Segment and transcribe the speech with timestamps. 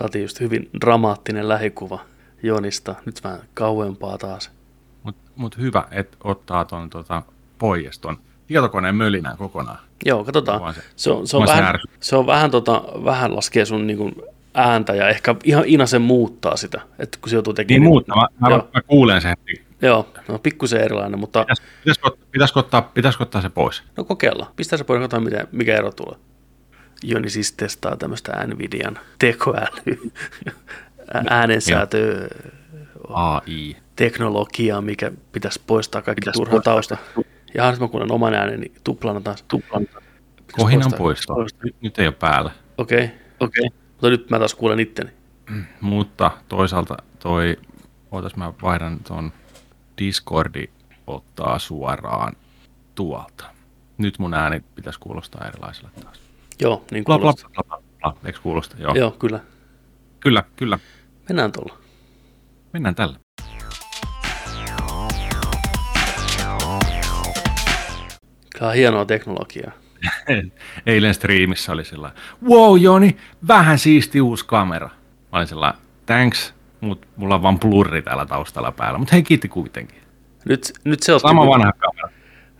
[0.00, 2.00] Saatiin just hyvin dramaattinen lähikuva
[2.42, 2.94] Jonista.
[3.06, 4.50] Nyt vähän kauempaa taas.
[5.02, 7.22] Mutta mut hyvä, että ottaa tuon tota,
[7.58, 9.78] pois tuon tietokoneen mölinän kokonaan.
[10.04, 10.74] Joo, katsotaan.
[10.74, 13.96] Se- Se on, se on se vähän, se on vähän, tota, vähän laskee sun niin
[13.96, 14.14] kuin
[14.54, 17.80] ääntä ja ehkä ihan inasen muuttaa sitä, että kun se joutuu tekemään.
[17.80, 19.36] Niin muuttaa, mä, mä, mä kuulen sen.
[19.82, 23.82] Joo, no pikkusen erilainen, mutta Pitäis- Pitäisikö, pitäisikö, ottaa, pitäisikö ottaa se pois?
[23.96, 24.52] no kokeillaan.
[24.56, 26.18] Pistää se pois, katsotaan mikä ero tulee.
[27.04, 30.10] Joni siis testaa tämmöistä Nvidian tekoälyä,
[31.30, 32.28] äänensäätö
[33.08, 33.76] AI.
[33.96, 36.96] teknologiaa, mikä pitäisi poistaa kaikki pitäisi turha tausta.
[37.54, 39.42] Ja nyt mä kuulen oman ääneni tuplana taas.
[39.42, 39.86] Tuplana.
[40.52, 41.36] Kohinan poistaa?
[41.36, 41.62] poisto.
[41.64, 42.50] Nyt, nyt ei ole päällä.
[42.78, 43.10] Okei,
[43.40, 43.68] okei.
[43.90, 45.10] Mutta nyt mä taas kuulen itteni.
[45.80, 47.56] Mutta toisaalta toi,
[48.10, 49.32] ootas mä vaihdan ton
[49.98, 50.64] Discordi
[51.06, 52.36] ottaa suoraan
[52.94, 53.44] tuolta.
[53.98, 56.20] Nyt mun ääni pitäisi kuulostaa erilaiselle taas.
[56.60, 57.50] Joo, niin Bla bla kuulostaa.
[57.54, 58.16] bla bla bla.
[58.24, 58.76] Eikö kuulosta?
[58.78, 58.94] Joo.
[58.94, 59.40] Joo, kyllä.
[60.20, 60.78] Kyllä, kyllä.
[61.28, 61.78] Mennään tuolla.
[62.72, 63.16] Mennään tällä.
[68.58, 69.72] Kyllä on hienoa teknologiaa.
[70.86, 72.12] Eilen striimissä oli sillä
[72.48, 73.16] wow Joni,
[73.48, 74.90] vähän siisti uusi kamera.
[75.32, 75.74] Mä olin sillä
[76.06, 78.98] thanks, mutta mulla on vaan blurri täällä taustalla päällä.
[78.98, 80.00] Mutta hei, kiitti kuitenkin.
[80.48, 82.08] Nyt, nyt se otti, Sama vanha kamera.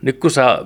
[0.03, 0.59] Nyt kun sä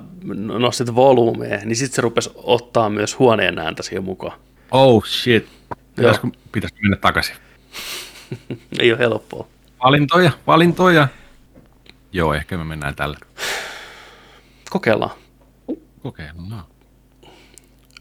[0.58, 4.38] nostit volyymea, niin sitten se rupesi ottaa myös huoneen ääntä siihen mukaan.
[4.70, 5.48] Oh shit.
[5.96, 7.36] Pitäisikö, pitäisikö mennä takaisin?
[8.80, 9.46] Ei ole helppoa.
[9.84, 11.08] Valintoja, valintoja.
[12.12, 13.16] Joo, ehkä me mennään tällä.
[14.70, 15.10] Kokeillaan.
[16.02, 16.64] Kokeillaan.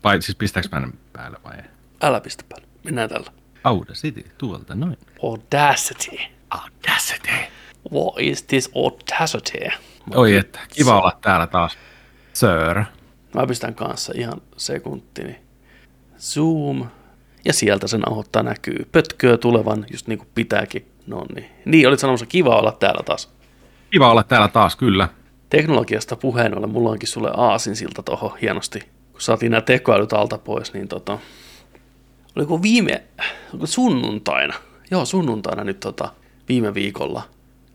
[0.03, 1.63] Vai siis pistääkö mä päälle vai ei?
[2.01, 2.67] Älä pistä päälle.
[2.83, 3.31] Mennään tällä.
[3.63, 4.97] Audacity, tuolta noin.
[5.23, 6.17] Audacity.
[6.49, 7.31] Audacity.
[7.93, 9.69] What is this audacity?
[10.15, 11.77] Oi että, kiva olla täällä taas.
[12.33, 12.83] Sir.
[13.35, 15.35] Mä pistän kanssa ihan sekuntini.
[16.19, 16.85] Zoom.
[17.45, 18.87] Ja sieltä se nauhoittaa näkyy.
[18.91, 20.91] Pötköä tulevan, just niin kuin pitääkin.
[21.07, 21.49] No niin.
[21.65, 23.29] Niin, olit sanomassa kiva olla täällä taas.
[23.91, 25.09] Kiva olla täällä taas, kyllä.
[25.49, 28.79] Teknologiasta puheen ollen, mulla onkin sulle aasinsilta toho hienosti.
[29.11, 31.19] Kun saatiin nämä tekoälyt alta pois, niin tota,
[32.35, 33.03] oliko viime,
[33.63, 34.53] sunnuntaina,
[34.91, 36.13] joo sunnuntaina nyt tota,
[36.49, 37.21] viime viikolla,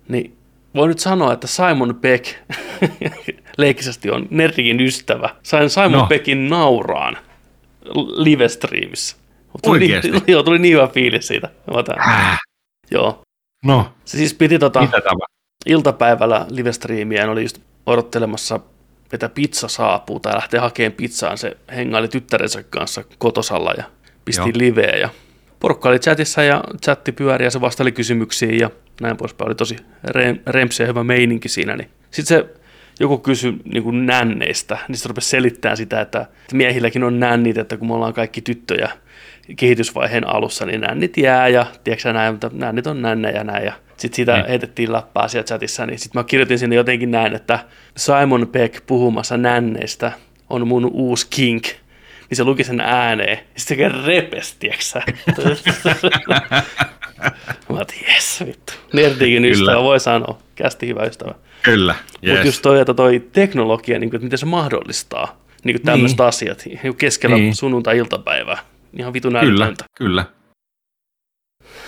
[0.09, 0.38] niin
[0.79, 2.27] voi nyt sanoa, että Simon Beck
[3.59, 5.31] leikisesti on Nerdikin ystävä.
[5.43, 6.07] Sain Simon No.
[6.07, 7.17] Beckin nauraan
[8.17, 9.17] livestreamissä.
[9.63, 9.79] Tuli?
[9.79, 11.49] Niin, joo, tuli niin hyvä fiilis siitä.
[12.91, 13.23] Joo.
[13.65, 14.89] No, Se siis piti tota,
[15.67, 18.61] iltapäivällä livestriimiä ja oli just odottelemassa,
[19.13, 21.39] että pizza saapuu tai lähtee hakemaan pizzaan.
[21.39, 23.85] Se hengaili tyttärensä kanssa kotosalla ja
[24.25, 24.53] pisti Joo.
[24.55, 25.09] liveä ja
[25.61, 29.47] porukka oli chatissa ja chatti pyöri ja se vastaili kysymyksiin ja näin poispäin.
[29.49, 31.77] Oli tosi rem, rempsi ja hyvä meininki siinä.
[31.77, 31.91] Niin.
[32.11, 32.47] Sitten se
[33.01, 37.59] joku kysyi niin kuin nänneistä, niin se rupesi selittämään sitä, että että miehilläkin on nännit,
[37.59, 38.91] että kun me ollaan kaikki tyttöjä
[39.57, 44.17] kehitysvaiheen alussa, niin nännit jää ja tiedätkö näin, mutta nännit on nännejä näin ja sitten
[44.17, 44.47] siitä Niin.
[44.49, 47.59] heitettiin läppää siellä chatissa, niin sitten mä kirjoitin sinne jotenkin näin, että
[47.97, 50.13] Simon Peck puhumassa nänneistä
[50.51, 51.65] on mun uusi kink.
[52.31, 53.39] Niin se luki sen ääneen.
[53.39, 55.03] Ja sitten se repes, tiedätkö sä?
[57.23, 57.85] Mä oon,
[58.15, 58.73] jes vittu.
[58.93, 59.55] Nerdikin Kyllä.
[59.55, 60.39] ystävä voi sanoa.
[60.55, 61.35] Kästi hyvä ystävä.
[61.63, 62.13] Kyllä, Yes.
[62.21, 62.47] Mutta yes.
[62.47, 66.27] just toi, että toi teknologia, niin kuin, että miten se mahdollistaa niin kuin tämmöiset Niin.
[66.29, 67.55] asiat niin keskellä Niin.
[67.57, 68.59] sunnuntai-iltapäivää.
[68.99, 69.85] Ihan vitun kyllä, älytöntä.
[69.99, 70.25] kyllä.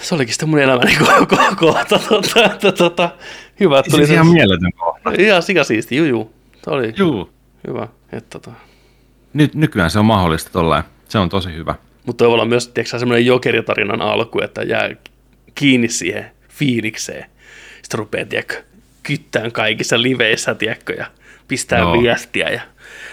[0.01, 1.99] Se olikin sitten mun elämäni ko- ko- kohta.
[2.09, 3.11] Tota, että, tota,
[3.61, 5.11] hyvä, että tuli Siis ihan mieletön kohta.
[5.19, 6.35] Ihan sikasiisti, juu, juu.
[6.65, 7.31] Se oli Juu.
[7.69, 7.89] hyvä.
[8.13, 8.51] Että, tota.
[9.33, 10.85] Nyt, nykyään se on mahdollista tollain.
[11.09, 11.75] Se on tosi hyvä.
[12.07, 14.91] Mutta voi olla myös tiedätkö, semmoinen jokeritarinan alku, että jää
[15.55, 17.31] kiinni siihen fiilikseen.
[17.83, 18.63] Sitten rupeaa tiedätkö,
[19.03, 21.07] kyttään kaikissa liveissä tiedätkö, ja
[21.49, 22.03] pistää Joo.
[22.03, 22.49] viestiä.
[22.49, 22.61] Ja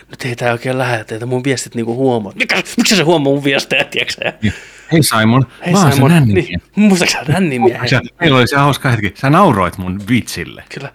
[0.09, 2.31] nyt ei tää oikein lähetä, että mun viestit niinku huomaa.
[2.36, 4.34] Mikä, miksi se huomaa mun viestejä, tiedätkö sä?
[4.42, 4.52] Ja,
[4.92, 6.34] Hei Simon, Hei mä oon se Simon, nänni.
[6.34, 7.90] niin, muistatko sä nännimiehen?
[7.90, 9.14] Sä, meillä oli se hauska hetki.
[9.16, 10.64] Sä nauroit mun vitsille.
[10.74, 10.92] Kyllä.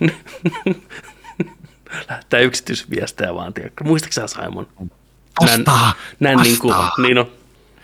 [2.08, 3.84] Lähettää yksityisviestejä vaan, tiedätkö.
[3.84, 4.68] Muistatko sä Simon?
[5.42, 5.92] Vastaa!
[6.20, 6.60] nännin vastaa.
[6.60, 6.92] kuva.
[7.06, 7.30] Niin on.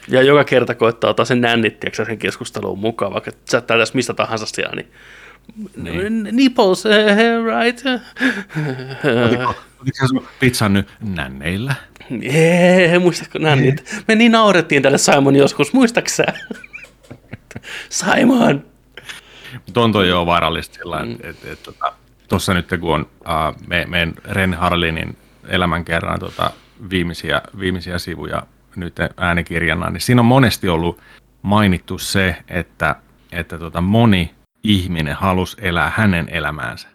[0.09, 3.95] Ja joka kerta koittaa ottaa sen nännit, tiedätkö, sä, sen keskusteluun mukaan, vaikka sä tässä
[3.95, 4.89] mistä tahansa siellä, niin,
[5.77, 6.29] niin.
[6.37, 7.83] nipples, eh, right?
[9.27, 11.75] Otitko, otitko pizzan nyt nänneillä?
[12.23, 14.03] Ei, muistatko nännit?
[14.09, 16.25] Me niin naurettiin tälle Simon joskus, muistatko sä?
[17.89, 18.65] Simon!
[19.67, 21.13] Mutta on toi jo vaarallista sillä mm.
[21.13, 21.93] että et, et, tota,
[22.29, 25.17] tuossa nyt kun on uh, me, meidän Ren Harlinin
[25.49, 26.51] elämän kerran tota,
[26.91, 28.43] viimeisiä, viimeisiä sivuja
[28.77, 31.01] nyt äänikirjana, niin siinä on monesti ollut
[31.43, 32.97] mainittu se, että,
[33.33, 36.89] että tota, moni ihminen halusi elää hänen elämäänsä.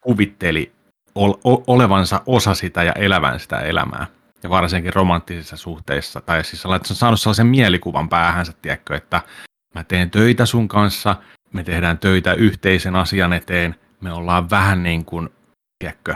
[0.00, 0.72] Kuvitteli
[1.66, 4.06] olevansa osa sitä ja elävän sitä elämää.
[4.42, 9.22] ja varsinkin romanttisissa suhteissa, tai siis on saanut sellaisen mielikuvan päähänsä, tiedätkö, että
[9.74, 11.16] mä teen töitä sun kanssa,
[11.52, 15.28] me tehdään töitä yhteisen asian eteen, me ollaan vähän niin kuin,
[15.78, 16.14] tiedätkö,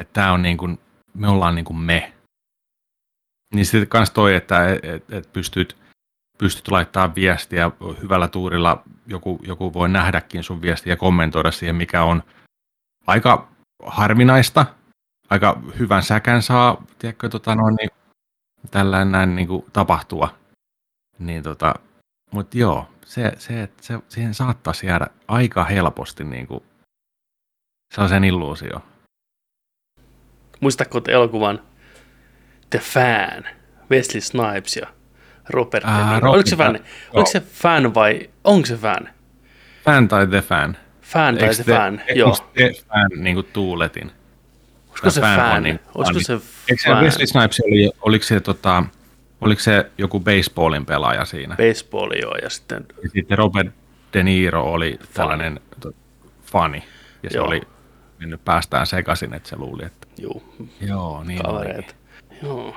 [0.00, 0.78] että tämä on niin kuin,
[1.14, 2.12] me ollaan niin kuin me.
[3.54, 5.76] Niin sitten kans toi, että et, et, pystyt,
[6.38, 7.70] pystyt laittaa viestiä
[8.02, 12.22] hyvällä tuurilla, joku, joku voi nähdäkin sun viestiä ja kommentoida siihen, mikä on
[13.06, 13.48] aika
[13.82, 14.66] harvinaista,
[15.30, 17.90] aika hyvän säkän saa, tiedätkö, tota, no, niin,
[18.70, 20.34] tällainen näin niin kuin tapahtua.
[21.18, 21.74] Niin tota,
[22.32, 26.62] mutta joo, se, se, että se, siihen saattaisi jäädä aika helposti niin kuin
[27.94, 28.82] sellaisen illuusio.
[30.60, 31.67] Muistatko elokuvan
[32.70, 33.44] The Fan,
[33.90, 34.86] Wesley Snipes ja
[35.48, 36.30] Robert De Niro?
[36.30, 36.78] Oliko, se fan,
[37.12, 39.08] oliko se fan vai onko se fan?
[39.84, 40.76] Fan tai The Fan?
[41.02, 42.30] Fan tai The, the Fan, joo.
[42.30, 44.12] Onko The Fan niin kuin tuuletin?
[44.88, 45.36] Olisiko se fan?
[45.36, 46.32] fan niin, olisiko se
[46.68, 48.84] Eikö se Wesley Snipes oli, oliko se tota,
[49.40, 51.56] Oliko se joku baseballin pelaaja siinä?
[51.56, 52.86] Baseball, joo, ja sitten...
[53.02, 53.74] Ja sitten Robert
[54.12, 55.14] De Niro oli fani.
[55.14, 55.60] tällainen
[56.42, 56.84] fani,
[57.22, 57.46] ja se joo.
[57.46, 57.62] oli
[58.18, 60.06] mennyt päästään sekaisin, että se luuli, että...
[60.18, 60.42] Joo.
[60.80, 61.96] Joo, niin Kavereet.
[62.42, 62.74] Joo,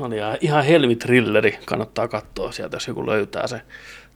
[0.00, 3.62] oli ihan, ihan helmi-trilleri, kannattaa katsoa sieltä, jos joku löytää se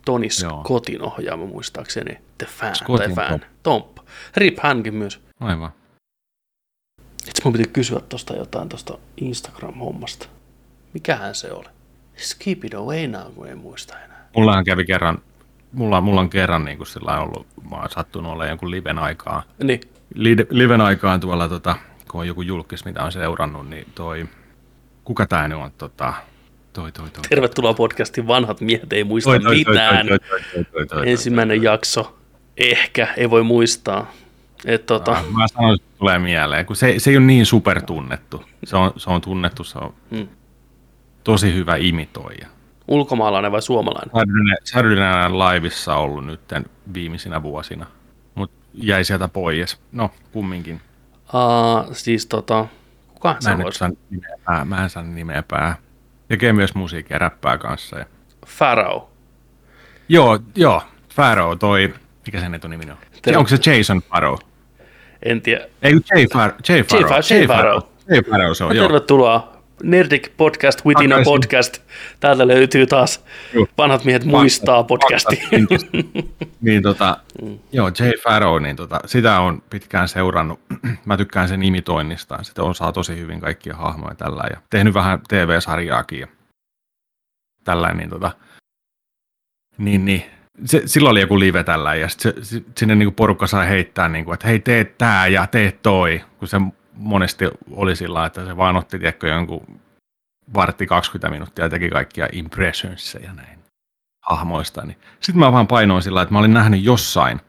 [0.05, 3.97] Toni Scottin ohjaama muistaakseni, The Fan Scottin tai Fan, Tomp.
[4.37, 5.21] Rip hänkin myös.
[5.41, 5.71] Aivan.
[7.29, 10.29] Itse mun piti kysyä tuosta jotain tuosta Instagram-hommasta.
[10.93, 11.69] Mikähän se oli?
[12.17, 14.29] Skip it away now, kun en muista enää.
[14.37, 15.19] Mullahan kävi kerran,
[15.73, 19.43] mulla, mulla on kerran niin kuin sillä ollut, mä oon sattunut olla jonkun liven aikaa.
[19.63, 19.81] Niin.
[20.15, 21.77] Li, liven aikaan tuolla, tota,
[22.11, 24.29] kun on joku julkis, mitä on seurannut, niin toi,
[25.07, 26.15] kuka tää nyt on, tota,
[26.73, 27.23] toi, toi, toi.
[27.29, 30.07] Tervetuloa podcastin vanhat miehet, ei muista toi, toi, mitään.
[30.07, 31.73] Toi, toi, toi, toi, toi, Ensimmäinen toi, toi.
[31.73, 32.19] jakso,
[32.57, 34.13] ehkä, ei voi muistaa.
[34.65, 35.13] Et, tota...
[35.13, 38.45] ah, mä sanoin, että tulee mieleen, kun se, se ei ole niin supertunnettu.
[38.65, 40.29] Se on, se on tunnettu, se on hmm
[41.27, 42.47] tosi hyvä imitoija.
[42.89, 44.11] Ulkomaalainen vai suomalainen?
[44.65, 46.41] Saturday Night Liveissa ollut nyt
[46.95, 47.87] viimeisinä vuosina,
[48.35, 49.79] mutta jäi sieltä pois.
[49.93, 50.81] No, kumminkin.
[51.15, 52.67] Uh, siis tota,
[53.17, 55.77] kuka mä en, saa nimeä pää, mä en saa nimeä pää.
[56.29, 57.99] Tekee myös musiikkia, räppää kanssa.
[57.99, 58.07] Ja...
[58.59, 59.09] Pharaoh.
[60.09, 60.83] Joo, joo.
[61.15, 61.95] Pharaoh toi,
[62.27, 62.97] mikä sen etunimi on?
[63.23, 64.41] Ter- Onko se Jason Pharaoh?
[65.23, 65.67] En tiedä.
[65.83, 67.25] Ei, Jay, Far- Jay Pharaoh.
[67.31, 67.91] Jay Pharaoh.
[68.11, 68.87] Jay Pharaoh, se on, joo.
[68.87, 71.83] Tervetuloa Nerdic Podcast Within a Podcast.
[72.21, 73.25] Täältä löytyy taas
[73.55, 73.69] Juh.
[73.79, 75.43] vanhat miehet muistaa podcasti.
[76.61, 77.59] niin tota, mm.
[77.73, 80.61] joo, Jay Farrow, niin tota, sitä on pitkään seurannut.
[81.05, 82.39] Mä tykkään sen imitoinnista.
[82.43, 86.27] Sitä osaa tosi hyvin kaikkia hahmoja tällä ja tehnyt vähän TV-sarjaakin ja
[87.65, 88.33] tällainen, niin tota,
[89.79, 90.23] niin, niin.
[90.65, 92.35] Se, silloin oli joku live tällä ja sit se,
[92.77, 96.49] sinne niin porukka sai heittää, niin kuin, että hei teet tää ja teet toi, kun
[96.49, 96.57] se
[96.97, 99.81] monesti oli sillä että se vaan otti tiedätkö, jonkun
[100.55, 103.59] vartti 20 minuuttia ja teki kaikkia impressionsia ja näin
[104.23, 104.85] hahmoista.
[104.85, 104.99] Niin.
[105.21, 107.41] Sitten mä vaan painoin sillä että mä olin nähnyt jossain,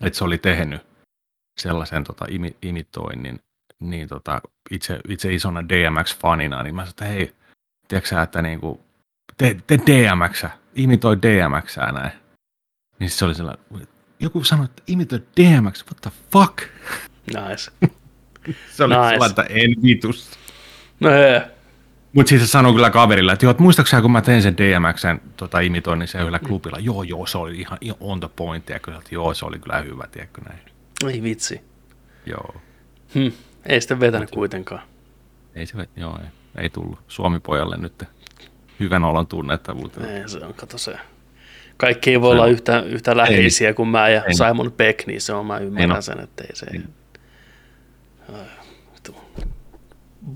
[0.00, 0.86] että se oli tehnyt
[1.60, 3.40] sellaisen tota, imi, imitoinnin
[3.80, 4.40] niin tota,
[4.70, 7.34] itse, itse isona DMX-fanina, niin mä sanoin, että hei,
[7.88, 8.84] tiedätkö sä, että niinku,
[9.36, 10.44] te, te DMX,
[10.74, 12.12] imitoi DMX näin.
[12.98, 13.64] Niin se oli sellainen,
[14.20, 16.58] joku sanoi, että imitoi DMX, what the fuck?
[17.26, 17.72] Nice.
[18.70, 19.08] se oli nice.
[19.10, 20.30] sellainen, että en vitus.
[21.00, 21.10] No.
[22.12, 25.20] Mutta siis se sanoi kyllä kaverilla, että joo, että muistaakseni kun mä tein sen DMXn
[25.36, 28.98] tota, imitoinnin se yhdellä klubilla, joo joo, se oli ihan, on the point, ja kyllä,
[28.98, 30.60] että joo, se oli kyllä hyvä, tiedätkö näin.
[31.12, 31.60] Ei vitsi.
[32.26, 32.54] Joo.
[33.14, 33.32] Hm.
[33.66, 34.82] Ei sitten vetänyt kuitenkaan.
[35.54, 38.04] Ei se, joo, ei, ei tullut Suomi-pojalle nyt
[38.80, 40.06] hyvän olon tunnettavuutta.
[40.06, 40.98] Ei, se on, kato se.
[41.76, 45.06] Kaikki ei voi se olla yhtä, yhtä läheisiä ei, kuin mä ja ei, Simon Beck,
[45.06, 46.66] niin se on, mä ymmärrän ei, sen, että ei se...
[46.72, 46.82] Ei.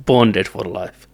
[0.07, 1.09] Bonded for life.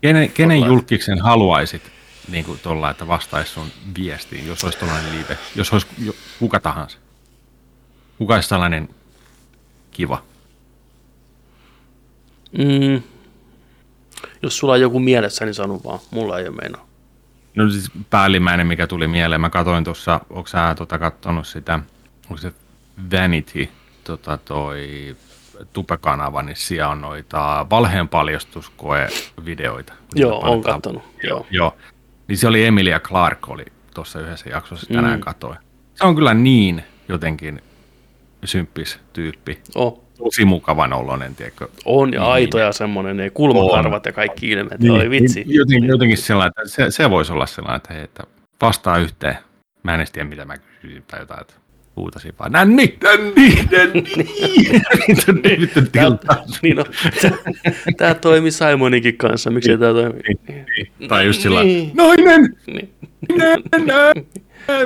[0.00, 1.82] Kenen, kenen julkiksen haluaisit
[2.28, 3.66] niin kuin tuolla, että vastaisi sun
[3.98, 6.98] viestiin, jos olisi tuollainen live, jos olisi jo, kuka tahansa?
[8.18, 8.88] Kuka olisi tällainen
[9.90, 10.22] kiva?
[12.58, 13.02] Mm.
[14.42, 15.98] Jos sulla on joku mielessä, niin sano vaan.
[16.10, 16.86] Mulla ei ole meinaa.
[17.54, 19.40] No siis päällimmäinen, mikä tuli mieleen.
[19.40, 21.80] Mä katsoin tuossa, onko sä tota, katsonut sitä,
[22.24, 22.52] onko se
[23.12, 23.68] Vanity,
[24.04, 25.16] tota, toi
[25.72, 29.92] Tupe-kanava, niin siellä on noita valheen paljastuskoe-videoita.
[30.14, 31.02] Joo, on katsonut.
[31.22, 31.46] Joo.
[31.50, 31.76] joo.
[32.28, 33.64] Niin se oli Emilia Clark oli
[33.94, 35.20] tuossa yhdessä jaksossa, tänään mm.
[35.20, 35.58] katoin.
[35.94, 37.62] Se on kyllä niin jotenkin
[38.44, 39.60] symppis tyyppi.
[39.74, 40.04] Oh.
[40.18, 41.68] Tosi mukavan oloinen, tiedätkö?
[41.84, 44.80] On, ja niin, aito ja semmoinen, ne kulmakarvat ja kaikki ilmeet.
[44.80, 45.44] Niin, oli vitsi.
[45.46, 48.24] Jotenkin, jotenkin sellainen, että se, se voisi olla sellainen, että, hei, että
[48.62, 49.38] vastaa yhteen.
[49.82, 51.40] Mä en edes tiedä, mitä mä kysyin tai jotain.
[51.40, 51.54] Että
[51.96, 54.14] huutasin vaan, nänni, nänni, nänni.
[55.60, 56.62] Vittu on tiltaus.
[56.62, 56.84] Niin no,
[57.96, 60.20] tämä toimi Simoninkin kanssa, miksi tämä toimi?
[60.48, 60.66] Niin.
[61.08, 61.90] Tai just sillä Niin.
[61.94, 62.90] nainen, Niin.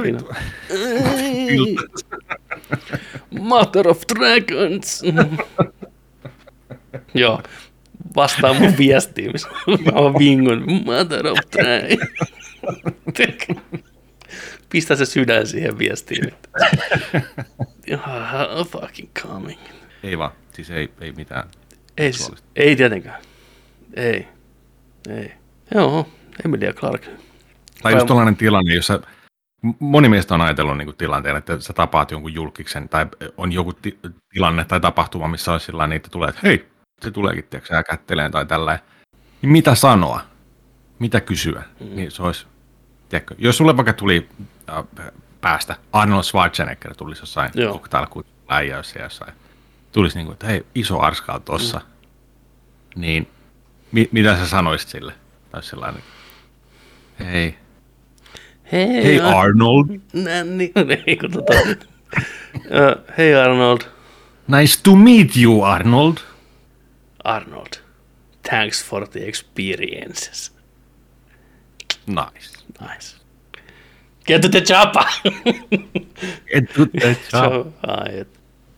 [0.02, 0.37] Niin on.
[3.40, 5.02] Mother of Dragons.
[7.14, 7.42] Joo,
[8.16, 10.64] vastaa mun viestiin, missä mä oon vingun.
[10.84, 12.11] Mother of Dragons.
[14.75, 16.25] Pistä se sydän siihen viestiin.
[18.71, 19.61] Fucking coming.
[20.02, 21.49] Ei vaan, siis ei, ei mitään.
[21.99, 23.23] Ei, s- ei tietenkään.
[23.97, 24.28] Ei.
[25.09, 25.33] Ei.
[25.75, 26.09] Joo,
[26.45, 27.02] Emilia Clark.
[27.83, 29.00] Tai just tällainen tilanne, jossa
[29.78, 33.99] moni meistä on ajatellut niin tilanteen, että sä tapaat jonkun julkiksen tai on joku ti-
[34.33, 36.66] tilanne tai tapahtuma, missä olisi sillä niitä tulee, että hei,
[37.02, 38.78] se tuleekin, tiedätkö, sä kätteleen tai tällä.
[39.43, 40.21] Niin mitä sanoa?
[40.99, 41.62] Mitä kysyä?
[41.81, 41.97] Mm.
[41.97, 42.47] Niin se olisi,
[43.09, 44.28] tiedätkö, jos sulle vaikka tuli
[45.40, 48.06] päästä, Arnold Schwarzenegger tulisi jossain cocktail
[48.49, 49.33] läijäyssä jossain,
[49.92, 53.00] tulisi niin kuin, että hei, iso arska on tossa, mm.
[53.00, 53.28] niin
[53.92, 55.12] mi- mitä sä sanoisit sille?
[55.50, 56.02] Tai sellainen,
[57.21, 57.59] hei,
[58.73, 60.73] Hei, hei Ar- Arnold, Nänni.
[61.06, 61.52] Ei, kun tota.
[63.18, 63.80] Hei Arnold.
[64.49, 66.16] nice to meet you Arnold.
[67.25, 67.73] Arnold.
[68.50, 70.54] Thanks for the experiences.
[72.06, 72.64] Nice.
[72.80, 73.16] Nice.
[74.26, 75.02] Get to the chopper.
[76.54, 76.64] Et,
[77.02, 78.25] et, Se on- Ai.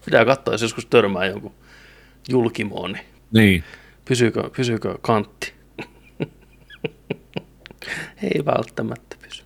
[0.05, 1.55] Pitää katsoa, jos joskus törmää jonkun
[2.29, 3.65] julkimoon, niin niin.
[4.05, 5.53] pysyykö, pysyykö kantti.
[8.23, 9.43] Ei välttämättä pysy.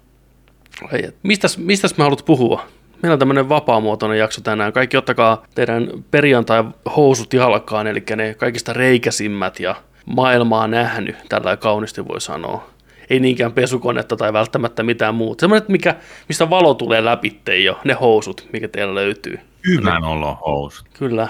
[0.92, 1.16] Ai, et.
[1.22, 2.66] Mistäs, mistäs mä haluat puhua?
[3.02, 4.72] Meillä on tämmöinen vapaamuotoinen jakso tänään.
[4.72, 9.74] Kaikki ottakaa teidän perjantai-housut jalkaan, eli ne kaikista reikäsimmät ja
[10.06, 12.70] maailmaa nähnyt, tällä kaunisti voi sanoa.
[13.10, 15.40] Ei niinkään pesukonetta tai välttämättä mitään muuta.
[15.40, 15.96] Semmoinen, että mikä,
[16.28, 19.38] mistä valo tulee läpi jo, ne housut, mikä teillä löytyy.
[19.66, 20.86] Hyvän olo housut.
[20.98, 21.28] Kyllä,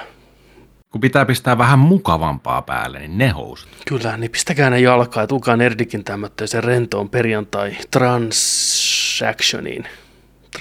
[0.90, 3.68] Kun pitää pistää vähän mukavampaa päälle, niin ne housut.
[3.88, 9.84] Kyllä, niin pistäkää ne jalkaa ja tulkaa Nerdikin tämmöiseen rentoon perjantai transactioniin.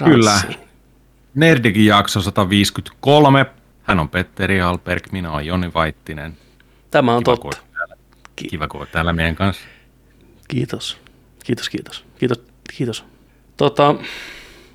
[0.04, 0.40] Kyllä.
[1.34, 3.46] Nerdikin jakso 153.
[3.82, 6.36] Hän on Petteri Alberg, minä olen Joni Vaittinen.
[6.90, 7.60] Tämä on Kiva, totta.
[7.60, 7.96] kun täällä.
[8.36, 9.62] Kiva, kun täällä meidän kanssa.
[10.48, 10.98] Kiitos.
[11.44, 12.04] Kiitos, kiitos.
[12.18, 12.42] Kiitos,
[12.76, 13.04] kiitos.
[13.56, 13.94] Tota,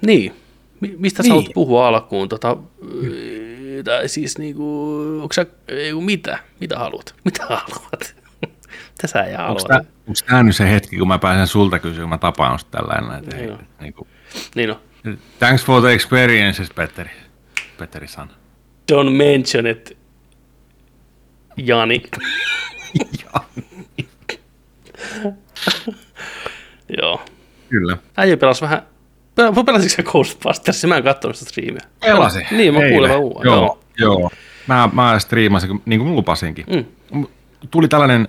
[0.05, 0.35] niin.
[0.79, 1.31] Mi- mistä sä Niin.
[1.31, 2.29] haluat puhua alkuun?
[2.29, 2.57] Tota,
[3.01, 4.87] yy, tai siis niinku,
[5.21, 6.39] onko sä, ei, mitä?
[6.59, 7.15] Mitä haluat?
[7.25, 8.15] Mitä haluat?
[8.71, 9.85] Mitä sä ei Onko halua?
[10.27, 13.19] tämä nyt se hetki, kun mä pääsen sulta kysymään, mä tapaan tällainen.
[13.19, 13.35] Että,
[13.81, 14.07] niin kuin,
[14.55, 14.79] Niin no.
[15.39, 17.09] thanks for the experiences, Petteri.
[17.77, 18.31] Petteri sana.
[18.91, 19.97] Don't mention it,
[21.57, 22.03] Jani.
[26.97, 27.21] Joo.
[27.69, 27.97] Kyllä.
[28.17, 28.81] Äijä pelasi vähän...
[29.41, 30.85] Pel- Pelasitko sä Ghostbusters?
[30.85, 31.81] Mä en katsonut sitä striimiä.
[31.99, 32.45] Pelasi.
[32.51, 33.51] Niin, mä kuulen vaan uuden.
[33.51, 34.31] Joo, joo.
[34.67, 36.65] Mä, mä striimasin, niin kuin lupasinkin.
[37.11, 37.27] Mm.
[37.71, 38.27] Tuli tällainen,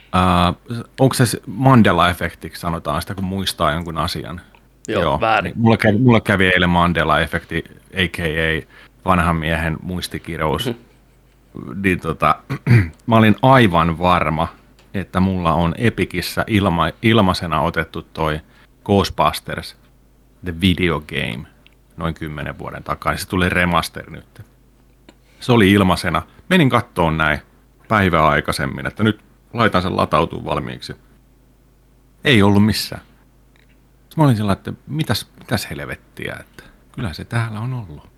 [0.00, 4.40] uh, onko se Mandela-efektiksi sanotaan sitä, kun muistaa jonkun asian?
[4.88, 5.52] Joo, väärin.
[5.52, 8.66] Niin Mulla kävi, mulla kävi eilen Mandela-efekti, a.k.a.
[9.04, 10.66] vanhan miehen muistikirous.
[10.66, 11.82] Mm-hmm.
[11.82, 12.34] Niin tota,
[13.06, 14.48] mä olin aivan varma,
[14.94, 18.40] että mulla on Epikissä ilma, ilmaisena otettu toi
[18.84, 19.76] Ghostbusters
[20.44, 21.46] The Video Game
[21.96, 23.16] noin kymmenen vuoden takaa.
[23.16, 24.42] Se tuli remaster nyt.
[25.40, 26.22] Se oli ilmaisena.
[26.48, 27.40] Menin kattoon näin
[27.88, 29.20] päivää aikaisemmin, että nyt
[29.52, 30.96] laitan sen latautuu valmiiksi.
[32.24, 33.02] Ei ollut missään.
[34.16, 38.10] Mä olin sillä, että mitäs, mitäs helvettiä, että kyllä se täällä on ollut.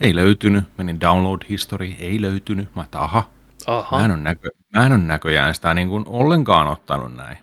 [0.00, 2.74] Ei löytynyt, menin download history, ei löytynyt.
[2.74, 3.30] Mä että aha,
[3.66, 3.98] Aha.
[3.98, 7.38] Mä en, näkö, mä en ole näköjään sitä niin kuin ollenkaan ottanut näin.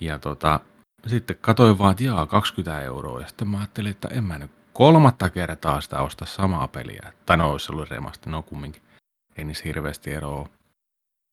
[0.00, 0.60] Ja tota,
[1.06, 3.20] sitten katsoin vaan, että jaa, 20 euroa.
[3.20, 7.12] Ja sitten mä ajattelin, että en mä nyt kolmatta kertaa sitä osta samaa peliä.
[7.26, 8.82] Tai no, olisi ollut remasta, no kumminkin.
[9.36, 10.48] Ei niissä hirveästi eroa.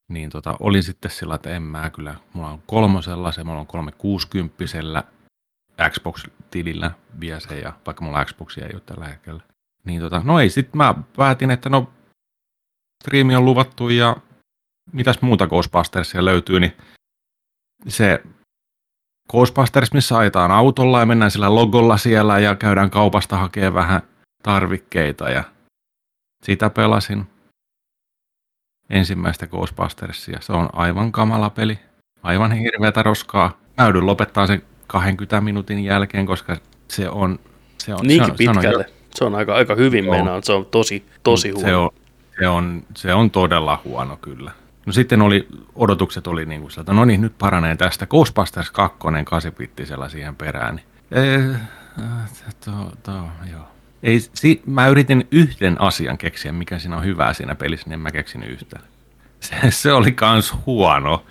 [0.09, 2.15] Niin tota, olin sitten sillä, että en mä kyllä.
[2.33, 5.03] Mulla on kolmosella, se mulla on 360
[5.89, 9.43] Xbox-tilillä vielä se, ja vaikka mulla Xboxia ei ole tällä hetkellä.
[9.83, 11.89] Niin tota, no ei, sitten mä päätin, että no
[13.03, 14.15] striimi on luvattu ja
[14.93, 16.73] mitäs muuta Ghostbustersia löytyy, niin
[17.87, 18.23] se
[19.31, 24.01] Ghostbusters, missä ajetaan autolla ja mennään sillä logolla siellä ja käydään kaupasta hakemaan vähän
[24.43, 25.43] tarvikkeita ja
[26.43, 27.27] sitä pelasin
[28.89, 30.39] ensimmäistä Ghostbustersia.
[30.41, 31.79] Se on aivan kamala peli,
[32.23, 33.57] aivan hirveätä roskaa.
[33.77, 36.57] Mä joudun lopettaa sen 20 minuutin jälkeen, koska
[36.87, 37.39] se on...
[37.77, 38.85] Se on Niinkin se on, se on pitkälle.
[39.15, 40.43] Se on aika, aika hyvin mennään.
[40.43, 41.67] Se on tosi, tosi huono.
[41.67, 41.89] Se on,
[42.39, 44.51] se, on, se on todella huono kyllä.
[44.85, 48.07] No sitten oli, odotukset oli niin kuin että no niin, nyt paranee tästä.
[48.07, 50.75] Ghostbusters 2, 8 pittisellä siihen perään.
[50.75, 51.59] Niin, eh,
[52.65, 52.71] to,
[53.03, 53.11] to,
[53.51, 53.67] joo.
[54.03, 57.99] Ei, si, mä yritin yhden asian keksiä, mikä siinä on hyvää siinä pelissä, niin en
[57.99, 58.83] mä keksin yhtään.
[59.39, 61.25] Se, se oli kans huono.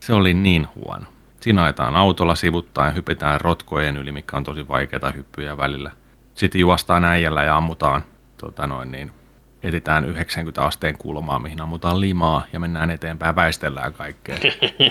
[0.00, 1.06] Se oli niin huono.
[1.40, 5.90] Siinä ajetaan autolla sivuttaa ja hypitään rotkojen yli, mikä on tosi vaikeaa hyppyjä välillä.
[6.34, 8.04] Sitten juostaan äijällä ja ammutaan,
[8.36, 9.12] tota noin niin,
[9.62, 14.36] etitään 90 asteen kulmaa, mihin ammutaan limaa ja mennään eteenpäin, väistellään kaikkea.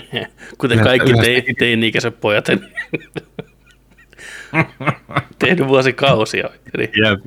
[0.58, 2.48] Kuten kaikki te, teini-ikäiset pojat.
[2.48, 2.68] niin
[5.38, 6.48] Tehnyt vuosikausia.
[6.74, 7.24] Eli Jep.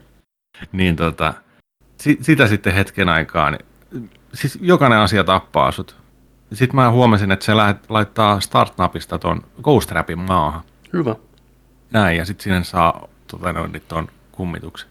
[0.71, 1.33] Niin tota,
[1.97, 3.65] si, sitä sitten hetken aikaa, niin,
[4.33, 5.95] siis jokainen asia tappaa sut.
[6.53, 9.91] Sitten mä huomasin, että se lähet, laittaa start-napista ton Ghost
[10.27, 10.61] maahan.
[10.93, 11.15] hyvä.
[11.91, 14.89] Näin, ja sitten sinne saa tota, noin, niin ton kummituksen.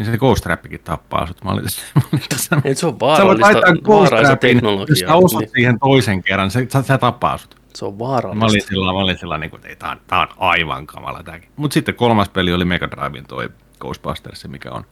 [0.00, 1.44] Niin se Ghost Trapikin tappaa sut.
[1.44, 1.64] Mä olin,
[1.94, 3.48] mä olin tässä, Et se on vaarallista,
[3.88, 4.96] vaarallista Trapin, jos teknologiaa.
[5.08, 7.54] sä osat Niin, siihen toisen kerran, se, se, se tappaa sut.
[7.74, 8.68] se on Mä olin vaarallista.
[8.68, 11.50] sillä, mä olin sillä niin kuin, ei, tää, on, tää on aivan kamala tääkin.
[11.56, 13.48] Mutta sitten kolmas peli oli Mega Driven toi
[13.80, 14.84] Ghostbusters, mikä on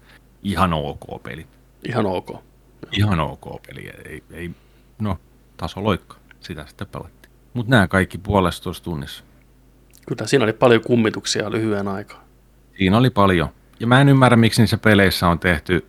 [0.43, 1.47] ihan ok peli.
[1.89, 2.31] Ihan ok.
[2.93, 3.91] Ihan ok peli.
[4.09, 4.51] Ei, ei,
[4.99, 5.19] no,
[5.57, 6.17] taso loikka.
[6.41, 7.33] Sitä sitten pelattiin.
[7.55, 9.25] Mutta nämä kaikki puolestoista tunnissa.
[10.09, 12.25] Kyllä siinä oli paljon kummituksia lyhyen aikaa.
[12.79, 13.49] Siinä oli paljon.
[13.81, 15.87] Ja mä en ymmärrä, miksi niissä peleissä on tehty,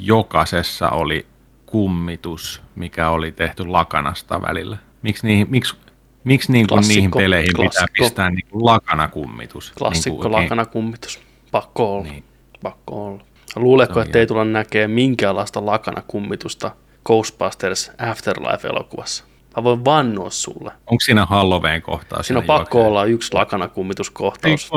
[0.00, 1.26] jokaisessa oli
[1.66, 4.76] kummitus, mikä oli tehty lakanasta välillä.
[5.02, 5.76] Miksi, niihin, miksi,
[6.24, 8.04] miksi niin kuin niihin peleihin pitää klassikko.
[8.04, 9.72] pistää niin kuin lakanakummitus?
[9.78, 11.20] Klassikko niin kuin, lakana kummitus.
[11.50, 12.02] Pakko olla.
[12.02, 12.24] Niin.
[12.62, 13.24] Pakko olla.
[13.56, 16.70] Luuletko, on että ei tulla näkemään minkäänlaista lakana kummitusta
[17.04, 19.24] Ghostbusters Afterlife-elokuvassa?
[19.56, 20.72] Mä voin vannoa sulle.
[20.86, 22.22] Onko siinä Halloween kohtaa?
[22.22, 24.70] Siinä on pakko olla yksi lakana kummituskohtaus.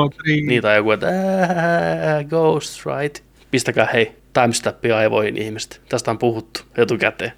[0.46, 3.24] Niitä on joku, että "Ää, Ghost, right?
[3.50, 5.80] Pistäkää hei, timestampi aivoihin ihmiset.
[5.88, 7.32] Tästä on puhuttu etukäteen.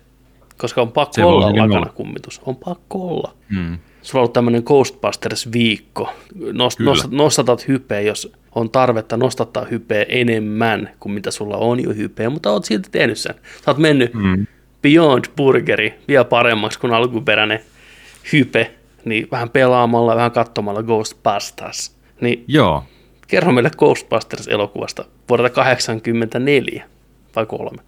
[0.59, 1.87] Koska on pakko Se olla lakana olla.
[1.95, 2.41] kummitus.
[2.47, 3.35] On pakko olla.
[3.51, 3.79] Mm.
[4.03, 6.09] Sulla on ollut tämmöinen Ghostbusters-viikko.
[6.53, 11.91] Nost, nostat, nostatat hypeä, jos on tarvetta nostattaa hypeä enemmän kuin mitä sulla on jo
[11.95, 13.35] hypeä, mutta oot silti tehnyt sen.
[13.65, 14.47] Sä oot mennyt Mm.
[14.87, 17.61] Beyond Burgeri vielä paremmaksi kuin alkuperäinen
[18.33, 18.75] hype,
[19.05, 21.97] niin vähän pelaamalla, vähän katsomalla Ghostbusters.
[22.21, 22.85] Niin Joo,
[23.27, 26.85] kerro meille Ghostbusters-elokuvasta vuodelta 84
[27.37, 27.83] vai kolme?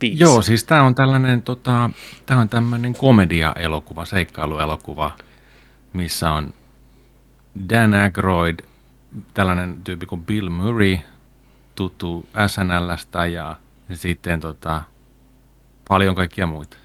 [0.00, 0.22] Viisi.
[0.22, 1.90] Joo, siis tämä on tällainen, tota,
[2.26, 5.10] tää on tämmöinen komedia-elokuva, seikkailuelokuva,
[5.92, 6.54] missä on
[7.72, 8.58] Dan Aykroyd,
[9.34, 10.98] tällainen tyyppi kuin Bill Murray,
[11.74, 13.56] tuttu SNLstä ja
[13.94, 14.82] sitten tota,
[15.90, 16.76] paljon kaikkia muita.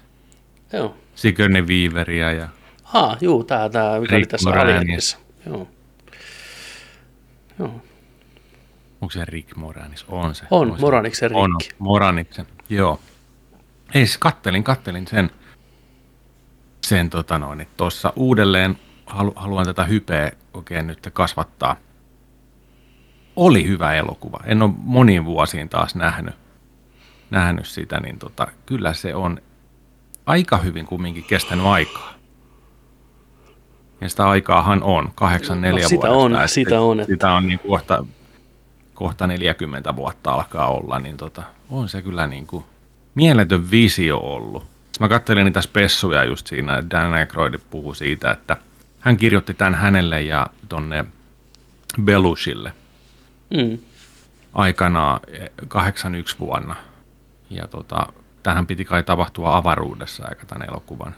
[0.72, 0.96] Joo.
[1.14, 2.48] Sigourney Weaveria ja
[2.94, 4.50] Ah, juu, tää, tää, mikä oli tässä.
[4.50, 5.18] Alienissa.
[5.46, 5.68] Joo.
[7.58, 7.80] Joo.
[9.00, 10.04] onko se Rick Moranis?
[10.08, 10.44] On se.
[10.50, 10.80] On, se.
[10.80, 11.74] Moraniksen On, Rick.
[11.78, 13.00] Moraniksen, joo.
[13.94, 15.30] Ei, siis kattelin, kattelin sen,
[16.86, 21.76] sen tota noin, tuossa uudelleen halu, haluan tätä hypeä oikein nyt kasvattaa.
[23.36, 24.40] Oli hyvä elokuva.
[24.44, 26.34] En ole moniin vuosiin taas nähnyt,
[27.30, 29.38] nähnyt sitä, niin tota, kyllä se on
[30.26, 32.12] aika hyvin kumminkin kestänyt aikaa.
[34.00, 36.18] Ja sitä aikaahan on, 84 No, sitä vuodesta.
[36.24, 38.04] on, että sitä on, että- Sitä on niin kohta,
[38.94, 42.64] kohta 40 vuotta alkaa olla, niin tota, on se kyllä niin kuin
[43.14, 44.66] mieletön visio ollut.
[45.00, 48.56] Mä katselin niitä spessuja just siinä, Dan Aykroyd puhui siitä, että
[49.00, 51.04] hän kirjoitti tämän hänelle ja tonne
[52.02, 52.72] Belushille
[53.50, 53.78] Mm.
[54.54, 56.76] aikanaan eh, 81 vuonna.
[57.50, 58.06] Ja tota,
[58.42, 61.14] tähän piti kai tapahtua avaruudessa aika tämän elokuvan.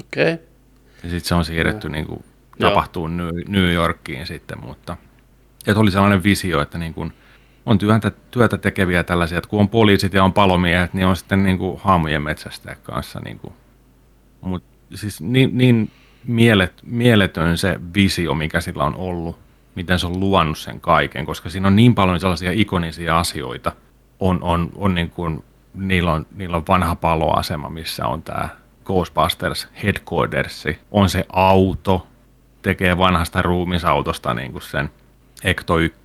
[0.00, 0.34] Okei.
[0.34, 0.46] Okay.
[1.02, 2.24] Ja sitten se on siirretty niin kuin,
[2.58, 4.96] tapahtuu New, New Yorkiin sitten, mutta
[5.66, 7.12] että oli sellainen visio, että niin kuin,
[7.66, 11.42] on työtä, työtä tekeviä tällaisia, että kun on poliisit ja on palomiehet, niin on sitten
[11.42, 13.20] niin kuin haamujen metsästäjät kanssa.
[13.24, 13.52] Niin kuin.
[14.40, 15.90] Mut siis niin, niin
[16.24, 19.38] mielet, mieletön se visio, mikä sillä on ollut,
[19.74, 23.72] miten se on luonut sen kaiken, koska siinä on niin paljon sellaisia ikonisia asioita.
[24.20, 28.48] On, on, on niin kuin, niillä, on, niillä on vanha paloasema, missä on tämä
[28.84, 32.06] Ghostbusters Headquarters, on se auto,
[32.62, 34.90] tekee vanhasta ruumisautosta niin kuin sen
[35.44, 36.00] Ecto 1,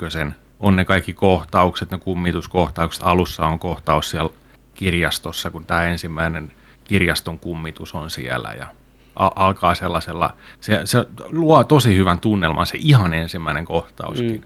[0.59, 4.29] on ne kaikki kohtaukset, ne kummituskohtaukset, alussa on kohtaus siellä
[4.73, 6.51] kirjastossa, kun tämä ensimmäinen
[6.83, 8.67] kirjaston kummitus on siellä ja
[9.15, 14.45] alkaa sellaisella, se, se luo tosi hyvän tunnelman, se ihan ensimmäinen kohtauskin.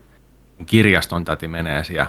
[0.59, 0.65] Mm.
[0.65, 2.07] Kirjaston täti menee siellä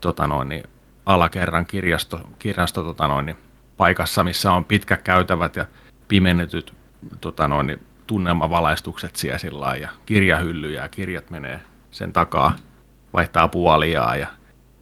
[0.00, 0.64] tota noin, niin
[1.06, 3.36] alakerran kirjasto, kirjasto tota noin, niin
[3.76, 5.66] paikassa, missä on pitkät käytävät ja
[6.08, 6.74] pimennetyt
[7.20, 12.56] tota noin, niin tunnelmavalaistukset siellä sillä ja kirjahyllyjä ja kirjat menee sen takaa,
[13.12, 14.26] vaihtaa puoliaan ja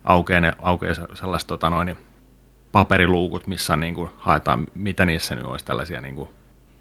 [0.05, 1.99] aukeaa, ne, aukeaa se- sellaiset tota noin, niin
[2.73, 6.29] paperiluukut, missä niin kuin, haetaan, mitä niissä nyt olisi tällaisia niin kuin,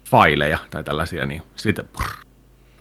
[0.04, 2.26] faileja tai tällaisia, niin sitten prr,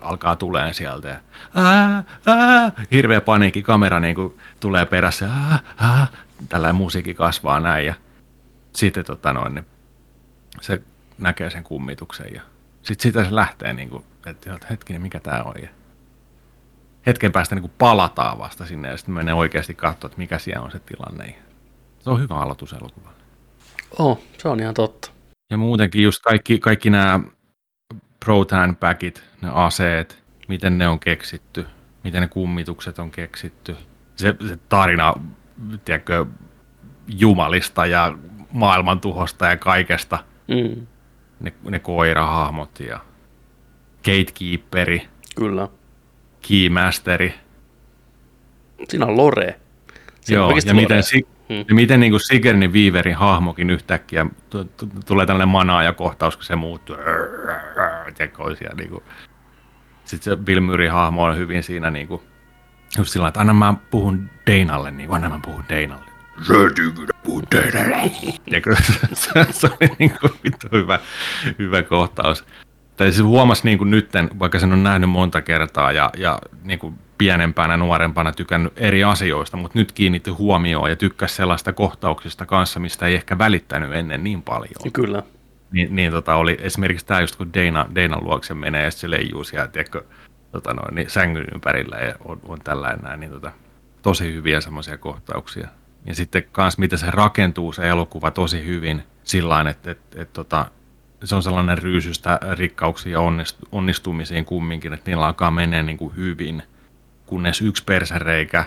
[0.02, 1.20] alkaa tuleen sieltä ja
[1.56, 6.08] ää, ää, hirveä paniikki, kamera niin kuin tulee perässä, ää, ää,
[6.50, 7.94] tällainen musiikki kasvaa näin ja
[8.76, 9.66] sitten tota noin, niin
[10.62, 10.82] se
[11.18, 12.42] näkee sen kummituksen ja
[12.84, 15.54] sitten sitä se lähtee, niin kuin, että hetkinen, mikä tämä on.
[15.62, 15.70] Ja
[17.06, 20.66] hetken päästä niin kuin palataan vasta sinne ja sitten menee oikeasti katsoa, että mikä siellä
[20.66, 21.36] on se tilanne.
[22.00, 23.22] Se on hyvä aloitus elokuvalle.
[24.00, 25.12] Oh, se on ihan totta.
[25.50, 27.20] Ja muutenkin just kaikki, kaikki nämä
[28.26, 31.68] Protan packit, ne aseet, miten ne on keksitty,
[32.04, 33.78] miten ne kummitukset on keksitty.
[34.16, 35.14] Se, se tarina,
[35.86, 36.26] tiedätkö,
[37.08, 38.18] jumalista ja
[38.52, 40.20] maailmantuhosta ja kaikesta.
[40.48, 40.88] Mm.
[41.40, 43.00] Ne, ne koirahahmot ja
[44.06, 45.68] gatekeeperi, Kyllä.
[46.48, 47.34] keymasteri.
[48.90, 49.60] Siinä on Lore.
[50.22, 50.82] Siinä Joo, on ja Lore.
[50.82, 51.66] miten, si- Hmm.
[51.68, 56.56] ja miten niin kuin Sigourney Weaverin hahmokin yhtäkkiä t- t- tulee tällainen manaaja-kohtaus, kun se
[56.56, 56.96] muuttuu.
[58.18, 58.44] Tiedätkö,
[58.78, 59.04] niin kuin.
[60.06, 62.22] Sitten se Bill Murray hahmo on hyvin siinä niin kuin,
[62.98, 66.12] just sillä että anna mä puhun Deinalle, niin anna mä puhun Deinalle.
[66.48, 68.12] Sä et ikinä puhu Deinalle.
[68.46, 68.76] Tiedätkö,
[69.14, 71.00] se, se oli niin kuin vittu hyvä,
[71.60, 72.46] hyvä kohtaus.
[72.98, 76.80] Tai se huomasi niin kuin nytten, vaikka sen on nähnyt monta kertaa ja, ja niin
[76.80, 82.80] kuin pienempänä, nuorempana tykännyt eri asioista, mutta nyt kiinnitti huomioon ja tykkäsi sellaista kohtauksista kanssa,
[82.80, 84.74] mistä ei ehkä välittänyt ennen niin paljon.
[84.94, 85.24] Kyllä.
[85.72, 89.44] Niin, niin tota, oli esimerkiksi tämä just kun Dana, Dana luokse menee ja se leijuu
[89.44, 90.04] siellä, tiedätkö,
[90.52, 93.52] tota noin, niin sängyn ympärillä ja on, on tällainen näin, niin tota,
[94.02, 95.68] tosi hyviä semmoisia kohtauksia.
[96.06, 100.66] Ja sitten kans miten se rakentuu se elokuva tosi hyvin sillä että et, et, tota,
[101.24, 106.16] se on sellainen ryysystä rikkauksiin ja onnistu, onnistumisiin kumminkin, että niillä alkaa menee niin kuin
[106.16, 106.64] hyvin,
[107.26, 108.66] kunnes yksi persereikä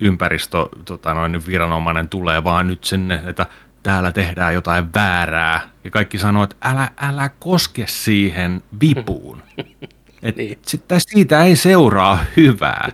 [0.00, 3.46] ympäristö tota noin, viranomainen tulee vaan nyt sinne, että
[3.82, 5.60] täällä tehdään jotain väärää.
[5.84, 9.42] Ja kaikki sanoo, että älä, älä koske siihen vipuun.
[10.22, 10.58] Et Niin.
[10.62, 12.92] sitten siitä ei seuraa hyvää.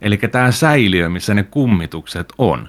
[0.00, 2.68] Eli tämä säiliö, missä ne kummitukset on.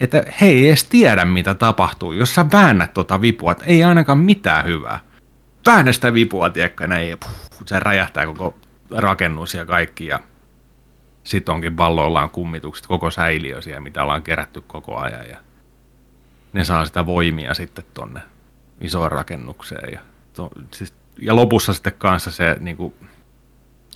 [0.00, 4.18] Että he ei edes tiedä, mitä tapahtuu, jos sä väännät tota vipua, että ei ainakaan
[4.18, 5.00] mitään hyvää.
[5.66, 7.30] Väännä sitä vipua, tiedätkö, näin, ja puh,
[7.66, 8.54] se räjähtää koko
[8.90, 10.20] rakennus ja kaikki, ja
[11.24, 15.36] sitten onkin valloillaan kummitukset, koko säiliö siellä, mitä ollaan kerätty koko ajan, ja
[16.52, 18.20] ne saa sitä voimia sitten tonne
[18.80, 19.92] isoon rakennukseen.
[19.92, 20.00] Ja,
[20.32, 22.94] to, siis, ja lopussa sitten kanssa se niin kuin,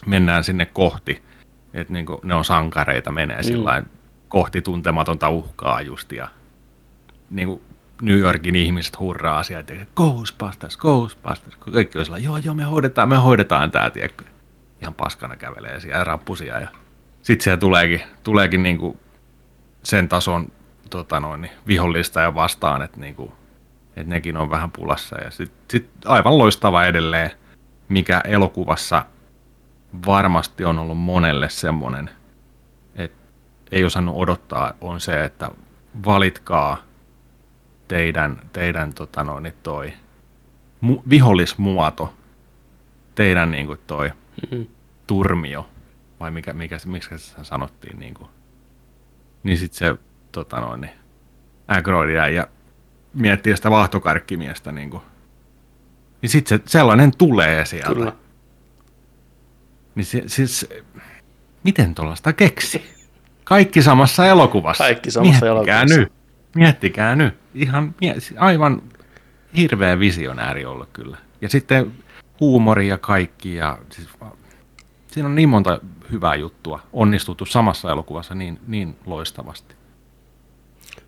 [0.07, 1.23] mennään sinne kohti,
[1.75, 3.45] että niin ne on sankareita, menee mm.
[3.45, 3.83] sillä
[4.29, 6.29] kohti tuntematonta uhkaa just, ja
[7.31, 7.63] niin kuin
[8.03, 12.65] New Yorkin ihmiset hurraa sieltä, että Ghostbusters, Ghostbusters, kun kaikki on sillä, joo, joo, me
[12.65, 14.25] hoidetaan, me hoidetaan tämä, tiedätkö.
[14.83, 16.69] Ihan paskana kävelee siellä rappusia ja
[17.23, 18.99] sitten siellä tuleekin, tuleekin niin kuin
[19.83, 20.53] sen tason
[20.91, 23.33] tota noin, niin vihollista ja vastaan, että, niin kuin,
[23.97, 25.17] että nekin on vähän pulassa.
[25.25, 27.31] Ja sitten sit aivan loistava edelleen,
[27.89, 29.05] mikä elokuvassa
[30.07, 32.11] varmasti on ollut monelle semmoinen,
[32.95, 33.19] että
[33.71, 35.51] ei osannut odottaa, on se, että
[36.05, 36.83] valitkaa
[37.89, 39.93] teidän, teidän tota noin, niin toi
[40.81, 42.15] mu, vihollismuoto,
[43.15, 44.67] teidän niin kuin toi Mm-hmm.
[45.07, 45.69] turmio,
[46.21, 48.29] vai mikä, mikä, miksi se sanottiin, niin, kuin.
[49.43, 49.97] niin sitten se
[50.33, 50.93] tota noin, niin,
[51.69, 52.47] Agroid jäi ja
[53.15, 55.03] miettii sitä vahtokarkkimiestä, niin, kuin.
[56.23, 57.95] niin sitten se, sellainen tulee sieltä.
[57.95, 58.13] Kyllä.
[59.97, 60.69] Niin se, siis,
[61.65, 62.83] miten tuollaista keksi?
[63.45, 64.85] Kaikki samassa elokuvassa.
[64.85, 66.01] Kaikki samassa Miettikää elokuvassa.
[66.01, 66.13] nyt.
[66.55, 67.35] Miettikää nyt.
[67.55, 67.95] Ihan
[68.37, 68.83] aivan
[69.57, 71.17] hirveä visionääri ollut kyllä.
[71.41, 71.93] Ja sitten
[72.41, 73.55] huumori ja kaikki.
[73.55, 74.09] Ja siis,
[75.07, 75.81] siinä on niin monta
[76.13, 79.75] hyvää juttua onnistuttu samassa elokuvassa niin, niin loistavasti.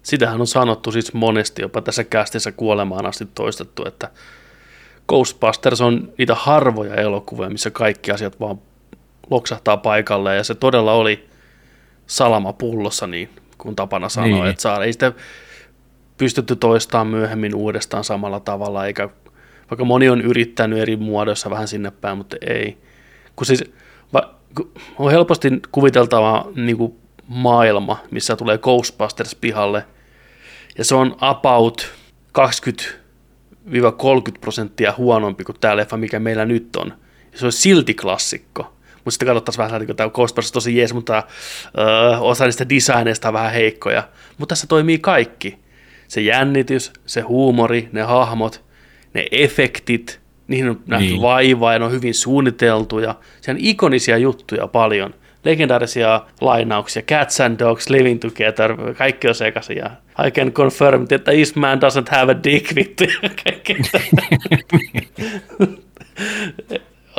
[0.03, 4.11] Sitähän on sanottu siis monesti, jopa tässä kästissä kuolemaan asti toistettu, että
[5.09, 8.59] Ghostbusters on niitä harvoja elokuvia, missä kaikki asiat vaan
[9.31, 11.29] loksahtaa paikalle, ja se todella oli
[12.07, 14.47] salama pullossa, niin kuin tapana sanoa, Niin.
[14.47, 15.13] että saa, ei sitä
[16.19, 19.09] pystytty toistamaan myöhemmin uudestaan samalla tavalla, eikä
[19.71, 22.79] vaikka moni on yrittänyt eri muodoissa vähän sinne päin, mutta ei.
[23.37, 23.65] Kun siis,
[24.13, 29.85] va, kun on helposti kuviteltava niin kuin maailma, missä tulee Ghostbusters pihalle,
[30.79, 31.93] ja se on about
[32.39, 32.41] 20-30
[34.41, 36.93] prosenttia huonompi kuin tämä leffa, mikä meillä nyt on.
[37.33, 38.73] Ja se on silti klassikko.
[39.09, 41.23] Mutta sitten katsottaisiin vähän, että tämä Ghostbusters tosi jees, mutta
[41.79, 44.03] öö, osa niistä designeista on vähän heikkoja.
[44.39, 45.59] Mutta tässä toimii kaikki.
[46.09, 48.65] Se jännitys, se huumori, ne hahmot,
[49.15, 51.23] ne efektit, niihin on nähty Niin.
[51.23, 53.15] vaivaa ja ne on hyvin suunniteltuja.
[53.41, 55.15] Se on ikonisia juttuja paljon.
[55.45, 59.77] Legendaarisia lainauksia, Cats and Dogs Living Together, kaikki on sekaisin.
[59.77, 59.91] Ja
[60.27, 63.05] I can confirm that this man doesn't have a dick, vittu.
[63.15, 63.21] ja.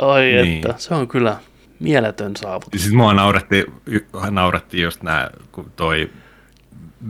[0.02, 0.54] Oi Niin.
[0.56, 1.36] että, se on kyllä
[1.80, 2.82] Mieletön saavutus.
[2.82, 3.66] Siis mua nauratti,
[4.30, 6.10] nauratti just nämä, kun toi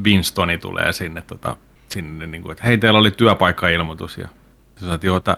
[0.05, 1.57] Winstoni tulee sinne, tota,
[1.89, 4.29] sinne niin kuin, että hei, teillä oli työpaikkailmoitus ja
[4.77, 5.37] sä saat, joo, että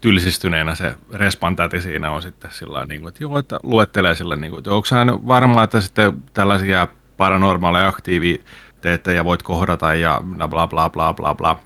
[0.00, 4.50] tylsistyneenä se respantäti siinä on sitten sillä niin kuin, että joo, että luettelee sillä niin
[4.50, 4.88] kuin, että onko
[5.26, 11.34] varma, että sitten tällaisia paranormaaleja aktiiviteettä ja voit kohdata ja bla bla bla bla bla
[11.34, 11.58] bla.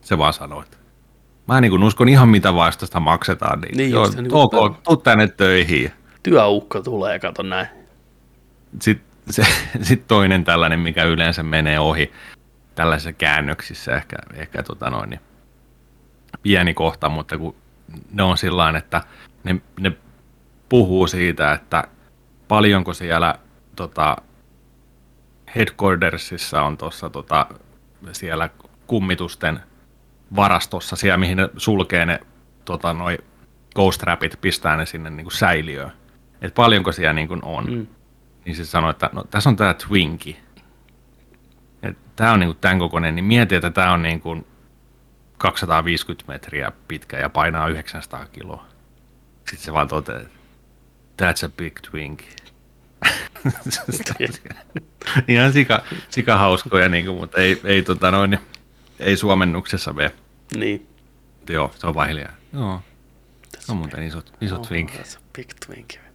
[0.00, 0.76] Se vaan sanoo, että
[1.48, 4.96] mä niin kuin uskon ihan mitä vastasta maksetaan, niin, niin joo, just, niin ok, tuu
[4.96, 5.92] tänne töihin.
[6.22, 7.68] Työukko tulee, kato näin.
[8.80, 9.42] Sitten se,
[9.88, 12.12] sit toinen tällainen, mikä yleensä menee ohi
[12.74, 15.20] tällaisissa käännöksissä, ehkä, ehkä tota noin, niin
[16.42, 17.54] pieni kohta, mutta kun
[18.12, 19.02] ne on sillä että
[19.44, 19.92] ne, ne
[20.68, 21.84] puhuu siitä, että
[22.48, 23.34] paljonko siellä
[23.76, 24.16] tota,
[25.56, 27.46] headquartersissa on tuossa tota,
[28.12, 28.50] siellä
[28.86, 29.60] kummitusten
[30.36, 32.20] varastossa, siellä mihin ne sulkee ne
[32.64, 33.18] tota, noi
[33.74, 35.92] ghost rapit, pistää ne sinne niin kuin säiliöön.
[36.40, 37.72] Että paljonko siellä niin kuin on.
[37.72, 37.86] Mm.
[38.44, 40.36] Niin se sanoi, että no, tässä on tämä Twinki.
[42.16, 44.46] Tämä on niin kuin tämän kokoinen, niin mieti, että tämä on niin kuin
[45.38, 48.66] 250 metriä pitkä ja painaa 900 kiloa.
[49.38, 50.20] Sitten se vaan toteaa,
[51.22, 52.22] that's a big twink.
[55.28, 58.38] Ihan sika, sika hauskoja, niin kuin, mutta ei, ei, tota noin,
[58.98, 60.12] ei suomennuksessa mene.
[60.56, 60.86] Niin.
[61.48, 62.32] Joo, se on vaan hiljaa.
[62.52, 62.82] Joo.
[63.58, 64.90] Se on muuten iso, iso oh, twink.
[64.90, 66.09] That's a big twink.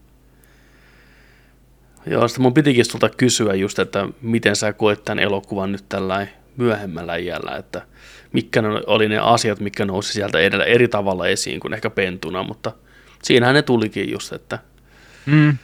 [2.07, 6.27] Joo, sitten mun pitikin sulta kysyä just, että miten sä koet tämän elokuvan nyt tällä
[6.57, 7.81] myöhemmällä iällä, että
[8.33, 12.71] mitkä oli ne asiat, mitkä nousi sieltä edellä eri tavalla esiin kuin ehkä pentuna, mutta
[13.23, 14.59] siinähän ne tulikin just, että
[15.25, 15.57] mm.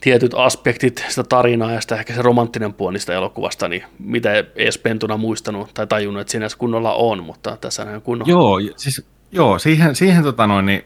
[0.00, 4.44] tietyt aspektit sitä tarinaa ja sitä ehkä se romanttinen puoli sitä elokuvasta, niin mitä ei
[4.56, 8.30] edes pentuna muistanut tai tajunnut, että siinä kunnolla on, mutta tässä on kunnolla.
[8.30, 10.84] Joo, siis, joo siihen, siihen tota noin, niin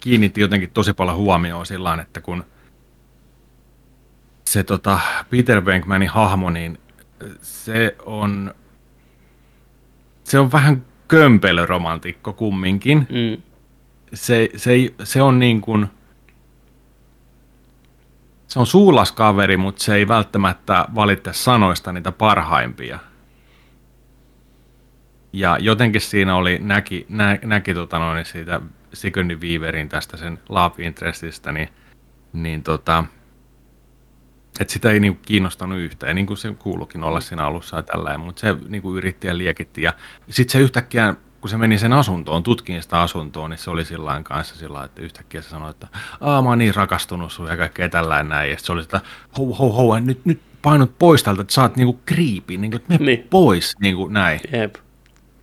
[0.00, 2.44] kiinnitti jotenkin tosi paljon huomioon sillä että kun
[4.54, 6.78] se tota, Peter Venkmanin hahmo, niin
[7.42, 8.54] se on,
[10.24, 12.98] se on vähän kömpelöromantikko kumminkin.
[12.98, 13.42] Mm.
[14.14, 14.72] Se, se,
[15.04, 15.86] se on niin kuin,
[18.48, 22.98] se on suulas kaveri, mutta se ei välttämättä valitse sanoista niitä parhaimpia.
[25.32, 28.60] Ja jotenkin siinä oli, näki, nä, näki tota noin, siitä
[28.92, 31.68] Sigourney Weaverin tästä sen love interestistä, niin,
[32.32, 33.04] niin tota,
[34.60, 38.18] että sitä ei niinku kiinnostanut yhtään, niin kuin se kuulukin olla siinä alussa ja tällä,
[38.18, 39.82] mutta se niinku yritti ja liekitti.
[39.82, 39.92] Ja
[40.30, 44.20] sitten se yhtäkkiä, kun se meni sen asuntoon, tutkin sitä asuntoa, niin se oli sillä
[44.22, 45.88] kanssa sillä että yhtäkkiä se sanoi, että
[46.20, 48.50] Aa, mä oon niin rakastunut sun ja kaikkea tällä näin.
[48.50, 49.00] Ja se oli sitä,
[49.38, 52.94] hou, hou, hou, nyt, nyt painut pois tältä, että sä oot niinku kriipi, niinku, että
[52.94, 53.26] me niin.
[53.30, 54.40] pois, niinku näin.
[54.52, 54.74] Jep.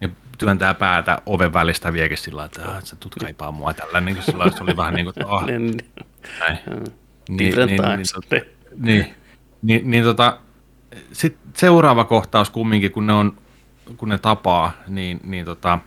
[0.02, 4.26] Ja työntää päätä oven välistä viekin sillä että sä tulet kaipaa mua tällä, niin kuin
[4.26, 5.62] sillä se oli vähän niin kuin, että oh, näin.
[5.62, 7.82] Niin, niin, niin,
[8.30, 9.14] niin, niin,
[9.62, 10.40] niin, niin tota,
[11.12, 13.38] sit seuraava kohtaus kumminkin, kun ne, on,
[13.98, 15.80] kun ne tapaa, niin, niin, tota,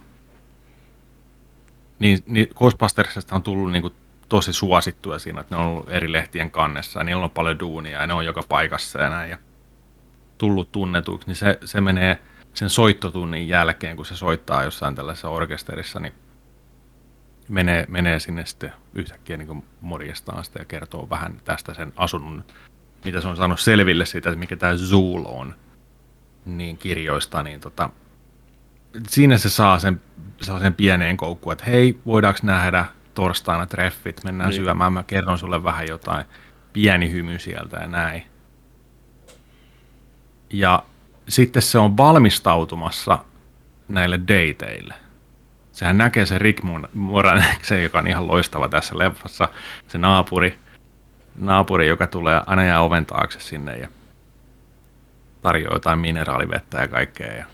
[1.99, 3.95] niin, niin Ghostbustersista on tullut niin kuin
[4.29, 8.01] tosi suosittuja siinä, että ne on ollut eri lehtien kannessa ja niillä on paljon duunia
[8.01, 9.31] ja ne on joka paikassa ja näin.
[9.31, 9.39] Ja
[10.39, 12.19] tullut tunnetuksi, niin se, se menee
[12.55, 16.13] sen soittotunnin jälkeen, kun se soittaa jossain tällaisessa orkesterissa, niin
[17.49, 22.45] menee, menee sinne sitten yhtäkkiä niin morjestaan sitä ja kertoo vähän tästä sen asunnon
[23.05, 25.55] mitä se on saanut selville siitä, että mikä tämä Zool on,
[26.47, 27.91] niin kirjoista, niin tota,
[29.09, 30.01] siinä se saa sen,
[30.41, 34.63] saa sen pieneen koukkuun, että hei, voidaanko nähdä torstaina treffit, mennään niin.
[34.63, 36.25] syömään, mä kerron sulle vähän jotain,
[36.73, 38.23] pieni hymy sieltä ja näin.
[40.51, 40.83] Ja
[41.29, 43.19] sitten se on valmistautumassa
[43.89, 44.95] näille dateille.
[45.73, 46.65] Sehän näkee se Rick
[47.63, 49.49] se joka on ihan loistava tässä leffassa,
[49.89, 50.59] se naapuri,
[51.37, 53.89] naapuri, joka tulee aina jää oven taakse sinne ja
[55.43, 57.33] tarjoaa jotain mineraalivettä ja kaikkea.
[57.33, 57.45] Ja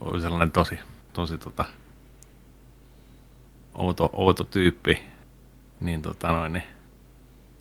[0.00, 0.78] oli sellainen tosi,
[1.12, 1.64] tosi tota,
[3.74, 5.02] outo, outo tyyppi.
[5.80, 6.64] Niin, tota noin, niin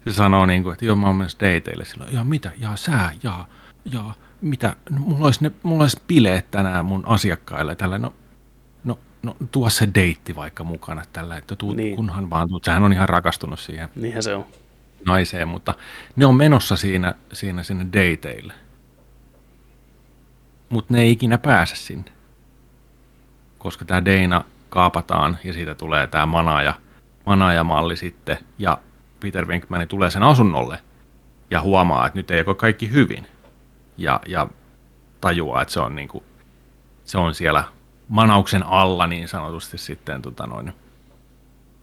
[0.07, 2.13] se sanoo niin kuin, että joo mä oon menossa dateille silloin.
[2.13, 2.51] Ja mitä?
[2.57, 3.10] Ja sä?
[3.23, 3.45] Ja,
[3.86, 4.03] ja
[4.41, 4.75] mitä?
[4.89, 7.75] No, mulla, olisi ne, mulla olisi bileet tänään mun asiakkaille.
[7.75, 8.13] Tällä, no,
[8.84, 11.95] no, no tuo se deitti vaikka mukana tällä, että tuu, niin.
[11.95, 12.63] kunhan vaan tuut.
[12.63, 13.89] Sehän on ihan rakastunut siihen.
[13.95, 14.45] Niinhän se on
[15.05, 15.73] naiseen, mutta
[16.15, 18.53] ne on menossa siinä, siinä sinne dateille.
[20.69, 22.11] Mutta ne ei ikinä pääse sinne.
[23.57, 26.73] Koska tämä Deina kaapataan ja siitä tulee tämä manaaja,
[27.25, 28.37] manaajamalli sitten.
[28.59, 28.77] Ja
[29.19, 30.79] Peter Venkman tulee sen asunnolle
[31.51, 33.27] ja huomaa, että nyt ei ole kaikki hyvin.
[33.97, 34.47] Ja, ja
[35.21, 36.23] tajuaa, että se on, niinku,
[37.05, 37.63] se on siellä
[38.07, 40.73] manauksen alla niin sanotusti sitten tota noin,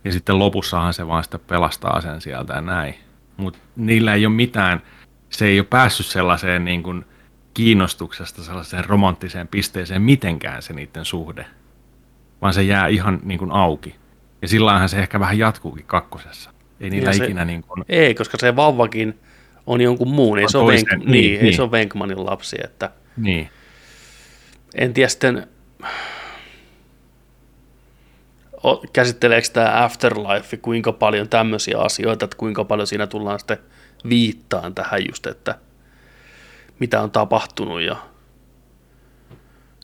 [0.05, 3.08] Ja sitten lopussahan se vaan sitten pelastaa sen sieltä ja näin.
[3.39, 4.83] Mutta niillä ei ole mitään,
[5.31, 7.05] se ei ole päässyt sellaiseen niin kuin
[7.55, 11.47] kiinnostuksesta sellaiseen romanttiseen pisteeseen mitenkään se niiden suhde.
[12.43, 13.95] Vaan se jää ihan niin kuin auki.
[14.43, 16.51] Ja sillähän se ehkä vähän jatkuukin kakkosessa.
[16.81, 17.85] Ei niillä se, ikinä niin kuin...
[17.89, 19.19] Ei, koska se vauvakin
[19.67, 20.39] on jonkun muun.
[20.39, 20.89] Ei, se ole, Venk...
[20.91, 21.57] niin, niin, ei niin.
[21.57, 22.57] se ole Venkmanin lapsi.
[22.65, 22.91] Että...
[23.17, 23.51] Niin.
[24.75, 25.47] En tiedä sitten,
[28.93, 33.59] käsitteleekö tämä Afterlife kuinka paljon tämmöisiä asioita, että kuinka paljon siinä tullaan sitten
[34.09, 35.55] viittaan tähän just, että
[36.79, 37.97] mitä on tapahtunut ja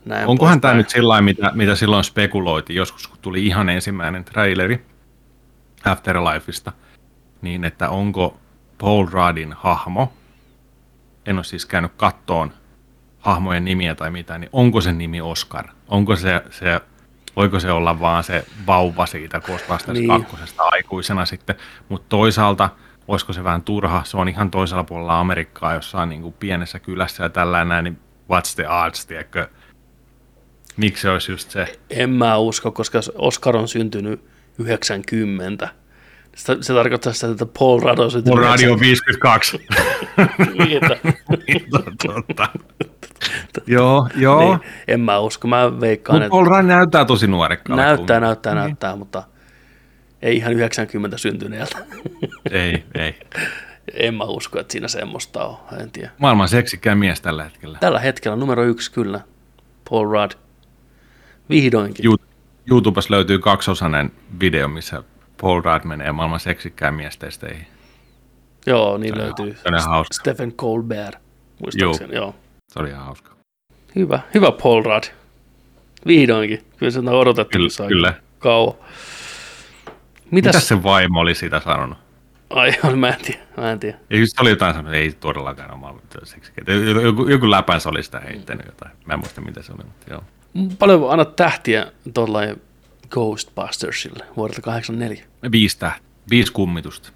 [0.05, 4.87] näin Onkohan tämä nyt sillä mitä, mitä silloin spekuloitiin joskus, kun tuli ihan ensimmäinen traileri
[5.85, 6.73] Afterlifeista,
[7.43, 8.39] niin että onko
[8.79, 10.13] Paul Ruddin hahmo,
[11.27, 12.53] en ole siis käynyt kattoon
[13.19, 15.65] hahmojen nimiä tai mitään, niin onko se nimi Oscar?
[15.89, 16.81] Onko se, se
[17.37, 20.09] voiko se olla vaan se vauva siitä Ghostbusters niin.
[20.09, 21.57] kakkosesta aikuisena sitten,
[21.89, 22.71] mutta toisaalta
[23.09, 27.23] olisiko se vähän turha, se on ihan toisella puolella Amerikkaa jossain niin kuin pienessä kylässä
[27.23, 27.99] ja tällä näin, niin
[28.33, 29.49] what's the odds, tiedätkö?
[30.77, 31.79] Miksi se olisi just se?
[31.91, 34.25] En mä usko, koska Oscar on syntynyt
[34.59, 35.69] 90.
[36.37, 38.35] Se, se tarkoittaa sitä, että Paul Rudd on syntynyt...
[38.35, 39.59] Paul Radio 52.
[40.59, 40.81] niin,
[42.07, 42.49] totta.
[43.67, 44.41] Joo, joo.
[44.41, 46.19] Niin, en mä usko, mä veikkaan.
[46.19, 47.83] Mutta Paul Rudd näyttää tosi nuorekkaalta.
[47.83, 48.61] Näyttää, näyttää, niin.
[48.61, 49.23] näyttää, mutta
[50.23, 51.79] ei ihan 90 syntyneeltä.
[52.51, 53.15] ei, ei.
[53.95, 56.11] En mä usko, että siinä semmoista on, en tiedä.
[56.19, 57.79] Maailman seksikään mies tällä hetkellä.
[57.81, 59.21] Tällä hetkellä numero yksi kyllä,
[59.91, 60.33] Paul Rudd.
[61.51, 62.05] Vihdoinkin.
[62.71, 65.03] YouTubessa löytyy kaksosainen video, missä
[65.41, 67.67] Paul Rudd menee maailman seksikkään miestesteihin.
[68.67, 69.57] Joo, niin se löytyy.
[69.63, 70.15] Se hauska.
[70.15, 71.17] Stephen Colbert,
[71.63, 72.15] muistaakseni.
[72.15, 72.25] Joo.
[72.25, 72.35] joo.
[72.75, 73.37] Se oli ihan hauska.
[73.97, 75.05] Hyvä, hyvä Paul Rudd.
[76.07, 76.65] Vihdoinkin.
[76.77, 78.15] Kyllä se on odotettu kyllä, kyllä.
[78.39, 78.75] kauan.
[80.31, 80.55] Mitäs...
[80.55, 81.99] Mitäs se vaimo oli sitä sanonut?
[82.51, 83.41] Ai, mä en tiedä.
[83.57, 83.99] Mä en tiedä.
[84.11, 86.03] Ja just oli jotain sanonut, ei todellakaan ole maailman
[87.03, 88.93] joku, joku läpänsä oli sitä heittänyt jotain.
[89.07, 90.25] Mä en muista, mitä se oli, mutta joo.
[90.79, 92.63] Paljon annat tähtiä tuollain
[93.11, 95.25] Ghostbustersille vuodelta 84?
[95.53, 96.09] Viisi tähtiä.
[96.31, 97.13] Viisi kummitusta.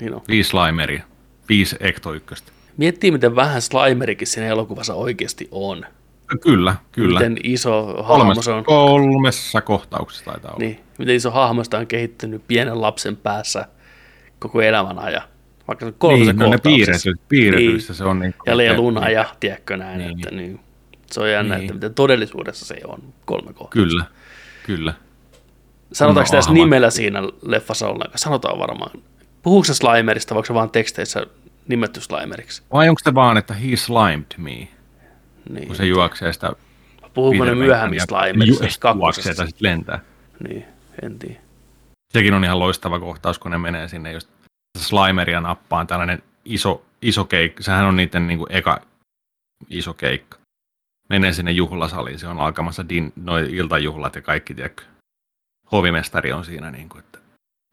[0.00, 0.22] Niin on.
[0.28, 1.04] Viisi Slimeria.
[1.48, 2.51] Viisi Ekto ykköstä.
[2.76, 5.86] Miettii, miten vähän Slimerikin siinä elokuvassa oikeasti on.
[6.40, 7.18] Kyllä, kyllä.
[7.18, 8.64] Miten iso hahmo se on.
[8.64, 10.58] Kolmessa kohtauksessa taitaa olla.
[10.58, 13.68] Niin, miten iso hahmo on kehittynyt pienen lapsen päässä
[14.38, 15.22] koko elämän ajan.
[15.68, 17.98] Vaikka se kolmessa niin, no ne piirrety, piirretyissä niin.
[17.98, 18.34] se on niin.
[18.46, 20.10] Ja Luna ja tiedätkö näin, niin.
[20.10, 20.60] että niin.
[21.06, 21.62] Se on jännä, niin.
[21.62, 23.82] että miten todellisuudessa se on kolme kohtaa.
[23.82, 24.04] Kyllä,
[24.66, 24.94] kyllä.
[25.92, 28.18] Sanotaanko no, tässä nimellä siinä leffassa ollenkaan?
[28.18, 28.90] Sanotaan varmaan.
[29.42, 31.26] Puhuuko se Slimerista, vaikka se vaan teksteissä
[31.68, 32.62] nimetty Slimeriksi?
[32.72, 34.68] Vai onko se vaan, että he slimed me?
[35.50, 35.66] Niin.
[35.66, 36.52] Kun se juoksee sitä...
[37.14, 38.88] Puhuuko ne myöhemmin Slimerista?
[38.88, 40.00] Ju- juoksee tai sitten lentää.
[40.48, 40.64] Niin,
[41.02, 41.40] en tiedä.
[42.12, 44.28] Sekin on ihan loistava kohtaus, kun ne menee sinne just
[44.78, 47.62] Slimeria nappaan, tällainen iso, iso keikka.
[47.62, 48.80] Sehän on niiden niin kuin eka
[49.70, 50.38] iso keikka.
[51.08, 54.82] Menee sinne juhlasaliin, se on alkamassa din, noin iltajuhlat ja kaikki, tiedätkö.
[55.72, 57.04] Hovimestari on siinä, niin kuin,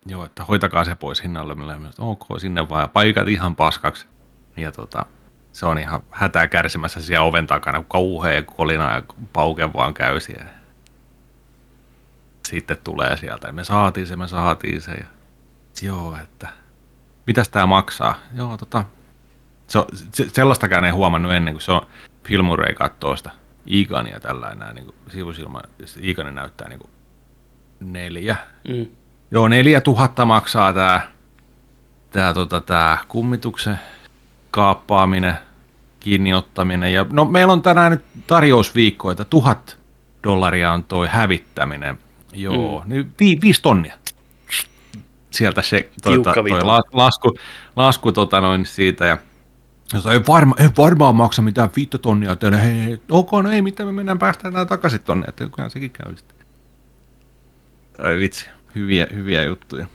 [0.05, 1.55] joo, että hoitakaa se pois hinnalle.
[1.55, 4.07] Millä ok, sinne vaan, ja paikat ihan paskaksi.
[4.57, 5.05] Ja tota,
[5.53, 10.19] se on ihan hätää kärsimässä siellä oven takana, kun kauhea kolina ja pauke vaan käy
[10.19, 10.59] siellä.
[12.47, 14.91] Sitten tulee sieltä, me saatiin se, me saatiin se.
[14.91, 15.05] Ja,
[15.81, 16.47] joo, että
[17.27, 18.19] mitäs tämä maksaa?
[18.33, 18.85] Joo, tota,
[19.67, 19.79] se,
[20.13, 21.87] se, sellaistakaan ei huomannut ennen kuin se on
[22.23, 23.31] Filmurei katsoo sitä
[23.65, 25.61] Igania tällainen niin sivusilma.
[26.01, 26.91] Igani näyttää niin kuin
[27.79, 28.35] neljä.
[28.67, 28.87] Mm.
[29.31, 31.01] Joo, neljä tuhatta maksaa tämä
[32.11, 33.79] tää, tota, tää kummituksen
[34.51, 35.35] kaappaaminen,
[35.99, 36.93] kiinniottaminen.
[36.93, 39.77] Ja, no, meillä on tänään nyt tarjousviikko, että tuhat
[40.23, 41.97] dollaria on toi hävittäminen.
[42.33, 42.89] Joo, mm.
[42.89, 43.95] niin vi, viisi tonnia.
[45.31, 46.63] Sieltä se toi, toi
[46.93, 47.37] lasku,
[47.75, 49.17] lasku tota noin siitä ja
[49.93, 53.61] jos ei, varma, ei varmaan maksa mitään viittä tonnia, että hei, hei, ok, no ei
[53.61, 56.45] mitään, me mennään päästään takaisin tonne, että kyllä sekin käy sitten.
[58.03, 59.85] Ai vitsi, hyviä, hyviä juttuja.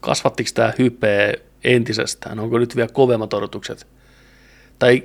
[0.00, 2.38] Kasvattiko tämä hype entisestään?
[2.38, 3.86] Onko nyt vielä kovemmat odotukset?
[4.78, 5.02] Tai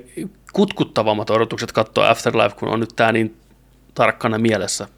[0.52, 3.36] kutkuttavammat odotukset katsoa Afterlife, kun on nyt tämä niin
[3.94, 4.88] tarkkana mielessä?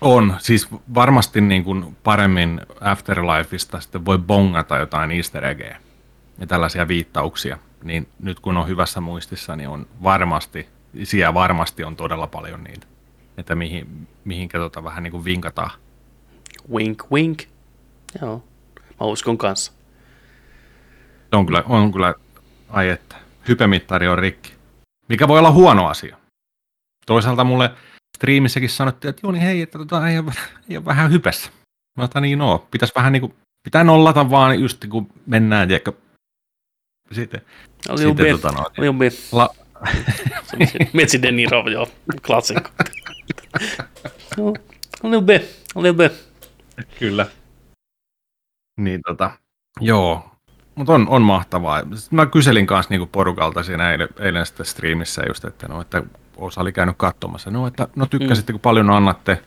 [0.00, 5.76] On, siis varmasti niin kuin paremmin Afterlifeista sitten voi bongata jotain easter eggejä
[6.38, 7.58] ja tällaisia viittauksia.
[7.84, 10.68] Niin nyt kun on hyvässä muistissa, niin on varmasti,
[11.02, 12.86] siellä varmasti on todella paljon niitä,
[13.38, 15.70] että mihin, mihinkä tota vähän niin kuin vinkataan.
[16.72, 17.42] Wink, wink.
[18.20, 18.44] Joo,
[19.00, 19.72] mä uskon kanssa.
[21.32, 22.14] On kyllä, on kyllä
[22.68, 23.16] ai että,
[23.48, 24.52] hypemittari on rikki.
[25.08, 26.16] Mikä voi olla huono asia.
[27.06, 27.70] Toisaalta mulle
[28.16, 30.32] striimissäkin sanottiin, että joo niin hei, että tota, ei, ole,
[30.70, 31.50] ei ole vähän hypessä.
[31.98, 32.68] Mä otan niin oo.
[32.70, 35.92] Pitäisi vähän niinku, pitää nollata vaan just kun mennään, tiedätkö.
[37.12, 37.40] Sitten,
[37.88, 38.66] little sitten tota noin.
[38.66, 39.28] a little bit.
[39.32, 39.54] La,
[40.92, 41.88] Metsi De Niro, joo,
[42.26, 42.70] klassikko.
[45.02, 46.31] no, bit, a little bit.
[46.98, 47.26] Kyllä.
[48.76, 49.30] Niin tota,
[49.80, 50.28] joo.
[50.74, 51.80] Mutta on, on mahtavaa.
[51.80, 56.02] Sitten mä kyselin kanssa niinku porukalta siinä eilen, eilen sitten striimissä just, että, no, että
[56.36, 57.50] osa oli käynyt katsomassa.
[57.50, 59.42] No, että no tykkäsitte, kun paljon annatte.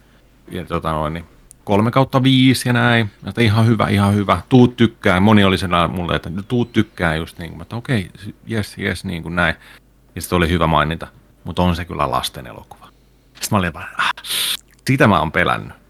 [0.52, 1.26] Ja tota noin, niin
[1.64, 3.10] kolme kautta viisi ja näin.
[3.24, 4.42] Ja Että ihan hyvä, ihan hyvä.
[4.50, 5.24] Tuut tykkään.
[5.24, 7.62] Moni oli siinä mulle, että tuut tykkään just niin kuin.
[7.62, 8.12] Että okei,
[8.48, 9.56] jes, jes, niin kuin näin.
[10.16, 11.08] Ja sitten oli hyvä maininta.
[11.44, 12.88] Mutta on se kyllä lasten elokuva.
[13.26, 14.12] Sitten mä olin vaan, ah,
[14.88, 15.85] sitä mä oon pelännyt.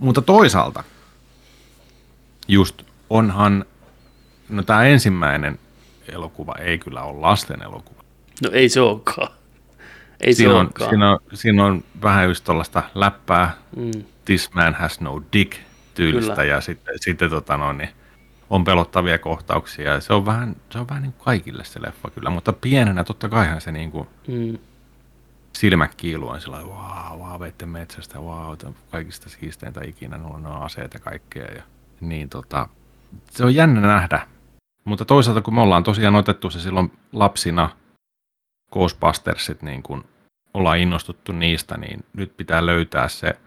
[0.00, 0.84] Mutta toisaalta,
[2.48, 3.64] just onhan,
[4.48, 5.58] no tämä ensimmäinen
[6.08, 8.02] elokuva ei kyllä ole lasten elokuva.
[8.42, 9.28] No ei se olekaan.
[10.20, 10.90] Ei se Siinä on, olekaan.
[10.90, 13.90] siinä, on, siinä on vähän just tuollaista läppää, Mm.
[14.24, 15.52] this man has no dick
[15.94, 16.44] tyylistä Kyllä.
[16.48, 17.90] ja sitten, sitten tota noin, niin
[18.50, 22.30] on pelottavia kohtauksia se on vähän, se on vähän niin kuin kaikille se leffa kyllä,
[22.30, 24.58] mutta pienenä totta kaihan se niin kuin Mm.
[25.52, 28.56] Silmät on sellainen, wow, wow, veitte metsästä, on
[28.90, 31.46] kaikista siisteintä ikinä, nulla on nuo aseet ja kaikkea.
[31.54, 31.62] Ja,
[32.00, 32.68] niin tota,
[33.30, 34.26] se on jännä nähdä.
[34.84, 37.70] Mutta toisaalta kun me ollaan tosiaan otettu se silloin lapsina,
[38.72, 40.04] Ghostbustersit, niin kun
[40.54, 43.38] ollaan innostuttu niistä, niin nyt pitää löytää se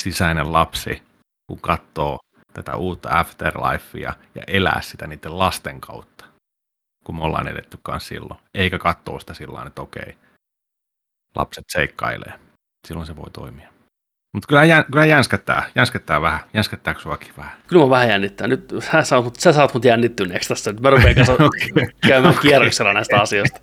[0.00, 1.02] sisäinen lapsi,
[1.46, 2.18] kun katsoo
[2.52, 6.24] tätä uutta Afterlifea ja elää sitä niiden lasten kautta,
[7.04, 8.40] kun me ollaan edetty kanssa silloin.
[8.54, 10.16] Eikä katsoa sitä sillä että okei,
[11.36, 12.32] lapset seikkailee.
[12.88, 13.68] Silloin se voi toimia.
[14.34, 16.40] Mutta kyllä, jän, kyllä jänskättää, jänskättää vähän.
[16.54, 17.52] Jänskättääkö suakin vähän?
[17.66, 18.46] Kyllä mä vähän jännittää.
[18.48, 20.72] Nyt sä saat mut, sä saat mut jännittyneeksi tästä.
[20.72, 21.86] Nyt mä rupean kanssa Okei.
[22.06, 23.60] käymään kierroksella näistä asioista.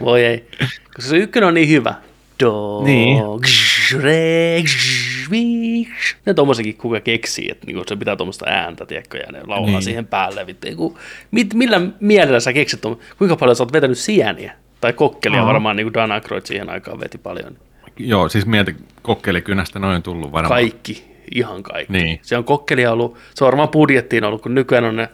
[0.00, 0.48] Voi ei.
[0.96, 1.94] Koska se ykkönen on niin hyvä.
[2.42, 3.18] Dog, Niin.
[3.46, 5.88] Shrek, Shrek.
[6.26, 9.82] Ne tommosikin kuka keksii, että niinku se pitää tuommoista ääntä, tiedätkö, ja ne laulaa Niin.
[9.82, 10.46] siihen päälle.
[10.46, 10.98] Vittu,
[11.30, 12.98] mit, millä mielellä sä keksit tuon?
[13.18, 14.52] Kuinka paljon sä oot vetänyt sieniä?
[14.84, 15.46] Tai kokkelia Aha.
[15.46, 17.58] varmaan, niin kuin Dan Aykroyd siihen aikaan veti paljon.
[17.98, 20.60] Joo, siis mieti, kokkelikynästä noin tullut varmaan.
[20.60, 21.04] Kaikki,
[21.34, 21.92] ihan kaikki.
[21.92, 22.18] Niin.
[22.22, 25.08] Se on kokkelia ollut, se on varmaan budjettiin ollut, kun nykyään on ne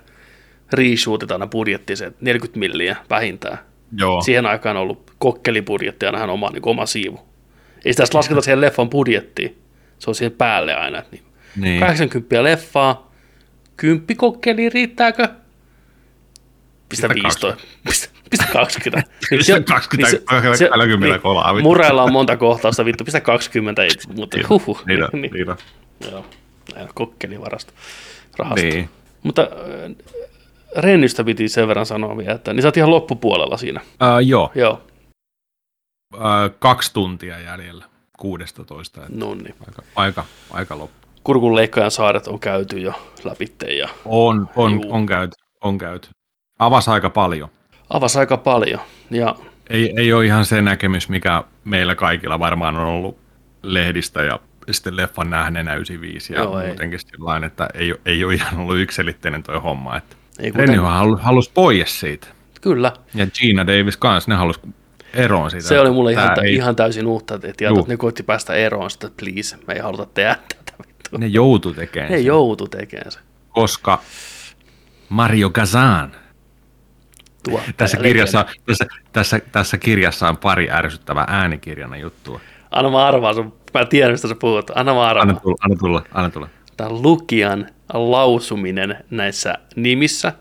[0.72, 3.58] reshootit aina budjetti, se 40 milliä vähintään.
[3.96, 7.20] Joo, Siihen aikaan on ollut kokkelibudjetti aina ihan oma, niin oma siivu.
[7.84, 9.58] Ei sitä lasketa siihen leffan budjettiin.
[9.98, 11.02] Se on siihen päälle aina.
[11.10, 11.24] Niin.
[11.56, 11.80] niin.
[11.80, 13.12] 80 leffaa,
[13.76, 15.28] 10 kokkeli, riittääkö?
[16.88, 17.56] Pistä Pistä 15.
[17.86, 19.10] Pistä, pistä 20.
[19.30, 21.68] Pistä 20, 20 kolaa, vittu.
[21.68, 24.82] Murreilla on monta kohtausta, vittu, pistä 20, ei, mutta huhuh.
[24.86, 25.56] Niin on, niin, niin on.
[26.10, 26.24] Joo,
[26.94, 27.72] kokkelivarasto.
[28.38, 28.62] Rahasto.
[28.62, 28.90] Niin.
[29.22, 29.96] Mutta äh,
[30.76, 33.80] Rennystä piti sen verran sanoa vielä, että niin sä oot ihan loppupuolella siinä.
[33.80, 34.82] Uh, joo, Joo,
[36.14, 36.20] uh,
[36.58, 37.84] kaksi tuntia jäljellä
[38.18, 39.00] 16.
[39.00, 39.54] Että no niin.
[39.66, 41.06] aika, aika, aika loppu.
[41.24, 42.92] Kurkunleikkajan saaret on käyty jo
[43.24, 44.92] läpitte ja On, on, Juu.
[44.94, 46.08] on käyty, on käyty.
[46.58, 47.48] Avas aika paljon.
[47.90, 48.80] Avasi aika paljon.
[49.10, 49.36] Ja
[49.70, 53.18] Ei, ei ole ihan se näkemys, mikä meillä kaikilla varmaan on ollut
[53.62, 56.66] lehdistä ja sitten leffan nähneenä 95 ja Joo, ei.
[56.66, 59.96] muutenkin sillain, että ei, ei ole ihan ollut yksilitteinen toi homma.
[59.96, 62.26] Että ei kuten, Renny halus, halus pois siitä.
[62.60, 64.60] kyllä, Ja Gina Davis kanssa, ne halus
[65.14, 65.68] eroon siitä.
[65.68, 69.06] se oli mulle ihan, ei- ihan täysin uutta, että jätät, ne koitti päästä eroon sitä,
[69.06, 70.72] että please, me ei haluta tehdä tätä.
[70.88, 71.16] Vittu.
[71.18, 73.18] Ne joutu tekemään Ne sen, joutu tekemään se.
[73.48, 74.00] koska
[75.08, 76.12] Mario Kazan.
[77.44, 82.40] Tuottaja, Tässä kirjassa, tässä, tässä, tässä kirjassa on pari ärsyttävää äänikirjana juttua.
[82.70, 84.70] Anna mä arvaan, sun, mä tiedän, mistä sä puhut.
[84.74, 85.28] Anna mä arvaan.
[85.28, 86.48] Anna tulla, anna tulla, anna tulla.
[86.76, 90.32] Tämä lukijan lausuminen näissä nimissä,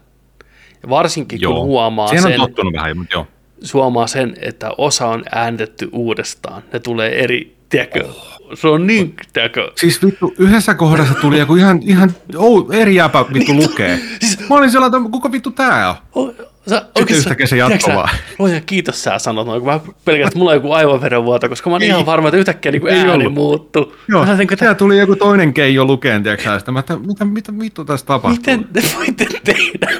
[0.89, 3.27] varsinkin kun huomaa Siihen sen, on tottunut vähän, mutta joo.
[3.73, 6.63] huomaa sen, että osa on äänetetty uudestaan.
[6.73, 8.07] Ne tulee eri, tiedätkö,
[8.53, 13.25] se on niin, tiedätkö, Siis vittu, yhdessä kohdassa tuli joku ihan, ihan oh, eri jäpä
[13.33, 13.99] vittu lukee.
[14.19, 16.35] Siis- Mä olin sellainen, että kuka vittu tää on?
[16.69, 18.09] Sä, oikeesti, yhtäkkiä se jatkoi vaan.
[18.39, 21.73] Luojan kiitos sä sanot noin, kun mä pelkään, että mulla on joku aivoverenvuoto, koska mä
[21.75, 21.87] oon Ei.
[21.87, 23.33] ihan varma, että yhtäkkiä niin Ei ääni ollut.
[23.33, 23.95] muuttuu.
[24.07, 26.71] Joo, Mä että siellä tuli joku toinen keijo lukeen, tiedätkö sä, sitä.
[26.71, 28.37] Mä että mitä, mitä vittu tässä tapahtuu?
[28.37, 29.91] miten te voitte tehdä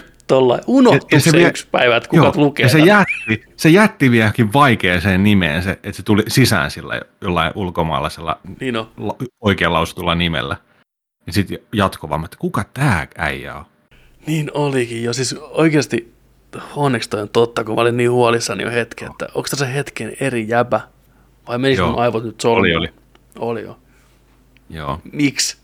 [0.94, 3.70] Ja- ja se, se vie- yksi päivä, että kuka Joo, lukee ja se jätti, se
[3.70, 8.88] jätti vieläkin vaikeaseen nimeen, se, että se tuli sisään sillä jollain ulkomaalaisella Niin on.
[8.98, 10.58] la, oikein lausutulla nimellä.
[11.28, 13.66] Ja sitten jatko vaan, että kuka tää äijä on?
[14.28, 15.14] Niin olikin jo.
[15.14, 16.14] Siis oikeasti
[16.76, 20.18] onneksi toi on totta, kun mä olin niin huolissani jo hetken, että onko tässä hetken
[20.20, 20.82] eri jäbä?
[21.48, 21.92] Vai Joo.
[21.92, 22.66] mun aivot nyt solmuun?
[22.66, 22.90] Oli, oli.
[23.40, 23.80] Oli jo.
[24.70, 25.02] Joo.
[25.12, 25.58] Miksi?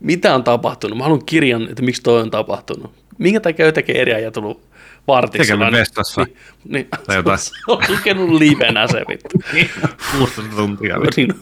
[0.00, 0.98] Mitä on tapahtunut?
[0.98, 2.92] Mä haluan kirjan, että miksi toi on tapahtunut.
[3.18, 4.62] Minkä takia jotenkin eri äijä tullut
[5.06, 5.38] vartiksi?
[5.38, 6.24] Tekemään vessassa.
[6.24, 7.38] Niin, niin, Tai jotain.
[7.44, 9.38] Se on lukenut livenä se vittu.
[10.18, 10.96] 16 tuntia.
[11.16, 11.34] niin,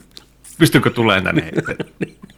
[0.58, 1.52] Pystyykö tulemaan tänne?
[2.06, 2.35] ilman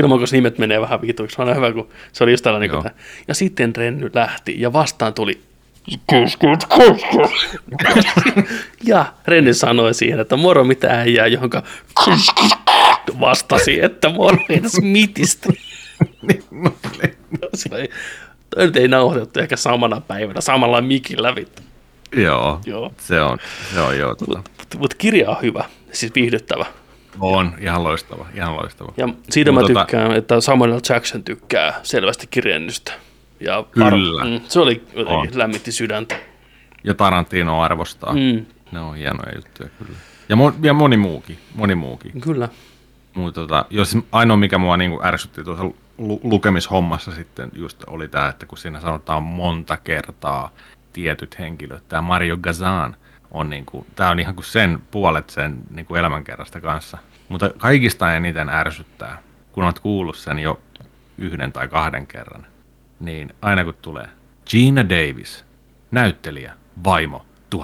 [0.00, 1.42] kun nimet menee vähän vituiksi.
[1.42, 2.70] On hyvä, kun se oli just tällainen.
[2.70, 2.92] Niin
[3.28, 5.40] ja sitten Renny lähti ja vastaan tuli
[8.84, 11.62] ja Renny sanoi siihen, että moro mitä äijää, johonka
[13.20, 15.48] vastasi, että moro Smithistä.
[18.50, 21.62] Toi nyt ei nauhoitettu ehkä samana päivänä, samalla mikillä vittu.
[22.16, 23.38] Joo, joo, se on,
[23.74, 24.14] se on joo.
[24.14, 24.42] Tuota.
[24.58, 26.66] Mutta mut kirja on hyvä, siis viihdyttävä.
[27.20, 28.92] On, ihan loistava, ihan loistava.
[28.96, 32.92] Ja siitä Mut mä tota- tykkään, että Samuel Jackson tykkää selvästi kirjennystä.
[33.40, 33.86] Ja Kyllä.
[34.22, 36.16] Ar- mm, se oli jotenkin lämmitti sydäntä.
[36.84, 38.12] Ja Tarantino arvostaa.
[38.12, 38.46] Mm.
[38.72, 39.98] Ne on hienoja juttuja, kyllä.
[40.28, 42.20] Ja, mo- ja moni muukin, moni muukin.
[42.20, 42.48] Kyllä.
[43.14, 45.64] Mutta tota, jos ainoa, mikä mua niinku ärsytti tuossa
[45.98, 50.50] lu- lukemishommassa sitten just oli tämä, että kun siinä sanotaan monta kertaa
[50.92, 52.96] tietyt henkilöt, tämä Mario Gazan
[53.34, 56.98] on niinku, tämä on ihan kuin sen puolet sen niinku elämänkerrasta kanssa.
[57.28, 59.22] Mutta kaikista eniten ärsyttää,
[59.52, 60.60] kun olet kuullut sen jo
[61.18, 62.46] yhden tai kahden kerran,
[63.00, 64.08] niin aina kun tulee
[64.50, 65.44] Gina Davis,
[65.90, 66.54] näyttelijä,
[66.84, 67.58] vaimo, 1993-1997,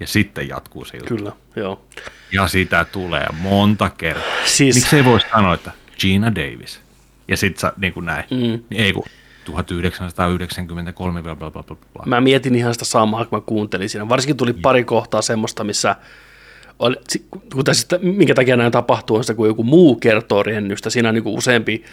[0.00, 1.16] ja sitten jatkuu se juttu.
[1.16, 1.84] Kyllä, joo.
[2.32, 4.44] Ja sitä tulee monta kertaa.
[4.44, 4.74] Siis...
[4.74, 6.80] Miksi ei voi sanoa, että Gina Davis?
[7.28, 8.24] Ja sitten niin kuin näin.
[8.30, 8.64] Mm.
[8.70, 9.04] Niin ei kun
[9.44, 11.76] 1993, bla, bla, bla, bla.
[12.06, 14.08] Mä mietin ihan sitä samaa, kun mä kuuntelin siinä.
[14.08, 15.96] Varsinkin tuli pari kohtaa semmoista, missä
[16.78, 16.96] oli,
[17.52, 20.90] kun tässä, minkä takia näin tapahtuu, on sitä, kun joku muu kertoo rennystä.
[20.90, 21.84] Siinä on niin useampi,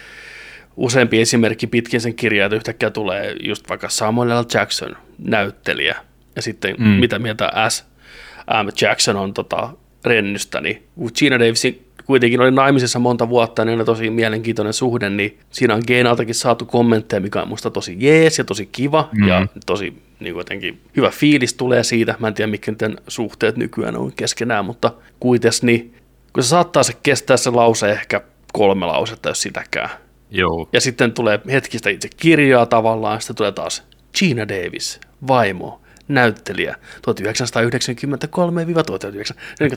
[0.76, 4.44] useampi esimerkki pitkin sen kirjaa, että yhtäkkiä tulee just vaikka Samuel L.
[4.54, 5.96] Jackson, näyttelijä,
[6.36, 6.86] ja sitten mm.
[6.86, 7.84] mitä mieltä S.
[8.64, 8.68] M.
[8.80, 9.72] Jackson on tota,
[10.04, 10.82] rennystä, niin
[11.18, 15.82] Gina Davisin kuitenkin oli naimisissa monta vuotta, niin on tosi mielenkiintoinen suhde, niin siinä on
[15.86, 19.28] Geenaltakin saatu kommentteja, mikä on musta tosi jees ja tosi kiva mm.
[19.28, 22.14] ja tosi niin jotenkin hyvä fiilis tulee siitä.
[22.18, 25.94] Mä en tiedä, miten suhteet nykyään on keskenään, mutta kuitenkin, niin
[26.32, 28.20] kun se saattaa se kestää se lause ehkä
[28.52, 29.90] kolme lausetta, jos sitäkään.
[30.30, 30.68] Joo.
[30.72, 33.82] Ja sitten tulee hetkistä itse kirjaa tavallaan, sitten tulee taas
[34.18, 35.80] Gina Davis, vaimo,
[36.14, 37.00] näyttelijä 1993-1999.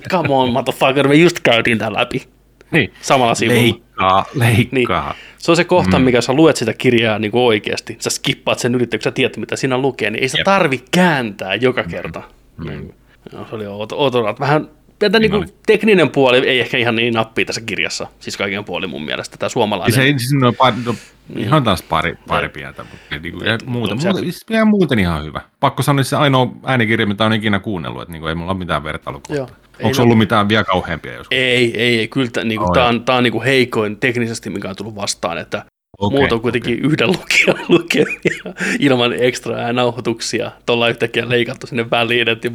[0.09, 2.23] Come on, motherfucker, me just käytiin tämän läpi.
[2.71, 2.93] Niin.
[3.01, 3.61] Samalla sivulla.
[3.61, 5.13] Leikkaa, leikkaa.
[5.13, 5.23] Niin.
[5.37, 6.05] Se on se kohta, mm.
[6.05, 7.97] mikä sä luet sitä kirjaa niin kuin oikeasti.
[7.99, 11.55] Sä skippaat sen yrittäjän, kun sä tiedät, mitä siinä lukee, niin ei sä tarvi kääntää
[11.55, 12.21] joka kerta.
[12.57, 12.69] Mm.
[12.69, 12.93] Niin.
[13.33, 14.69] No, se oli outo, outo vähän
[15.03, 18.87] Tätä niin kuin, tekninen puoli ei ehkä ihan niin nappia tässä kirjassa, siis kaiken puoli
[18.87, 19.95] mun mielestä, tämä suomalainen.
[19.95, 20.95] Se, siis no, pari, no,
[21.37, 25.23] ihan taas pari, pari pientä, mutta niin kuin, ja muuten, muuten, siis ihan muuten ihan
[25.23, 25.41] hyvä.
[25.59, 28.51] Pakko sanoa, että se ainoa äänikirja, mitä on ikinä kuunnellut, että niin kuin, ei mulla
[28.51, 29.47] ole mitään vertailukohtaa.
[29.83, 31.37] Onko ollut mitään vielä kauheampia joskus?
[31.37, 32.07] Ei, ei, ei.
[32.07, 34.75] Kyllä tämä, niin kuin, oh, tämä on, tämä on niin kuin heikoin teknisesti, mikä on
[34.75, 35.65] tullut vastaan, että
[35.97, 36.91] Okay, Muut on kuitenkin okay.
[36.91, 40.51] yhden lukijan lukemia ilman ekstra nauhoituksia.
[40.65, 42.47] Tuolla yhtäkkiä leikattu sinne väliin, että,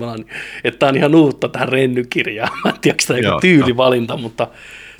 [0.65, 2.59] että tämä on ihan uutta tähän rennykirjaan.
[2.65, 4.49] Mä en tiedä, tämä tyylivalinta, mutta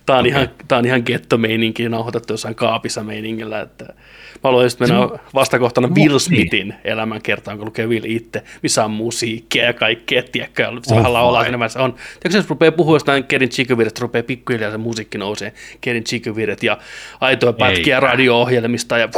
[0.09, 0.31] Tämä on, okay.
[0.31, 3.95] ihan, tämä on ihan getto-meininki nauhoitettu jossain kaapissa meiningillä, että
[4.45, 4.97] mä haluan just mennä
[5.35, 10.73] vastakohtana Will Smithin elämänkertaan, kun lukee Will itse, missä on musiikkia ja kaikkea, tiedätkö, ja
[10.83, 11.83] se vähän laulaa siinä vaiheessa.
[11.83, 11.93] On.
[11.93, 16.79] Tiedätkö, jos rupeaa puhua jostain Kerin Chikoviret, rupeaa pikkuhiljaa se musiikki nousee, Kerin Chikoviret ja
[17.21, 19.09] aitoja pätkiä radio-ohjelmista ja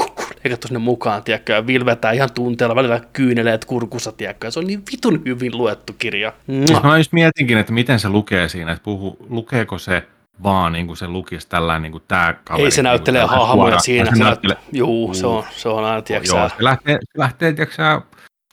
[0.44, 4.58] leikattu sinne mukaan, tiedätkö, ja Will vetää ihan tunteella, välillä kyyneleet kurkussa, tiedätkö, ja se
[4.58, 6.32] on niin vitun hyvin luettu kirja.
[6.66, 10.02] Siis mä just mietinkin, että miten se lukee siinä, että puhu, lukeeko se
[10.43, 12.64] vaan niin kuin se lukisi tällainen niin kuin tämä kaveri.
[12.64, 14.11] Ei se niin hahmoja siinä.
[14.16, 18.01] Se näyttelee, juu, se on, se on aina, tiedätkö Joo, se lähtee, se lähtee tiedätkö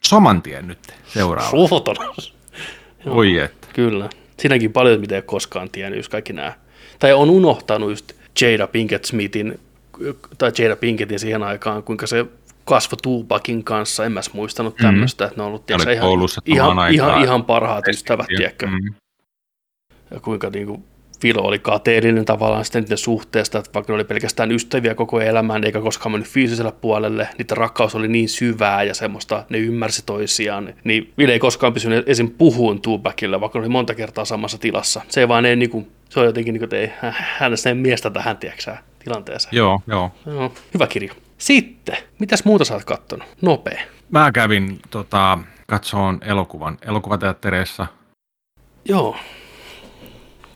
[0.02, 1.50] saman tien nyt seuraava.
[1.50, 1.96] Suoton.
[3.06, 3.68] Oi että.
[3.72, 4.08] Kyllä.
[4.38, 6.52] Siinäkin paljon, mitä ei koskaan tiennyt, just kaikki nämä.
[6.98, 9.60] Tai on unohtanut just Jada Pinkett Smithin,
[10.38, 12.26] tai Jada Pinkettin siihen aikaan, kuinka se
[12.64, 14.86] kasvo Tupakin kanssa, en mä muistanut mm-hmm.
[14.86, 16.10] tämmöistä, että ne on ollut tiedätkö, ihan,
[16.46, 18.66] ihan, ihan, ihan parhaat ystävät, tiedätkö.
[18.66, 18.94] Mm-hmm.
[20.10, 20.84] Ja kuinka niin
[21.20, 25.64] Filo oli kateellinen tavallaan sitten niiden suhteesta, että vaikka ne oli pelkästään ystäviä koko elämän
[25.64, 30.74] eikä koskaan mennyt fyysisellä puolelle, niiden rakkaus oli niin syvää ja semmoista, ne ymmärsi toisiaan,
[30.84, 32.30] niin Ville ei koskaan pysynyt esim.
[32.30, 35.00] puhuun Tupacille, vaikka ne oli monta kertaa samassa tilassa.
[35.08, 36.92] Se ei vaan ei niinku, se on jotenkin niinku, että ei
[37.38, 39.56] hänestä miestä tähän, tiedäksä, tilanteeseen.
[39.56, 40.10] Joo, joo.
[40.26, 40.52] joo.
[40.74, 41.14] Hyvä kirja.
[41.38, 43.28] Sitten, mitäs muuta sä oot kattonut?
[43.42, 43.80] Nopea.
[44.10, 47.86] Mä kävin tota, katsoon elokuvan elokuvateattereissa.
[48.84, 49.16] Joo.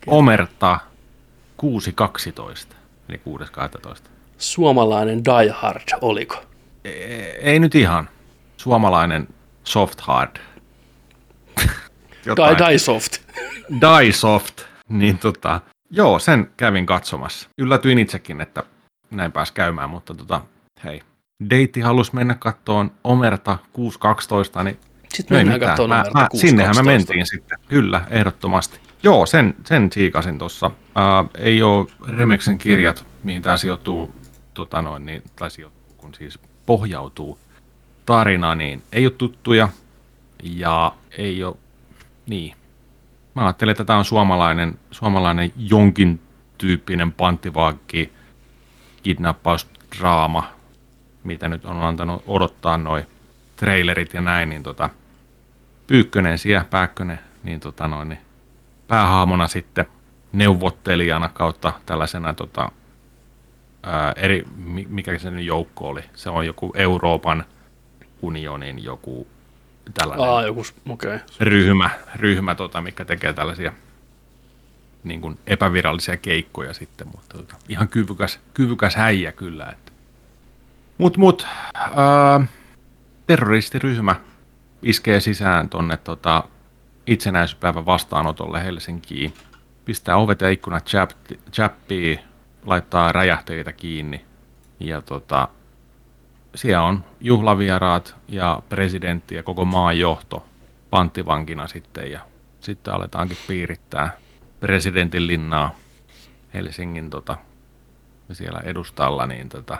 [0.07, 0.79] Omerta
[1.61, 2.75] 6.12,
[3.09, 3.21] eli
[3.87, 3.97] 6.12.
[4.37, 6.35] Suomalainen Die Hard, oliko?
[6.83, 6.93] Ei,
[7.41, 8.09] ei nyt ihan.
[8.57, 9.27] Suomalainen
[9.63, 10.35] Soft Hard.
[12.25, 13.17] die, die Soft.
[13.81, 14.61] die Soft.
[14.89, 17.49] Niin tota, joo, sen kävin katsomassa.
[17.57, 18.63] Yllätyin itsekin, että
[19.11, 20.41] näin pääs käymään, mutta tota,
[20.83, 21.01] hei.
[21.49, 23.57] Deitti halusi mennä kattoon Omerta
[24.57, 24.79] 6.12, niin
[25.13, 26.39] sitten mennään katsomaan Omerta 6.12.
[26.39, 28.79] Sinnehän me mentiin sitten, kyllä, ehdottomasti.
[29.03, 30.67] Joo, sen, sen siikasin tuossa.
[30.67, 34.15] Uh, ei ole Remeksen kirjat, mihin tämä sijoittuu,
[34.53, 37.39] tota noin, niin, tai sijoittuu, kun siis pohjautuu
[38.05, 39.69] tarina, niin ei ole tuttuja
[40.43, 41.55] ja ei ole,
[42.25, 42.55] niin.
[43.35, 46.19] Mä ajattelin, että tämä on suomalainen, suomalainen jonkin
[46.57, 48.11] tyyppinen panttivaakki
[49.03, 50.51] kidnappausdraama,
[51.23, 53.03] mitä nyt on antanut odottaa noin
[53.55, 54.89] trailerit ja näin, niin tota,
[55.87, 58.19] Pyykkönen siellä, Pääkkönen, niin, tota noin, niin
[58.93, 59.85] päähaamona sitten
[60.33, 62.71] neuvottelijana kautta tällaisena tota,
[63.83, 64.45] ää, eri,
[64.89, 66.01] mikä se nyt joukko oli.
[66.15, 67.45] Se on joku Euroopan
[68.21, 69.27] unionin joku
[69.93, 71.19] tällainen Aa, joku, okay.
[71.39, 73.73] ryhmä, ryhmä tota, mikä tekee tällaisia
[75.03, 79.65] niin kuin epävirallisia keikkoja sitten, mutta tota, ihan kyvykäs, kyvykäs häijä kyllä.
[79.65, 79.91] Että.
[80.97, 82.47] Mut, mut, ää,
[83.27, 84.15] terroristiryhmä
[84.83, 86.43] iskee sisään tonne tota,
[87.07, 89.33] itsenäisyyspäivän vastaanotolle Helsinkiin,
[89.85, 90.89] pistää ovet ja ikkunat
[91.51, 92.19] chappiin,
[92.65, 94.25] laittaa räjähteitä kiinni
[94.79, 95.47] ja tota,
[96.55, 100.45] siellä on juhlavieraat ja presidentti ja koko maan johto
[100.89, 102.19] panttivankina sitten ja
[102.59, 104.17] sitten aletaankin piirittää
[104.59, 105.75] presidentin linnaa
[106.53, 107.37] Helsingin tota,
[108.31, 109.27] siellä edustalla.
[109.27, 109.77] Niin tota,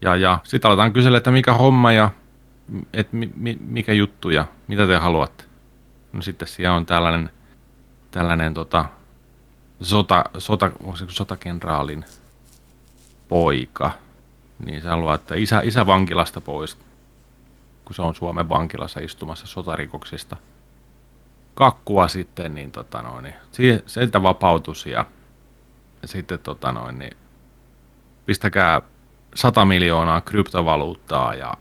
[0.00, 2.10] ja, ja sitten aletaan kysellä, että mikä homma ja
[2.92, 5.44] et mi, mi, mikä juttu ja mitä te haluatte.
[6.16, 7.30] No sitten siellä on tällainen,
[8.10, 8.84] tällainen tota,
[9.80, 10.70] sota, sota,
[11.08, 12.04] sotakenraalin
[13.28, 13.90] poika.
[14.64, 16.78] Niin se haluaa, että isä, isä vankilasta pois,
[17.84, 20.36] kun se on Suomen vankilassa istumassa sotarikoksista.
[21.54, 25.06] Kakkua sitten, niin, tota noin, niin sieltä vapautus ja
[26.04, 27.16] sitten tota noin, niin
[28.26, 28.82] pistäkää
[29.34, 31.54] 100 miljoonaa kryptovaluuttaa ja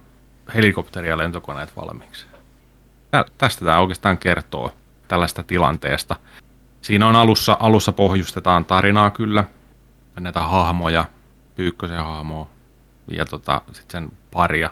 [0.56, 2.35] helikopteria ja lentokoneet valmiiksi
[3.38, 4.74] tästä tämä oikeastaan kertoo
[5.08, 6.16] tällaista tilanteesta.
[6.82, 9.44] Siinä on alussa, alussa pohjustetaan tarinaa kyllä,
[10.20, 11.06] näitä hahmoja,
[11.56, 12.48] Pyykkösen hahmoa
[13.08, 14.70] ja tota, sitten sen paria,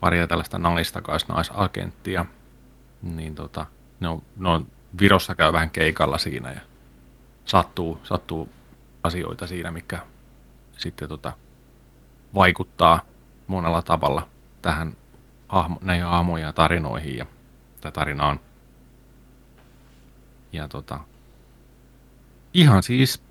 [0.00, 2.26] paria tällaista naistakais-naisagenttia.
[3.02, 3.66] Niin tota,
[4.00, 4.66] ne on, ne on
[5.00, 6.60] Virossa käy vähän keikalla siinä ja
[7.44, 8.48] sattuu, sattuu
[9.02, 9.98] asioita siinä, mikä
[10.76, 11.32] sitten tota,
[12.34, 13.00] vaikuttaa
[13.46, 14.28] monella tavalla
[14.62, 14.96] tähän
[15.48, 17.16] hahmo, näihin hahmoihin ja tarinoihin.
[17.16, 17.26] Ja
[17.80, 18.40] tai tarinaan.
[20.52, 21.00] Ja tota,
[22.54, 23.22] ihan siis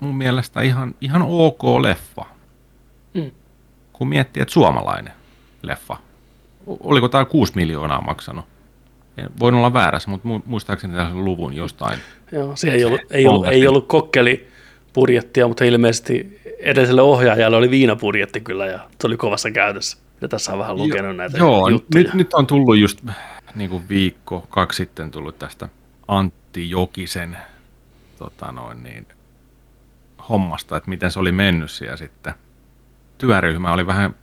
[0.00, 2.24] mun mielestä ihan, ihan ok leffa.
[3.14, 3.30] Mm.
[3.92, 5.12] Kun miettii, että suomalainen
[5.62, 5.96] leffa.
[6.66, 8.44] Oliko tämä 6 miljoonaa maksanut?
[9.40, 11.98] Voin olla väärässä, mutta muistaakseni tässä luvun jostain.
[12.32, 14.48] Joo, se ei ollut, ei ollut, ei ollut kokkeli
[14.94, 19.98] budjettia, mutta ilmeisesti edelliselle ohjaajalle oli viinapudjetti kyllä ja se oli kovassa käytössä.
[20.20, 22.04] Ja tässä on vähän lukenut näitä Joo, juttuja.
[22.04, 23.04] Nyt, nyt on tullut just
[23.58, 25.68] niin kuin viikko, kaksi sitten tullut tästä
[26.08, 27.36] Antti Jokisen
[28.18, 29.06] tota noin, niin,
[30.28, 32.34] hommasta, että miten se oli mennyt siellä sitten.
[33.18, 34.14] Työryhmä oli vähän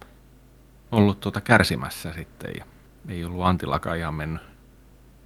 [0.92, 2.66] ollut tuota kärsimässä sitten ja
[3.10, 4.42] ei ollut Antillakaan ihan mennyt,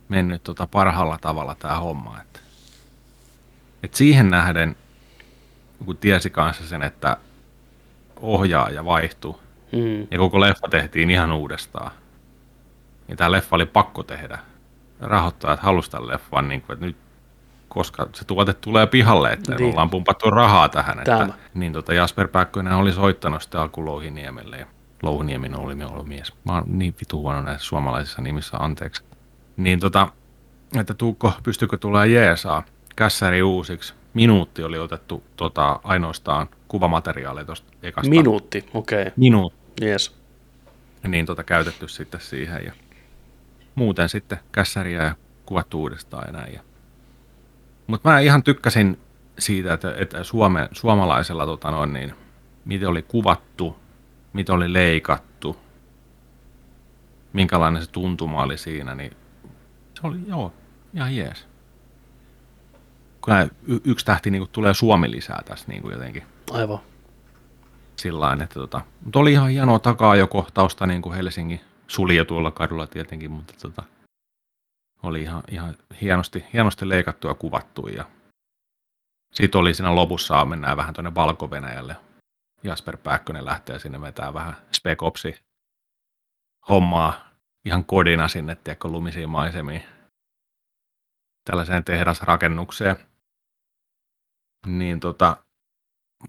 [0.09, 2.21] mennyt tuota parhaalla tavalla tämä homma.
[2.21, 2.39] Että,
[3.83, 4.75] et siihen nähden,
[5.85, 7.17] kun tiesi kanssa sen, että
[8.17, 9.39] ohjaaja vaihtui
[9.71, 10.07] mm.
[10.11, 11.91] ja koko leffa tehtiin ihan uudestaan,
[13.09, 14.39] niin tämä leffa oli pakko tehdä.
[14.99, 16.97] Rahoittajat halusivat tämän leffan, niin kuin, että nyt
[17.67, 19.71] koska se tuote tulee pihalle, että niin.
[19.71, 20.99] ollaan pumpattu rahaa tähän.
[20.99, 24.65] Että, niin tota Jasper Pääkkönen oli soittanut sitä alku Louhiniemelle ja
[25.03, 26.33] Louhiniemi oli ollut mies.
[26.43, 29.03] Mä oon niin vitu huono näissä suomalaisissa nimissä, anteeksi.
[29.57, 30.07] Niin tota,
[30.79, 32.63] että Tuukko, pystykö tulee jeesaa,
[32.95, 33.93] kässäri uusiksi.
[34.13, 38.09] Minuutti oli otettu tota, ainoastaan kuvamateriaalia tuosta ekasta.
[38.09, 39.01] Minuutti, okei.
[39.01, 39.13] Okay.
[39.15, 39.85] Minuutti.
[39.85, 40.15] Yes.
[41.07, 42.73] Niin tota käytetty sitten siihen ja
[43.79, 45.15] muuten sitten kässäriä ja
[45.45, 46.59] kuvattu uudestaan ja näin.
[47.87, 48.99] Mutta mä ihan tykkäsin
[49.39, 52.13] siitä, että, että Suome, suomalaisella tota noin, niin,
[52.65, 53.75] miten oli kuvattu,
[54.33, 55.57] miten oli leikattu,
[57.33, 59.11] minkälainen se tuntuma oli siinä, niin
[60.01, 60.53] se oli joo,
[60.93, 61.47] ihan jees.
[63.21, 63.33] Kun
[63.67, 66.23] y- yksi tähti niin tulee Suomi lisää tässä niin kuin jotenkin.
[66.51, 66.79] Aivan.
[67.95, 72.51] Sillain, että tota, mutta oli ihan hienoa takaa jo kohtausta niin kuin Helsingin sulje tuolla
[72.51, 73.83] kadulla tietenkin, mutta tota,
[75.03, 77.87] oli ihan, ihan hienosti, hienosti leikattu ja kuvattu.
[77.87, 78.05] Ja
[79.33, 81.49] sitten oli siinä lopussa, mennään vähän tuonne valko
[82.63, 85.35] Jasper Pääkkönen lähtee sinne vetää vähän Spec Opsi
[86.69, 87.29] hommaa
[87.65, 89.83] ihan kodina sinne, tiedätkö, lumisiin maisemiin
[91.49, 92.95] tällaiseen tehdasrakennukseen.
[94.65, 95.37] Niin tota,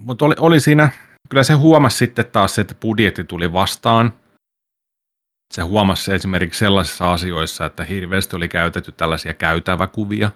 [0.00, 0.90] mutta oli, oli siinä,
[1.28, 4.12] kyllä se huomasi sitten taas, että budjetti tuli vastaan–
[5.50, 10.30] se huomasi esimerkiksi sellaisissa asioissa, että hirveästi oli käytetty tällaisia käytäväkuvia.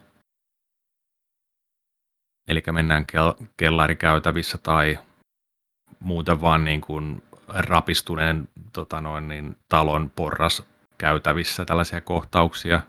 [2.49, 4.99] Eli mennään kel- kellarikäytävissä tai
[6.01, 10.63] muuten vaan niin kuin rapistuneen tota noin, niin, talon porras
[10.99, 12.81] käytävissä tällaisia kohtauksia,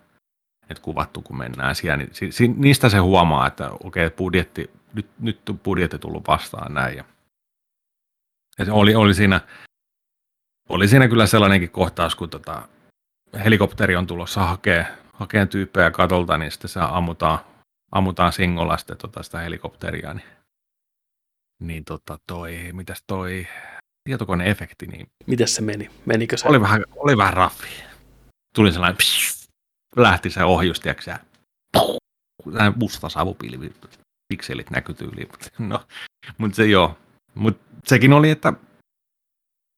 [0.69, 5.07] että kuvattu kun mennään siellä, niin si- si- niistä se huomaa, että okei, budjetti, nyt,
[5.19, 6.97] nyt on budjetti tullut vastaan näin.
[6.97, 7.03] Ja,
[8.59, 9.41] ja se oli, oli, siinä,
[10.69, 12.67] oli siinä kyllä sellainenkin kohtaus, kun tota,
[13.43, 17.39] helikopteri on tulossa hakee, hakee tyyppejä katolta, niin sitten se ammutaan,
[17.91, 20.27] ammutaan singolla sitten tota sitä helikopteria, niin,
[21.59, 23.47] niin tota toi, mitäs toi
[24.03, 25.89] tietokoneefekti, niin Miten se meni?
[26.05, 26.47] Menikö se?
[26.47, 27.67] oli vähän, oli vähän raffi.
[28.55, 29.47] Tuli sellainen, psh,
[29.95, 31.15] lähti se ohjus, tiedätkö
[32.45, 33.73] Näin musta savupilvi,
[34.27, 35.29] pikselit näkyi tyyliin.
[35.59, 35.81] No,
[36.37, 36.97] mutta se joo.
[37.33, 38.53] Mutta sekin oli, että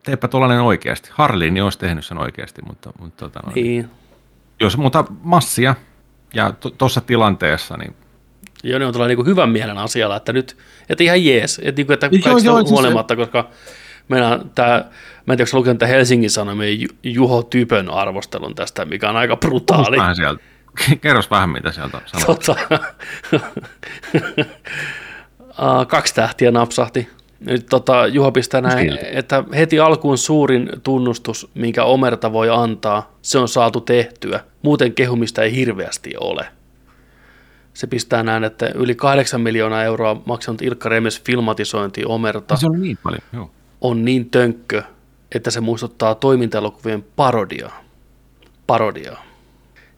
[0.07, 1.09] teepä tuollainen oikeasti.
[1.13, 3.89] Harlin niin olisi tehnyt sen oikeasti, mutta, mutta tota, no, Niin.
[4.59, 5.75] jos mutta massia
[6.33, 7.95] ja tuossa tilanteessa, niin
[8.63, 10.57] Joo, ne on tällainen niin hyvän mielen asialla, että nyt,
[10.89, 13.49] että ihan jees, että, niin kuin, että Joo, kaikista joo, siis huolimatta, koska
[14.07, 14.85] meillä on tämä,
[15.25, 19.35] mä en tiedä, onko lukenut Helsingin Sanomien Ju- Juho Typön arvostelun tästä, mikä on aika
[19.37, 19.97] brutaali.
[19.97, 20.43] vähän sieltä.
[21.01, 22.35] Kerros vähän, mitä sieltä sanoo.
[22.35, 22.55] Tota,
[25.87, 27.09] kaksi tähtiä napsahti.
[27.39, 29.05] Nyt tota, Juho pistää näin, Silti.
[29.11, 34.39] että heti alkuun suurin tunnustus, minkä Omerta voi antaa, se on saatu tehtyä.
[34.61, 36.45] Muuten kehumista ei hirveästi ole.
[37.73, 42.77] Se pistää näin, että yli 8 miljoonaa euroa maksanut Ilkka Remes filmatisointi Omerta Se oli
[42.77, 43.51] niin paljon, joo.
[43.81, 44.83] on niin tönkkö,
[45.35, 47.83] että se muistuttaa toimintaelokuvien parodiaa.
[48.67, 49.23] Parodiaa.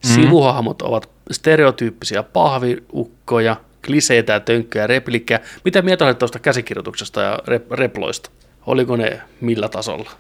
[0.06, 0.14] Mhm.
[0.14, 3.56] Sivuhahmot ovat stereotyyppisiä pahviukkoja,
[3.86, 5.40] kliseitä ja tönkköjä replikkejä.
[5.66, 8.30] Mitä mieltä olet tuosta käsikirjoituksesta ja rep- reploista?
[8.66, 10.12] Oliko ne millä tasolla?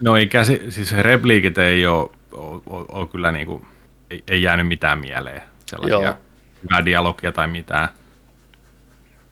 [0.00, 3.66] No ei käsi, siis repliikit ei ole, ole, ole, ole kyllä niin kuin,
[4.10, 5.42] ei, ei jäänyt mitään mieleen.
[5.66, 6.14] Sellaisia Joo.
[6.62, 7.88] hyvää dialogia tai mitään.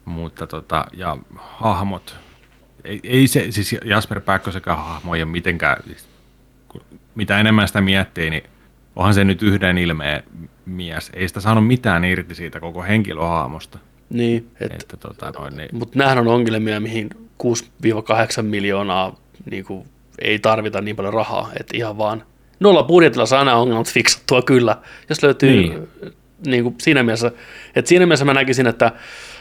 [0.05, 2.17] Mutta tota, ja hahmot,
[2.85, 6.09] ei, ei se, siis Jasper Pääkkösenkään hahmo ei ole mitenkään, siis,
[7.15, 8.45] mitä enemmän sitä miettii, niin
[8.97, 10.23] onhan se nyt yhden ilmeen
[10.67, 11.11] mies.
[11.15, 13.79] Ei sitä saanut mitään irti siitä koko henkilöhahmosta.
[14.11, 17.11] Niin, et, Että tota, noin, niin, mutta nämähän on ongelmia, mihin
[17.43, 19.17] 6-8 miljoonaa
[19.51, 19.87] niin kuin,
[20.19, 22.23] ei tarvita niin paljon rahaa, että ihan vaan
[22.61, 24.77] nolla budjetilla saa nämä ongelmat fiksattua kyllä,
[25.09, 25.51] jos löytyy.
[25.51, 25.89] Niin.
[26.47, 27.33] Niin kuin siinä mielessä,
[27.75, 28.93] että siinä mielessä mä näkisin, että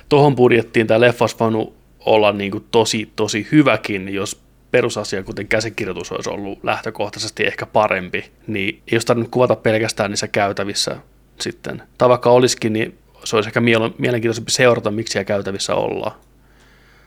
[0.09, 4.41] tuohon budjettiin tämä leffa olisi voinut olla niin kuin tosi, tosi hyväkin, jos
[4.71, 10.27] perusasia, kuten käsikirjoitus olisi ollut lähtökohtaisesti ehkä parempi, niin ei olisi tarvinnut kuvata pelkästään niissä
[10.27, 10.95] käytävissä
[11.39, 11.83] sitten.
[11.97, 13.61] Tai vaikka olisikin, niin se olisi ehkä
[13.97, 16.11] mielenkiintoisempi seurata, miksi siellä käytävissä ollaan.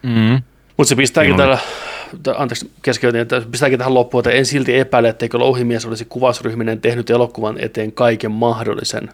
[0.02, 0.42] mm,
[0.76, 1.58] Mutta se pistääkin Niin täällä,
[2.22, 6.80] tä- anteeksi keskeytin, että pistääkin tähän loppuun, että en silti epäile, etteikö Louhimies olisi kuvausryhminen
[6.80, 9.10] tehnyt elokuvan eteen kaiken mahdollisen.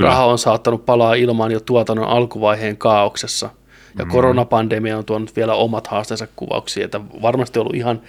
[0.00, 3.50] Raha on saattanut palaa ilmaan jo tuotannon alkuvaiheen kaauksessa.
[3.98, 4.10] Ja mm.
[4.10, 8.00] koronapandemia on tuonut vielä omat haasteensa kuvauksiin, että varmasti on ollut ihan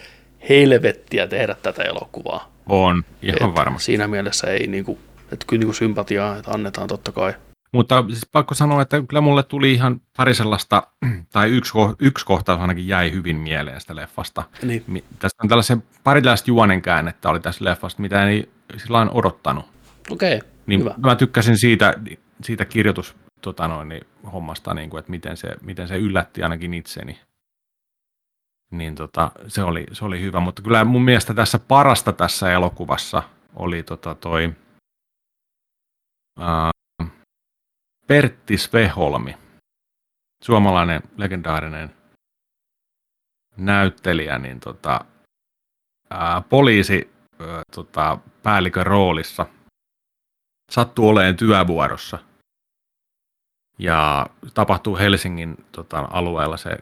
[0.49, 2.51] helvettiä tehdä tätä elokuvaa.
[2.69, 3.85] on, ihan Et varmasti.
[3.85, 4.99] Siinä mielessä ei, niinku,
[5.31, 7.33] että kyllä niinku sympatiaa että annetaan totta kai.
[7.73, 10.83] Mutta siis pakko sanoa, että kyllä mulle tuli ihan pari sellaista,
[11.33, 14.43] tai yksi, yksi kohtaus ainakin jäi hyvin mieleen sitä leffasta.
[14.63, 14.83] Niin.
[14.87, 19.65] Mi- Tästä on tällaisen pari tällaista juonen käännettä oli tässä leffasta, mitä ei sillä odottanut.
[20.09, 20.93] Okei, okay, Niin hyvä.
[20.97, 21.93] mä tykkäsin siitä,
[22.43, 26.73] siitä kirjoitus tota noin, niin, hommasta, niin kuin, että miten se, miten se yllätti ainakin
[26.73, 27.21] itseni.
[28.71, 33.23] Niin tota, se, oli, se oli hyvä, mutta kyllä mun mielestä tässä parasta tässä elokuvassa
[33.55, 34.53] oli tota toi
[36.39, 36.71] ää,
[38.07, 39.37] Pertti Sveholmi,
[40.43, 41.95] suomalainen legendaarinen
[43.57, 45.05] näyttelijä, niin tota,
[46.09, 49.45] ää, poliisi ää, tota, päällikön roolissa
[50.71, 52.30] sattuu olemaan työvuorossa.
[53.79, 56.77] Ja tapahtuu Helsingin tota, alueella se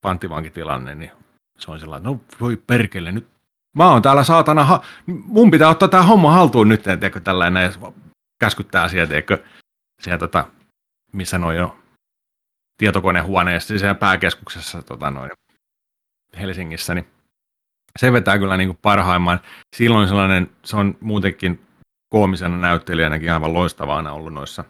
[0.00, 1.10] panttivankitilanne, niin
[1.58, 3.28] se on sellainen, no voi perkele, nyt
[3.76, 7.92] mä oon täällä saatana, ha- mun pitää ottaa tämä homma haltuun nyt, tiedätkö, tällainen, ja
[8.40, 9.44] käskyttää sieltä, tiedätkö,
[10.02, 10.46] siellä, tota,
[11.12, 11.78] missä noin jo
[12.76, 15.30] tietokonehuoneessa, siis siellä pääkeskuksessa tota, noin,
[16.40, 17.08] Helsingissä, niin
[17.98, 19.40] se vetää kyllä niin kuin parhaimman.
[19.76, 21.66] Silloin sellainen, se on muutenkin
[22.08, 24.64] koomisena näyttelijänäkin aivan loistavana ollut noissa.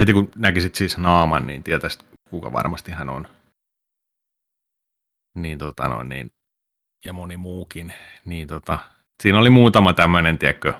[0.00, 3.28] Heti kun näkisit siis naaman, niin tietäisit, kuka varmasti hän on.
[5.34, 6.30] Niin tota no, niin,
[7.04, 7.92] ja moni muukin.
[8.24, 8.78] Niin tota,
[9.22, 10.74] siinä oli muutama tämmöinen, tiedätkö,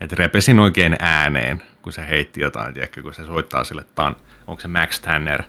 [0.00, 4.16] että repesin oikein ääneen, kun se heitti jotain, tiedätkö, kun se soittaa sille, tan,
[4.46, 5.42] onko se Max Tanner.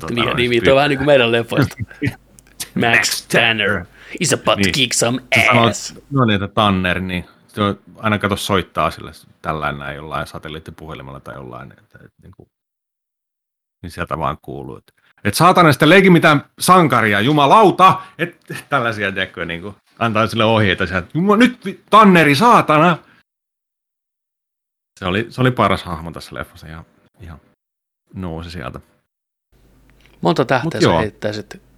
[0.00, 1.76] Tota Niin, noin, niin, niin, on vähän niin kuin meidän leffoista.
[2.80, 3.84] Max Tanner
[4.20, 4.72] is about to Niin.
[4.72, 5.94] kick some Sä sanoit, ass.
[6.10, 7.24] no niin, että Tanner, niin
[7.58, 9.10] on, aina kato soittaa sille
[9.42, 11.72] tällainen näin jollain satelliittipuhelimella tai jollain.
[11.72, 12.48] Että, että, niin kuin,
[13.82, 14.92] niin sieltä vaan kuuluu, että
[15.24, 20.86] et saatana sitten leiki mitään sankaria, jumalauta, että tällaisia tekoja niin kuin, antaa sille ohjeita
[20.86, 22.98] sieltä, Jumala, nyt tanneri, saatana.
[24.98, 26.84] Se oli, se oli paras hahmo tässä leffassa ja
[27.20, 27.40] ihan
[28.14, 28.80] nousi sieltä.
[30.20, 31.69] Monta tähteä sä heittäisit?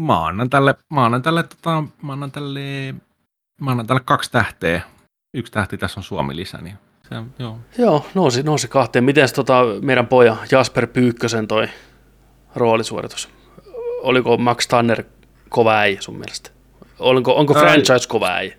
[0.00, 2.94] Mä annan tälle, mä annan tälle, tota, mä annan tälle,
[3.60, 4.82] mä annan tälle kaksi tähteä.
[5.34, 6.78] Yksi tähti tässä on Suomi lisä, niin
[7.08, 7.58] se, joo.
[7.78, 9.04] Joo, nousi, nousi kahteen.
[9.04, 11.68] Miten tota meidän poja Jasper Pyykkösen toi
[12.54, 13.28] roolisuoritus?
[14.02, 15.02] Oliko Max Tanner
[15.48, 16.50] kova äijä sun mielestä?
[16.98, 18.56] Onko, onko franchise kova äijä?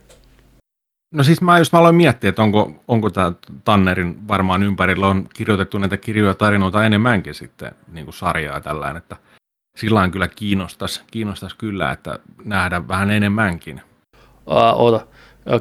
[1.13, 3.31] No siis mä just mä aloin miettiä, että onko, onko tämä
[3.63, 9.15] Tannerin varmaan ympärillä on kirjoitettu näitä kirjoja tarinoita enemmänkin sitten niin kuin sarjaa tällään, että
[9.75, 13.81] sillä kyllä kiinnostaisi, kiinnostaisi kyllä, että nähdä vähän enemmänkin.
[14.47, 15.07] Aa, oota.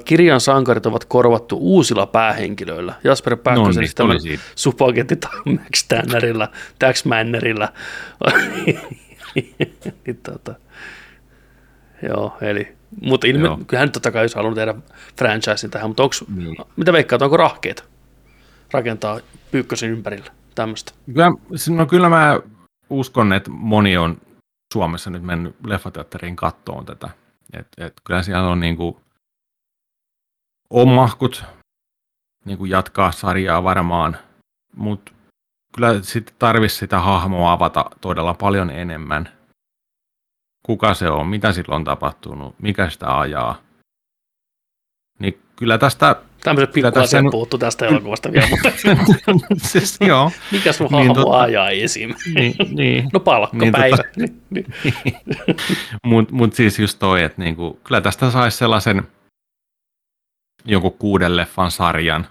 [0.05, 2.95] Kirjan sankarit ovat korvattu uusilla päähenkilöillä.
[3.05, 6.49] Jasper Pääkkösen no, niin, Supagetti Max Tannerilla,
[6.81, 7.69] Dax Mannerilla.
[9.35, 10.55] niin, tota,
[12.09, 13.59] joo, eli, mutta ilme, joo.
[13.67, 14.75] kyllähän nyt totta kai olisi halunnut tehdä
[15.19, 16.57] franchisein tähän, mutta onks, niin.
[16.77, 17.83] mitä veikkaat, onko rahkeita
[18.73, 20.93] rakentaa Pyykkösen ympärillä tämmöistä?
[21.07, 21.33] Kyllä,
[21.69, 22.41] no kyllä mä
[22.91, 24.21] uskon, että moni on
[24.73, 27.11] Suomessa nyt mennyt leffateatteriin kattoon tätä.
[27.53, 29.01] Et, et kyllä siellä on niinku
[30.71, 31.45] omahkut
[32.45, 34.17] niinku jatkaa sarjaa varmaan,
[34.77, 35.13] mutta
[35.75, 39.29] kyllä sitten tarvitsisi sitä hahmoa avata todella paljon enemmän.
[40.67, 43.59] Kuka se on, mitä sillä on tapahtunut, mikä sitä ajaa.
[45.19, 46.23] Niin kyllä tästä...
[46.45, 47.31] Tämmöiset pikkuasiat sen...
[47.31, 48.71] puuttu tästä elokuvasta vielä, mutta...
[49.71, 50.31] siis, joo.
[50.53, 51.41] Mikä sun niin, hahmo tota...
[51.41, 52.15] ajaa esim?
[52.35, 53.09] niin, niin.
[53.13, 53.97] No palkkapäivä.
[54.17, 54.41] Niin, tota...
[54.55, 54.67] niin.
[56.07, 59.03] Mutta mut siis just toi, että niinku, kyllä tästä saisi sellaisen
[60.65, 62.27] jonkun kuuden leffan sarjan,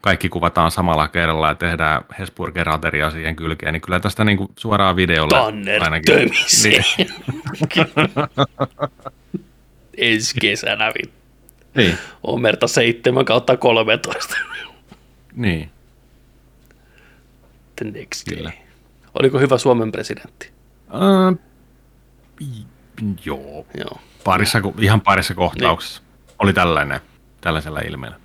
[0.00, 5.38] kaikki kuvataan samalla kerralla ja tehdään Hesburger-ateria siihen kylkeen, niin kyllä tästä niinku suoraan videolle
[5.38, 6.14] Tanner ainakin.
[6.16, 6.84] Niin.
[9.98, 10.92] Ensi kesänä
[11.74, 11.98] niin.
[12.22, 14.36] Omerta 7 kautta 13.
[15.34, 15.70] niin.
[17.76, 18.52] The next Kyllä.
[19.14, 20.50] Oliko hyvä Suomen presidentti?
[20.94, 21.38] Uh,
[23.24, 23.66] joo.
[23.78, 24.00] joo.
[24.24, 26.02] Parissa, ihan parissa kohtauksessa.
[26.02, 26.34] Niin.
[26.38, 27.00] Oli tällainen,
[27.40, 28.20] tällaisella ilmeellä.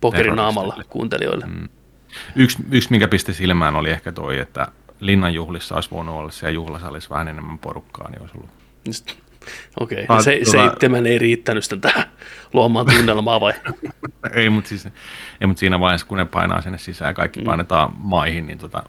[0.00, 1.46] Pokerin naamalla kuuntelijoille.
[1.46, 1.68] Mm.
[2.36, 4.68] Yksi, yksi, mikä pisti silmään, oli ehkä toi, että
[5.00, 8.50] Linnan juhlissa olisi voinut olla siellä juhlasalissa vähän enemmän porukkaa, niin olisi ollut
[9.80, 10.22] Okei, okay.
[10.22, 12.04] se, seitsemän ei riittänyt sitä tähän
[12.52, 13.52] luomaan tunnelmaa vai?
[14.34, 14.88] ei, mutta siis,
[15.40, 17.44] ei, mut siinä vaiheessa, kun ne painaa sinne sisään ja kaikki mm.
[17.44, 18.82] painetaan maihin, niin tota,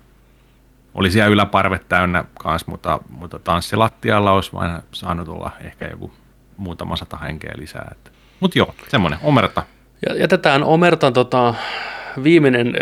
[0.93, 6.11] oli siellä yläparvet täynnä kanssa, mutta, mutta tanssilattialla olisi vain saanut olla ehkä joku
[6.57, 7.95] muutama sata henkeä lisää.
[8.39, 9.63] Mutta joo, semmoinen, omerta.
[10.09, 11.53] Ja jätetään omertan tota,
[12.23, 12.73] viimeinen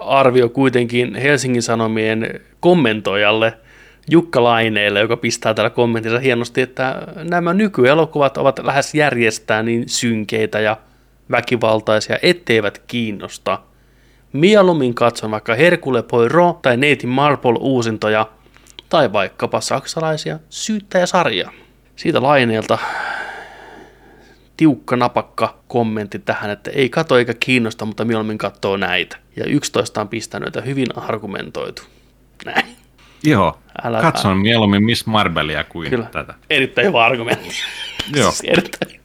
[0.00, 3.58] arvio kuitenkin Helsingin Sanomien kommentoijalle–
[4.10, 10.60] Jukka Laineelle, joka pistää täällä kommentissa hienosti, että nämä nykyelokuvat ovat lähes järjestää niin synkeitä
[10.60, 10.76] ja
[11.30, 13.58] väkivaltaisia, etteivät kiinnosta.
[14.32, 18.28] Mieluummin katson vaikka Hercule Poirot tai Neiti Marple uusintoja
[18.88, 21.52] tai vaikkapa saksalaisia syyttäjäsarja.
[21.96, 22.78] Siitä Laineelta
[24.56, 29.16] tiukka napakka kommentti tähän, että ei kato eikä kiinnosta, mutta mieluummin katsoo näitä.
[29.36, 31.82] Ja 11 on pistänyt, että hyvin argumentoitu.
[32.44, 32.76] Näin.
[33.24, 34.40] Joo, Älä, katson älä.
[34.40, 36.06] mieluummin Miss Marbelia kuin kyllä.
[36.12, 36.34] tätä.
[36.50, 37.48] Erittäin hyvä argumentti.
[38.16, 38.30] Joo.
[38.30, 39.00] siis erittäin.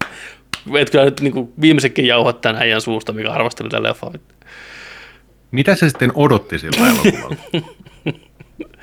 [0.77, 4.11] Et kyllä nyt niin viimeisetkin jauhat tämän äijän suusta, mikä arvosteli tätä leffaa.
[5.51, 7.35] Mitä se sitten odotti sillä elokuvalla?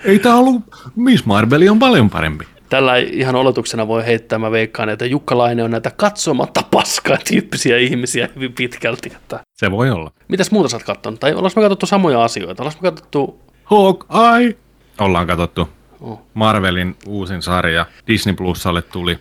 [0.05, 0.63] Ei tämä ollut,
[0.97, 2.45] Miss Marbeli on paljon parempi.
[2.69, 7.79] Tällä ihan oletuksena voi heittää, mä veikkaan, että Jukka Laine on näitä katsomatta paskaa tyyppisiä
[7.79, 9.13] ihmisiä hyvin pitkälti.
[9.17, 9.41] Että...
[9.53, 10.11] Se voi olla.
[10.29, 11.21] Mitäs muuta sä oot katsonut?
[11.21, 12.63] Tai ollaanko me katsottu samoja asioita?
[12.63, 13.41] Ollaanko me katsottu...
[13.65, 14.57] Hawkeye!
[15.01, 15.69] Ollaan katsottu.
[16.01, 16.23] Oh.
[16.35, 19.19] Marvelin uusin sarja Disney Plusalle tuli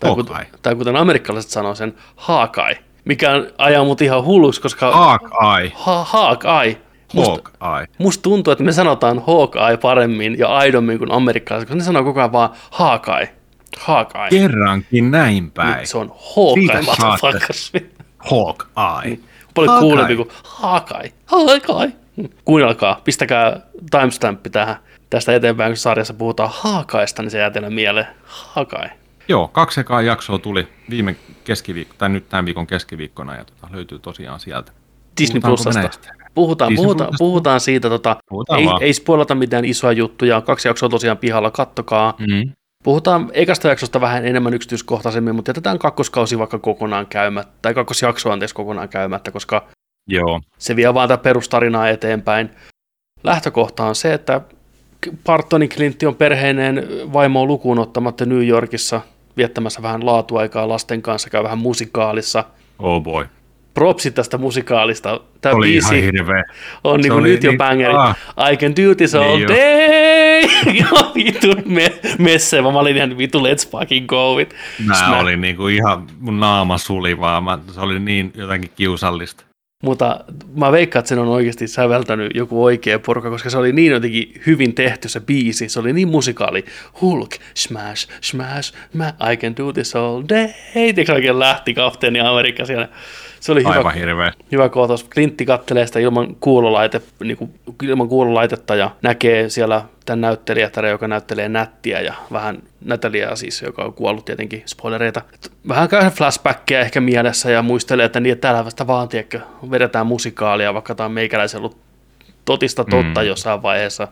[0.00, 4.92] tai, kuten, tai kuten amerikkalaiset sanoo sen, Hawkeye, mikä ajaa mut ihan hulluksi, koska...
[4.92, 5.72] Hawkeye.
[5.74, 6.80] Ha, Hawkeye.
[7.12, 7.50] Musta,
[7.98, 12.20] musta tuntuu, että me sanotaan Hawkeye paremmin ja aidommin kuin amerikkalaiset, koska ne sanoo koko
[12.20, 13.34] ajan vaan Hawkeye.
[13.78, 14.28] Hawkeye.
[14.30, 15.78] Kerrankin näin päin.
[15.78, 17.72] Nyt se on Hawkeye, motherfuckers.
[18.18, 19.18] Hawkeye.
[19.54, 19.80] Paljon Hawkeye.
[19.80, 21.12] kuulempi kuin Hawkeye.
[21.26, 21.92] Hawkeye.
[22.44, 23.60] Kuunnelkaa, pistäkää
[23.90, 24.76] timestampi tähän
[25.10, 28.88] tästä eteenpäin, kun sarjassa puhutaan Haakaista, niin se jää teille mieleen Haakai.
[29.28, 33.98] Joo, kaksi ekaa jaksoa tuli viime keskiviikko, tai nyt tämän viikon keskiviikkona, ja tota, löytyy
[33.98, 34.72] tosiaan sieltä.
[35.20, 35.90] Disney Plusasta.
[36.34, 40.88] Puhutaan, Disney puhutaan, puhutaan siitä, tota, puhutaan ei, ei spoilata mitään isoja juttuja, kaksi jaksoa
[40.88, 42.14] tosiaan pihalla, kattokaa.
[42.18, 42.52] Mm.
[42.84, 48.54] Puhutaan ekasta jaksosta vähän enemmän yksityiskohtaisemmin, mutta jätetään kakkoskausi vaikka kokonaan käymättä, tai kakkosjakso anteeksi
[48.54, 49.68] kokonaan käymättä, koska
[50.08, 50.40] Joo.
[50.58, 52.50] Se vie vaan tätä perustarinaa eteenpäin.
[53.24, 54.40] Lähtökohta on se, että
[55.24, 59.00] Bartoni Clintti on perheineen vaimoa lukuun ottamatta New Yorkissa
[59.36, 62.44] viettämässä vähän laatuaikaa lasten kanssa, käy vähän musikaalissa.
[62.78, 63.26] Oh boy.
[63.74, 65.20] Propsit tästä musikaalista.
[65.40, 66.44] Tämä Oli ihan biisi hirveä.
[66.84, 67.94] on niinku oli nyt jo niin- bangeri.
[67.94, 68.16] ah.
[68.52, 70.74] I can do this all Niin day!
[70.80, 74.54] ja vitu me, messe, mä olin ihan vitu let's fucking go it.
[74.86, 75.22] Mä Smack.
[75.22, 79.44] olin niinku ihan, mun naama suli vaan, mä, se oli niin jotenkin kiusallista.
[79.82, 80.24] Mutta
[80.54, 84.42] mä veikkaan, että sen on oikeasti säveltänyt joku oikea porukka, koska se oli niin jotenkin
[84.46, 85.68] hyvin tehty se biisi.
[85.68, 86.64] Se oli niin musikaali.
[87.00, 90.48] Hulk, smash, smash, smash, I can do this all day.
[90.72, 92.88] Tiedätkö oikein lähti kapteeni Amerikka siellä.
[93.48, 94.32] Se oli hyvä, Aivan hirveä.
[94.52, 95.04] hyvä kohtaus.
[95.04, 101.08] Klintti kattelee sitä ilman, kuulolaite, niin kuin, ilman kuulolaitetta ja näkee siellä tämän näyttelijättären, joka
[101.08, 105.22] näyttelee nättiä ja vähän Nataliaa siis, joka on kuollut tietenkin, spoilereita.
[105.68, 109.40] Vähän käy flashbackia ehkä mielessä ja muistelee, että niin, että täällä vasta vaan, tiedätkö,
[109.70, 111.76] vedetään musikaalia, vaikka tämä on meikäläisen ollut
[112.44, 113.26] totista totta mm.
[113.26, 114.08] jossain vaiheessa,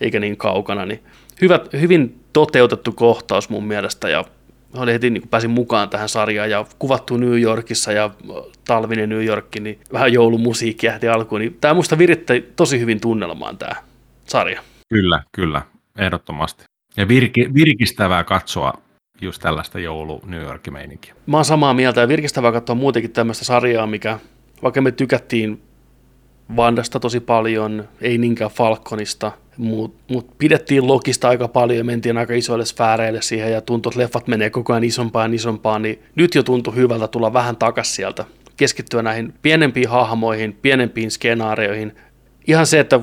[0.00, 0.86] eikä niin kaukana.
[0.86, 1.02] Niin
[1.40, 4.24] hyvä, hyvin toteutettu kohtaus mun mielestä ja
[4.74, 8.10] oli heti niin pääsin mukaan tähän sarjaan ja kuvattu New Yorkissa ja
[8.64, 11.40] talvinen New York, niin vähän joulumusiikkia heti alkuun.
[11.40, 13.76] Niin tämä musta viritti tosi hyvin tunnelmaan tämä
[14.26, 14.62] sarja.
[14.88, 15.62] Kyllä, kyllä,
[15.98, 16.64] ehdottomasti.
[16.96, 18.72] Ja virki, virkistävää katsoa
[19.20, 21.14] just tällaista joulu New Yorkin meininkiä.
[21.26, 24.18] Mä oon samaa mieltä ja virkistävää katsoa muutenkin tämmöistä sarjaa, mikä
[24.62, 25.62] vaikka me tykättiin
[26.56, 32.34] Vandasta tosi paljon, ei niinkään Falconista, mutta mut pidettiin Lokista aika paljon ja mentiin aika
[32.34, 36.34] isoille sfääreille siihen ja tuntui, että leffat menee koko ajan isompaan ja isompaan, niin nyt
[36.34, 38.24] jo tuntui hyvältä tulla vähän takas sieltä,
[38.56, 41.96] keskittyä näihin pienempiin hahmoihin, pienempiin skenaarioihin.
[42.46, 43.00] Ihan se, että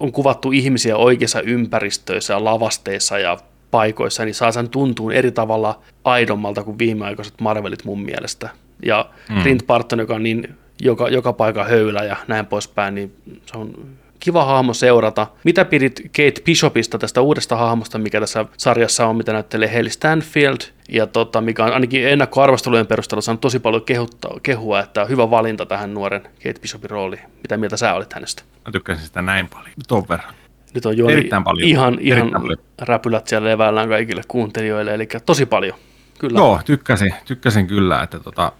[0.00, 3.38] on kuvattu ihmisiä oikeissa ympäristöissä ja lavasteissa ja
[3.70, 8.48] paikoissa, niin saa sen tuntuun eri tavalla aidommalta kuin viimeaikaiset Marvelit mun mielestä.
[8.84, 9.42] Ja mm.
[9.42, 13.16] Clint Barton, joka on niin joka, joka paikan höylä ja näin poispäin, niin
[13.46, 13.74] se on
[14.20, 15.26] kiva hahmo seurata.
[15.44, 20.58] Mitä pidit Kate Bishopista, tästä uudesta hahmosta, mikä tässä sarjassa on, mitä näyttelee Haley Stanfield,
[20.88, 25.30] ja tota, mikä on ainakin ennakkoarvostelujen perusteella saanut tosi paljon kehutta, kehua, että on hyvä
[25.30, 27.22] valinta tähän nuoren Kate Bishopin rooliin.
[27.42, 28.42] Mitä mieltä sä olit hänestä?
[28.66, 29.72] Mä tykkäsin sitä näin paljon.
[29.88, 30.34] Ton verran.
[30.74, 31.68] Nyt on Joni Erittäin paljon.
[31.68, 32.58] ihan, ihan Erittäin paljon.
[32.78, 35.78] räpylät siellä levällään kaikille kuuntelijoille, eli tosi paljon.
[36.18, 36.38] Kyllä.
[36.38, 38.52] Joo, tykkäsin, tykkäsin kyllä, että tota,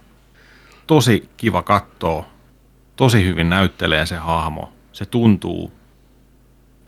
[0.89, 2.25] tosi kiva katsoa.
[2.95, 4.73] Tosi hyvin näyttelee se hahmo.
[4.91, 5.73] Se tuntuu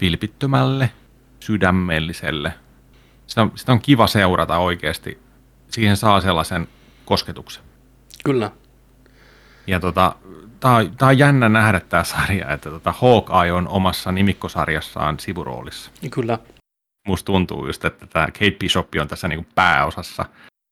[0.02, 0.92] vilpittömälle,
[1.40, 2.54] sydämelliselle.
[3.28, 5.20] Sitä on, sitä on kiva seurata oikeasti.
[5.70, 6.68] Siihen saa sellaisen
[7.06, 7.64] kosketuksen.
[8.26, 8.52] Kyllä.
[9.68, 10.16] Ja tota,
[10.60, 15.92] tää, on- tää on jännä nähdä tämä sarja, että tota Hawkeye on omassa nimikkosarjassaan sivuroolissa.
[16.12, 16.40] Kyllä.
[17.08, 20.26] Musta tuntuu just, että tämä Kate Bishop on tässä niinku pääosassa.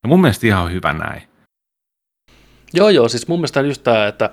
[0.03, 1.29] Ja mun mielestä ihan hyvä näin.
[2.73, 4.29] Joo, joo, siis mun mielestä just tämä, että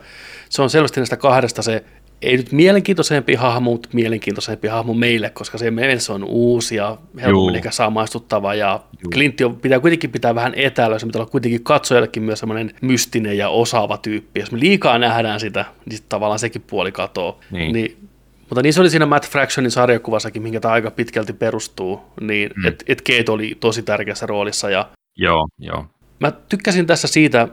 [0.49, 1.84] se on selvästi näistä kahdesta se
[2.22, 6.99] ei nyt mielenkiintoisempi hahmo, mutta mielenkiintoisempi hahmo meille, koska se meille se on uusi ja
[7.20, 9.11] helpommin ehkä samaistuttava ja Juu.
[9.12, 13.39] Clintti on, pitää kuitenkin pitää vähän etäällä, se pitää olla kuitenkin katsojallekin myös semmoinen mystinen
[13.39, 14.41] ja osaava tyyppi.
[14.41, 17.41] Jos me liikaa nähdään sitä, niin sit tavallaan sekin puoli katoo.
[17.51, 17.72] Niin.
[17.72, 17.97] niin
[18.41, 22.66] mutta niin se oli siinä Matt Fractionin sarjakuvassakin, minkä tämä aika pitkälti perustuu, niin Mm.
[22.66, 25.84] että et Kate oli tosi tärkeässä roolissa ja Joo, joo.
[26.20, 27.49] Mä tykkäsin tässä siitä,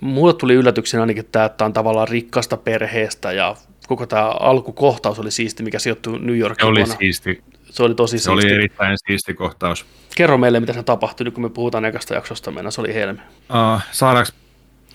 [0.00, 5.18] mulle tuli yllätyksenä ainakin tämä, että tämä on tavallaan rikkasta perheestä ja koko tämä alkukohtaus
[5.18, 6.96] oli siisti, mikä sijoittui New Se Yorkiin oli vuonna.
[6.98, 7.42] siisti.
[7.70, 8.46] Se oli tosi Se siisti.
[8.46, 9.86] oli erittäin siisti kohtaus.
[10.16, 13.18] Kerro meille, mitä se tapahtui, nyt kun me puhutaan ekasta jaksosta mennä, se oli helmi.
[13.74, 14.32] Uh, saadaanko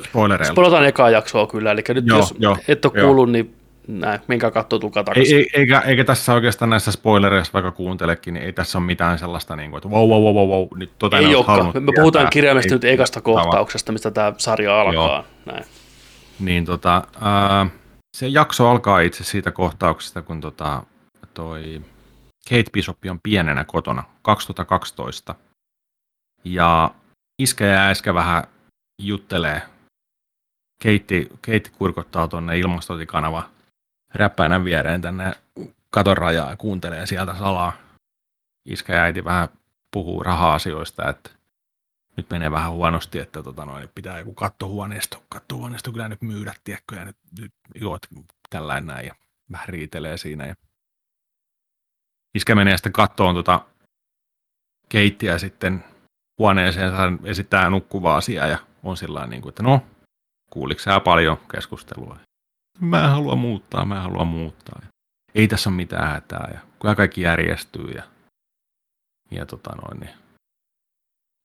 [0.06, 0.54] spoilereilla?
[0.54, 3.56] Spoilataan ekaa jaksoa kyllä, eli nyt Joo, jos joo, et ole kuullut, niin
[3.88, 5.38] näin, menkää katsoa, tulkaa ei, takaisin.
[5.38, 9.56] ei, eikä, eikä tässä oikeastaan näissä spoilereissa, vaikka kuuntelekin, niin ei tässä ole mitään sellaista,
[9.56, 11.84] niin kuin, että wow, wow, wow, wow, wow nyt tota ei olekaan.
[11.84, 15.24] Me puhutaan Ei- nyt ekasta kohtauksesta, mistä tämä sarja alkaa.
[15.46, 15.66] Näin.
[16.40, 17.68] Niin tota, ää,
[18.18, 20.84] se jakso alkaa itse siitä kohtauksesta, kun tota,
[21.34, 21.82] toi
[22.50, 25.36] Kate Bishop on pienenä kotona 2012.
[26.44, 26.92] Ja
[27.42, 28.44] iskä ja äskä vähän
[29.02, 29.62] juttelee.
[30.82, 33.50] Keitti, Keitti kurkottaa tuonne ilmastointikanava
[34.16, 35.34] räppäänän viereen tänne
[35.90, 37.74] katon rajaa ja kuuntelee sieltä salaa.
[38.66, 39.50] Iskä ja äiti vähän
[39.92, 41.30] puhuu raha-asioista, että
[42.18, 46.96] nyt menee vähän huonosti, että tota noin, pitää joku kattohuoneisto, kattohuoneisto kyllä nyt myydä, tiedätkö,
[46.96, 48.00] ja nyt, nyt joo,
[48.50, 49.16] tällainen näin, ja
[49.52, 50.46] vähän riitelee siinä.
[50.46, 50.56] Ja
[52.36, 53.66] iskä menee sitten kattoon tota
[54.90, 55.84] keittiä sitten
[56.40, 59.82] huoneeseen, hän esittää nukkuvaa asiaa ja on sillä niin kuin, että no,
[60.52, 62.18] kuuliko sä paljon keskustelua?
[62.80, 64.80] Mä en halua muuttaa, mä en halua muuttaa.
[64.82, 64.88] Ja
[65.36, 68.04] ei tässä ole mitään hätää ja kyllä kaikki järjestyy ja,
[69.32, 70.16] ja tota noin, niin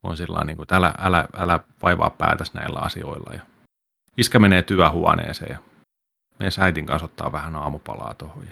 [0.03, 3.33] on sillä niin kuin, että älä, älä, älä vaivaa päätäs näillä asioilla.
[3.33, 3.41] Ja
[4.17, 5.59] iskä menee työhuoneeseen ja
[6.39, 8.47] meidän äitin kanssa ottaa vähän aamupalaa tuohon.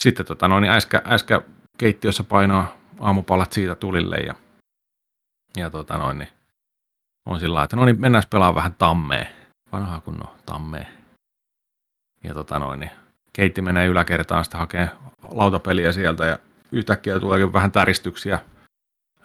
[0.00, 1.42] Sitten tota, no, niin äskä, äskä
[1.78, 4.34] keittiössä painaa aamupalat siitä tulille ja,
[5.56, 6.28] ja tota, noin, niin
[7.26, 9.28] on sillä että no niin mennään pelaamaan vähän tammeen.
[9.72, 11.03] Vanhaa kunnon tammeen.
[12.24, 12.90] Ja tota noin, niin
[13.32, 14.88] Keitti menee yläkertaan sitten hakee
[15.30, 16.38] lautapeliä sieltä ja
[16.72, 18.38] yhtäkkiä tuleekin vähän täristyksiä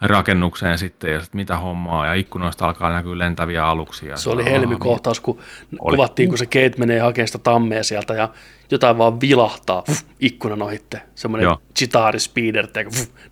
[0.00, 4.16] rakennukseen sitten ja sitten mitä hommaa ja ikkunoista alkaa näkyä lentäviä aluksia.
[4.16, 5.38] Se oli helmikohtaus, kun
[5.78, 5.96] oli.
[5.96, 8.28] kuvattiin, kun se Kate menee hakemaan sitä tammea sieltä ja
[8.70, 11.02] jotain vaan vilahtaa uff, ikkunan ohitte.
[11.14, 12.68] Semmoinen chitari speeder,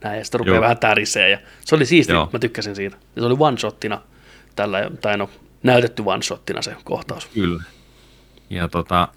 [0.05, 0.63] näin, ja sitten rupeaa Joo.
[0.63, 1.31] vähän tärisee.
[1.31, 2.31] Ja se oli siisti, Joo.
[2.33, 2.97] mä tykkäsin siitä.
[3.17, 3.99] Ja se oli one-shottina,
[4.57, 5.31] tällä, tai no,
[5.63, 7.27] näytetty one-shottina se kohtaus.
[7.27, 7.63] Kyllä.
[8.51, 9.09] Ja tota,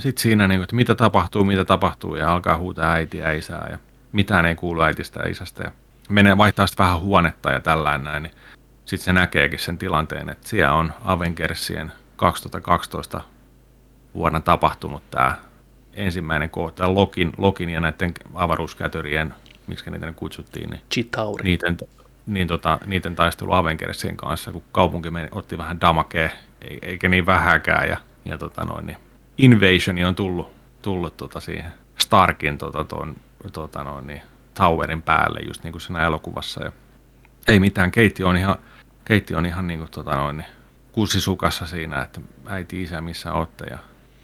[0.00, 3.78] sitten siinä, niin, että mitä tapahtuu, mitä tapahtuu, ja alkaa huutaa äitiä ja isää, ja
[4.12, 5.72] mitään ei kuulu äitistä ja isästä, ja
[6.08, 8.32] menee vaihtaa sitten vähän huonetta ja tällainen näin, niin
[8.84, 13.20] sitten se näkeekin sen tilanteen, että siellä on Avengersien 2012
[14.14, 15.34] vuonna tapahtunut tämä
[15.92, 19.34] ensimmäinen kohta, Lokin, Lokin ja näiden avaruuskätörien,
[19.66, 21.44] miksi niitä ne kutsuttiin, niin Chitauri.
[21.44, 21.76] niiden,
[22.26, 26.30] niin tota, niiden taistelu Avengersien kanssa, kun kaupunki meni, otti vähän damakea,
[26.82, 28.96] eikä niin vähäkään, ja, ja tota noin, niin
[29.38, 33.16] Invasioni on tullut, tullut tota siihen Starkin tota, ton,
[33.52, 34.22] tota noin, niin,
[34.54, 36.64] Towerin päälle, just niin kuin siinä elokuvassa.
[36.64, 36.72] Ja
[37.48, 38.56] ei mitään, Keitti on ihan,
[39.04, 40.46] Keitti on ihan niin kuin, tota noin, niin,
[40.92, 43.78] kussisukassa siinä, että äiti, isä, missä olette ja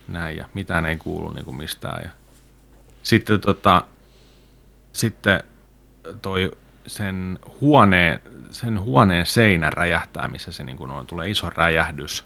[0.09, 2.03] näin, ja mitään ei kuulu niin kuin mistään.
[2.05, 2.11] Ja
[3.03, 3.85] sitten, tota,
[4.93, 5.43] sitten
[6.23, 6.51] toi
[6.87, 12.25] sen huoneen, sen huoneen seinä räjähtää, missä se niin kuin on, tulee iso räjähdys,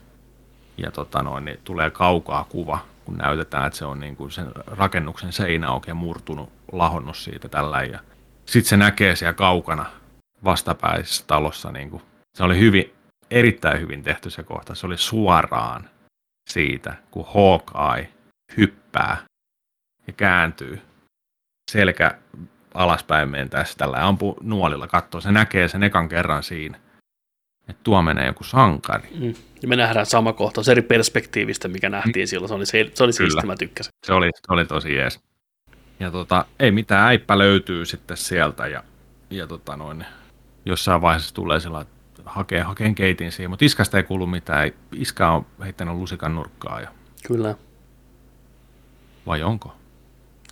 [0.79, 4.53] ja tota noin, niin tulee kaukaa kuva, kun näytetään, että se on niin kuin sen
[4.66, 7.83] rakennuksen seinä oikein murtunut, lahonnut siitä tällä.
[7.83, 7.99] Ja
[8.47, 9.87] sitten se näkee siellä kaukana
[10.45, 12.03] vastapäisessä talossa, niin kuin,
[12.35, 12.95] se oli hyvin,
[13.31, 14.74] erittäin hyvin tehty se kohta.
[14.74, 15.91] Se oli suoraan
[16.51, 18.12] siitä, kun Hawkeye
[18.57, 19.16] hyppää
[20.07, 20.83] ja kääntyy
[21.70, 22.18] selkä
[22.74, 26.79] alaspäin mentäessä tällä ampuu nuolilla, katsoo, se näkee sen ekan kerran siinä
[27.69, 29.09] että tuo menee joku sankari.
[29.21, 29.35] Mm.
[29.62, 32.29] Ja me nähdään sama kohtaus eri perspektiivistä, mikä nähtiin mm.
[32.29, 32.49] silloin.
[32.49, 33.93] Se oli, se, se oli siisti, mä tykkäsin.
[34.07, 35.21] Se oli, se oli tosi jees.
[36.01, 38.83] Ja tota, ei mitään, äippä löytyy sitten sieltä ja,
[39.31, 40.05] ja tota noin,
[40.66, 41.93] jossain vaiheessa tulee sillä että
[42.25, 44.71] hakee, hakeen keitin siihen, mutta iskasta ei kuulu mitään.
[44.93, 46.81] Iska on heittänyt lusikan nurkkaa.
[46.81, 46.89] Ja...
[47.27, 47.55] Kyllä.
[49.27, 49.75] Vai onko?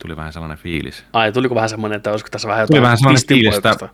[0.02, 1.04] Tuli vähän sellainen fiilis.
[1.12, 3.88] Ai, tuliko vähän semmoinen, että olisiko tässä vähän jotain Tuli vähän sellainen fiilis, että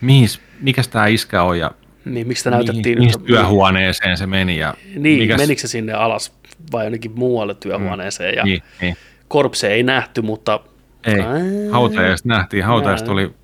[0.00, 0.28] mihin,
[0.60, 1.70] mikä tämä iskä on ja
[2.06, 2.98] niin, miksi sitä näytettiin?
[2.98, 4.58] Mihin työhuoneeseen se meni?
[4.58, 5.40] Ja niin, mikäs...
[5.40, 6.32] menikö se sinne alas
[6.72, 8.34] vai jonnekin muualle työhuoneeseen?
[8.36, 8.96] Ja niin, niin.
[9.28, 10.60] Korpse ei nähty, mutta...
[11.04, 11.16] Ei,
[11.70, 12.64] hautajasta nähtiin.
[12.64, 13.34] Hautajasta oli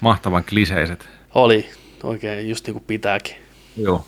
[0.00, 1.08] mahtavan kliseiset.
[1.34, 1.68] Oli,
[2.02, 3.36] oikein just niin kuin pitääkin.
[3.76, 4.06] Joo.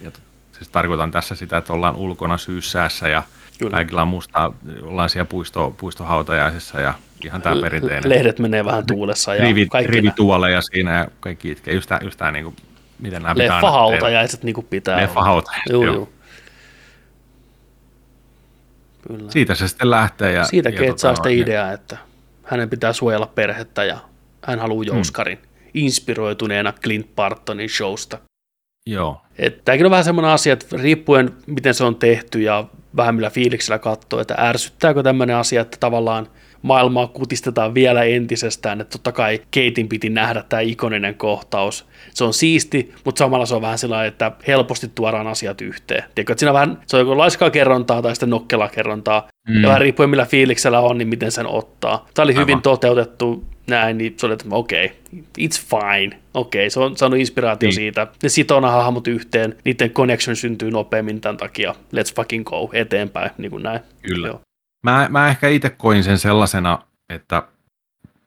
[0.00, 0.10] Ja
[0.52, 3.22] siis tarkoitan tässä sitä, että ollaan ulkona syyssäässä ja
[3.58, 3.70] Kyllä.
[3.70, 6.94] kaikilla on mustaa, ollaan siellä puisto, puistohautajaisessa ja
[7.24, 8.10] ihan tämä perinteinen.
[8.10, 11.74] Lehdet menee vähän tuulessa ja rivi, kaikki rivi tuoleja siinä ja kaikki itkee.
[11.74, 12.56] Just tämä, just tämä niin kuin
[12.98, 15.84] miten nämä pitää Leffahautajaiset niin kuin pitää Leffahautajaiset, joo.
[15.84, 16.08] joo.
[19.08, 19.30] Kyllä.
[19.30, 20.32] Siitä se sitten lähtee.
[20.32, 21.96] Ja, Siitä Kate tota, saa sitten idea, että
[22.44, 23.98] hänen pitää suojella perhettä ja
[24.44, 24.94] hän haluaa hmm.
[24.94, 25.70] Jouskarin hmm.
[25.74, 28.18] inspiroituneena Clint Bartonin showsta.
[28.86, 29.22] Joo.
[29.64, 32.64] Tämäkin on vähän semmoinen asia, että riippuen miten se on tehty ja
[32.96, 36.28] vähän millä fiiliksellä katsoo, että ärsyttääkö tämmöinen asia, että tavallaan
[36.62, 41.86] maailmaa kutistetaan vielä entisestään, että totta kai Keitin piti nähdä tämä ikoninen kohtaus.
[42.14, 46.04] Se on siisti, mutta samalla se on vähän sellainen, että helposti tuodaan asiat yhteen.
[46.14, 49.62] Tiedätkö, että siinä vähän, se on joko laiskaa kerrontaa tai sitten nokkelaa kerrontaa, mm.
[49.62, 52.06] ja vähän riippuen millä fiiliksellä on, niin miten sen ottaa.
[52.14, 52.42] Tämä oli Aivan.
[52.42, 54.96] hyvin toteutettu näin, niin se oli, että okei, okay,
[55.38, 57.74] it's fine, okei, okay, se on saanut inspiraatio niin.
[57.74, 58.06] siitä.
[58.22, 63.50] Ne sitoo hahmot yhteen, niiden connection syntyy nopeammin tämän takia, let's fucking go, eteenpäin, niin
[63.50, 63.80] kuin näin.
[64.02, 64.28] Kyllä.
[64.28, 64.40] Joo.
[64.82, 66.78] Mä, mä ehkä itse koin sen sellaisena,
[67.08, 67.42] että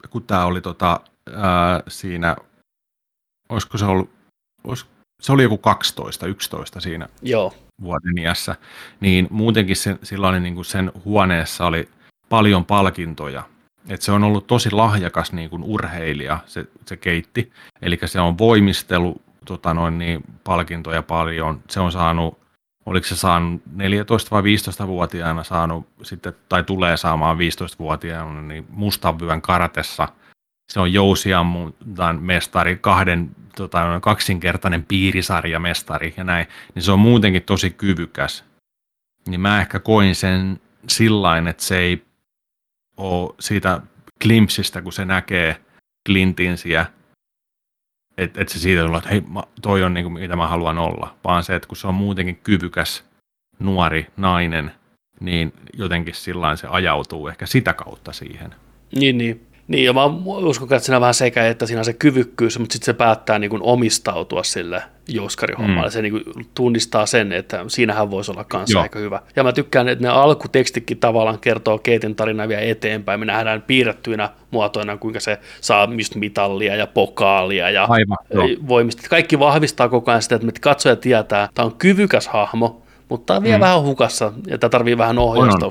[0.09, 0.99] kun tämä oli tota,
[1.35, 2.35] ää, siinä,
[3.49, 4.09] olisiko se ollut,
[4.63, 4.85] olis,
[5.21, 7.53] se oli joku 12, 11 siinä Joo.
[7.81, 8.55] vuoden iässä,
[8.99, 11.89] niin muutenkin se, silloin niin kuin sen huoneessa oli
[12.29, 13.43] paljon palkintoja.
[13.89, 17.51] Et se on ollut tosi lahjakas niin kuin urheilija, se, se keitti.
[17.81, 21.61] Eli se on voimistelu tota noin, niin, palkintoja paljon.
[21.69, 22.40] Se on saanut
[22.91, 29.41] oliko se saanut 14 vai 15-vuotiaana saanut sitten, tai tulee saamaan 15-vuotiaana, niin mustan vyön
[29.41, 30.07] karatessa.
[30.71, 37.69] Se on jousiammuntan mestari, kahden, tota, kaksinkertainen piirisarjamestari ja näin, niin se on muutenkin tosi
[37.69, 38.43] kyvykäs.
[39.27, 42.05] Niin mä ehkä koin sen sillain, että se ei
[42.97, 43.81] ole siitä
[44.21, 45.61] glimpsistä, kun se näkee
[46.07, 46.85] Clintin siellä
[48.23, 49.23] että et se siitä tulee, että hei,
[49.61, 52.35] toi on niin kuin, mitä mä haluan olla, vaan se, että kun se on muutenkin
[52.35, 53.03] kyvykäs,
[53.59, 54.71] nuori nainen,
[55.19, 58.55] niin jotenkin sillä se ajautuu ehkä sitä kautta siihen.
[58.95, 59.47] Niin, niin.
[59.71, 62.73] Niin, ja mä uskon, että siinä on vähän sekä, että siinä on se kyvykkyys, mutta
[62.73, 65.87] sitten se päättää niin kuin omistautua sille jouskarihommalle.
[65.87, 65.91] Mm.
[65.91, 66.23] Se niin kuin
[66.55, 68.83] tunnistaa sen, että siinähän voisi olla kanssa Joo.
[68.83, 69.19] aika hyvä.
[69.35, 73.19] Ja mä tykkään, että ne alkutekstikin tavallaan kertoo Keitin tarinaa vielä eteenpäin.
[73.19, 78.17] Me nähdään piirrettyinä muotoina, kuinka se saa just mitallia ja pokaalia ja Aivan,
[78.67, 79.09] voimista.
[79.09, 82.80] Kaikki vahvistaa koko ajan sitä, että katsoja tietää, että tämä on kyvykäs hahmo,
[83.11, 83.61] mutta tämä on vielä mm.
[83.61, 85.61] vähän hukassa ja tämä tarvii vähän on.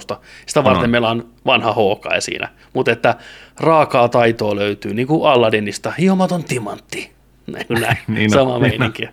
[0.46, 2.48] Sitä varten on, meillä on vanha Hawkeye siinä.
[2.72, 3.14] Mutta että
[3.60, 7.10] raakaa taitoa löytyy, niin kuin Aladdinista, hiomaton timantti.
[7.52, 7.96] Näin, näin.
[8.08, 9.08] niin sama on, meininki.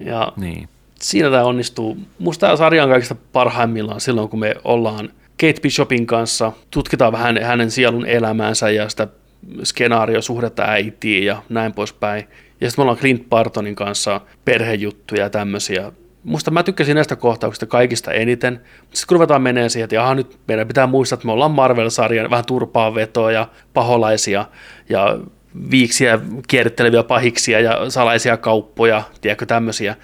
[0.00, 0.68] Ja niin.
[1.00, 1.98] siinä tämä onnistuu.
[2.18, 5.08] Musta tämä sarja on kaikista parhaimmillaan silloin, kun me ollaan
[5.40, 9.08] Kate Bishopin kanssa, tutkitaan vähän hänen sielun elämäänsä ja sitä
[9.62, 12.28] skenaariosuhdetta äitiin ja näin poispäin.
[12.60, 15.92] Ja sitten me ollaan Clint Bartonin kanssa perhejuttuja ja tämmöisiä
[16.28, 20.14] musta mä tykkäsin näistä kohtauksista kaikista eniten, mutta sitten kun ruvetaan menee siihen, että jaha,
[20.14, 24.44] nyt meidän pitää muistaa, että me ollaan Marvel-sarjan vähän turpaa vetoa ja paholaisia
[24.88, 25.18] ja
[25.70, 26.18] viiksiä
[26.48, 29.96] kierritteleviä pahiksia ja salaisia kauppoja, tiedätkö tämmöisiä,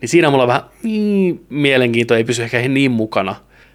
[0.00, 3.34] niin siinä mulla on vähän niin, mielenkiinto, ei pysy ehkä niin mukana.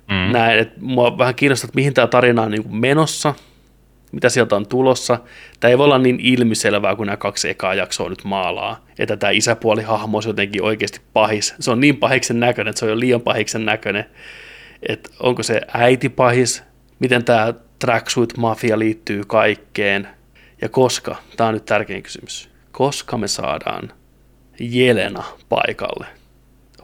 [0.10, 0.34] Mm.
[0.34, 3.34] Näin, että mua vähän kiinnostaa, että mihin tämä tarina on niin menossa–
[4.14, 5.19] mitä sieltä on tulossa.
[5.60, 9.31] Tämä ei voi olla niin ilmiselvää kuin nämä kaksi ekaa jaksoa nyt maalaa, että tämä
[9.31, 11.56] isäpuoli hahmo on jotenkin oikeasti pahis.
[11.60, 14.06] Se on niin pahiksen näköinen, että se on jo liian pahiksen näköinen.
[14.90, 16.64] Että onko se äiti pahis,
[16.99, 20.07] miten tämä tracksuit mafia liittyy kaikkeen
[20.61, 23.91] ja koska, tämä on nyt tärkein kysymys, koska me saadaan
[24.60, 26.07] Jelena paikalle.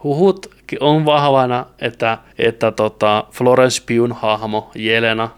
[0.04, 0.46] Huhut
[0.80, 5.28] on vahvana, että, että tota Florence Pugh hahmo Jelena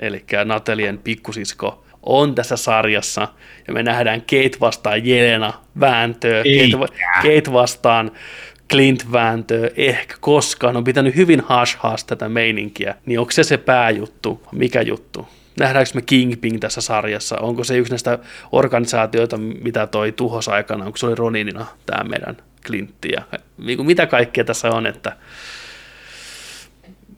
[0.00, 3.28] eli Natelien pikkusisko, on tässä sarjassa,
[3.68, 8.10] ja me nähdään Kate vastaan Jelena vääntöä, Kate, Kate vastaan
[8.70, 13.56] Clint vääntöä, ehkä koskaan, on pitänyt hyvin hash hash tätä meininkiä, niin onko se se
[13.56, 15.28] pääjuttu, mikä juttu?
[15.58, 17.36] Nähdäänkö me Kingpin tässä sarjassa?
[17.40, 18.18] Onko se yksi näistä
[18.52, 22.36] organisaatioita, mitä toi tuhos aikana, onko se oli Roninina tämä meidän
[22.66, 23.22] Clintti ja
[23.82, 25.16] mitä kaikkea tässä on, että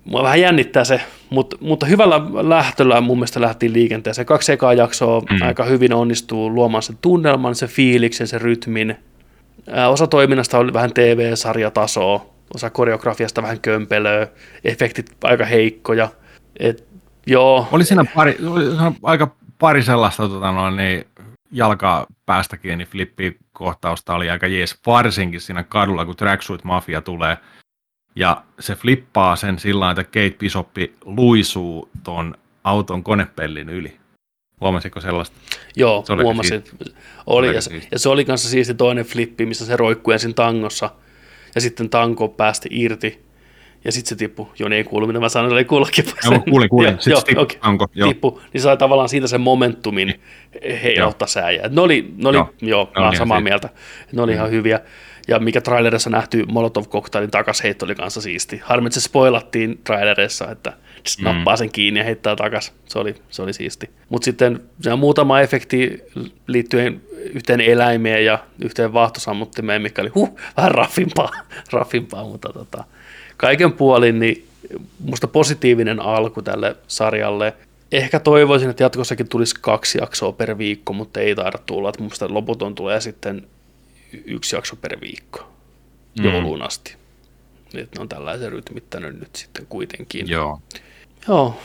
[0.04, 1.00] mua vähän jännittää se,
[1.30, 4.26] mutta, mutta hyvällä lähtöllä mun mielestä lähti liikenteeseen.
[4.26, 5.42] Kaksi ekaa jaksoa mm.
[5.42, 8.96] aika hyvin onnistuu luomaan sen tunnelman, sen fiiliksen, sen rytmin.
[9.88, 14.26] osa toiminnasta oli vähän TV-sarjatasoa, osa koreografiasta vähän kömpelöä,
[14.64, 16.08] efektit aika heikkoja.
[16.58, 16.84] Et,
[17.26, 17.68] joo.
[17.72, 21.04] Oli siinä pari, oli siinä aika pari sellaista tota noin, niin
[21.52, 27.36] jalkaa päästä kiinni flippi-kohtausta oli aika jees, varsinkin siinä kadulla, kun Tracksuit Mafia tulee–
[28.16, 32.34] ja se flippaa sen sillä että Kate Bishoppi luisuu ton
[32.64, 33.96] auton konepellin yli.
[34.60, 35.36] Huomasitko sellaista?
[35.76, 36.62] Joo, se oli huomasin.
[36.62, 36.94] Siisti.
[37.26, 37.60] Oli, ja,
[37.90, 40.90] ja, se oli kanssa siisti toinen flippi, missä se roikkui ensin tangossa,
[41.54, 43.24] ja sitten tanko päästi irti,
[43.84, 44.46] ja sitten se tippui.
[44.58, 46.04] Joo, niin ei kuulu, mitä mä sanoin, oli kuullakin.
[46.24, 46.94] Joo, kuulin, kuulin.
[46.94, 47.58] Sitten joo, tippu, okay.
[47.58, 48.08] tanko, joo.
[48.08, 50.20] tippu, niin sai tavallaan siitä sen momentumin
[50.82, 51.68] heilauttaa sääjä.
[51.68, 53.48] Ne oli, ne oli joo, joo mä olen samaa siitä.
[53.50, 53.68] mieltä.
[54.12, 54.36] Ne oli mm.
[54.36, 54.80] ihan hyviä.
[55.28, 58.60] Ja mikä trailerissa nähty Molotov Cocktailin takasheitto oli kanssa siisti.
[58.64, 61.24] Harmi, että se spoilattiin trailerissa, että mm.
[61.24, 62.72] nappaa sen kiinni ja heittää takas.
[62.86, 63.90] Se oli, se oli siisti.
[64.08, 66.02] Mutta sitten se on muutama efekti
[66.46, 67.02] liittyen
[67.34, 71.30] yhteen eläimeen ja yhteen vaahtosammuttimeen, mikä oli huh, vähän raffimpaa,
[71.72, 72.84] raffimpaa mutta tota,
[73.36, 74.46] kaiken puolin niin
[75.04, 77.54] musta positiivinen alku tälle sarjalle.
[77.92, 81.88] Ehkä toivoisin, että jatkossakin tulisi kaksi jaksoa per viikko, mutta ei taida tulla.
[81.88, 83.46] Että musta loputon tulee sitten
[84.24, 85.52] yksi jakso per viikko
[86.18, 86.24] mm.
[86.24, 86.96] jouluun asti.
[87.74, 90.28] Että ne on tällaisen rytmittänyt nyt sitten kuitenkin.
[90.28, 90.60] Joo.
[91.28, 91.60] Joo.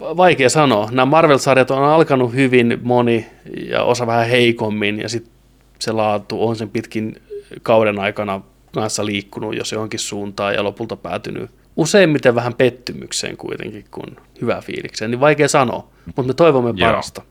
[0.00, 0.88] Vaikea sanoa.
[0.90, 3.26] Nämä Marvel-sarjat on alkanut hyvin moni
[3.68, 5.32] ja osa vähän heikommin ja sitten
[5.78, 7.22] se laatu on sen pitkin
[7.62, 8.40] kauden aikana
[8.74, 15.10] kanssa liikkunut jos johonkin suuntaan ja lopulta päätynyt useimmiten vähän pettymykseen kuitenkin kuin hyvää fiilikseen,
[15.10, 17.22] niin vaikea sanoa, mutta me toivomme parasta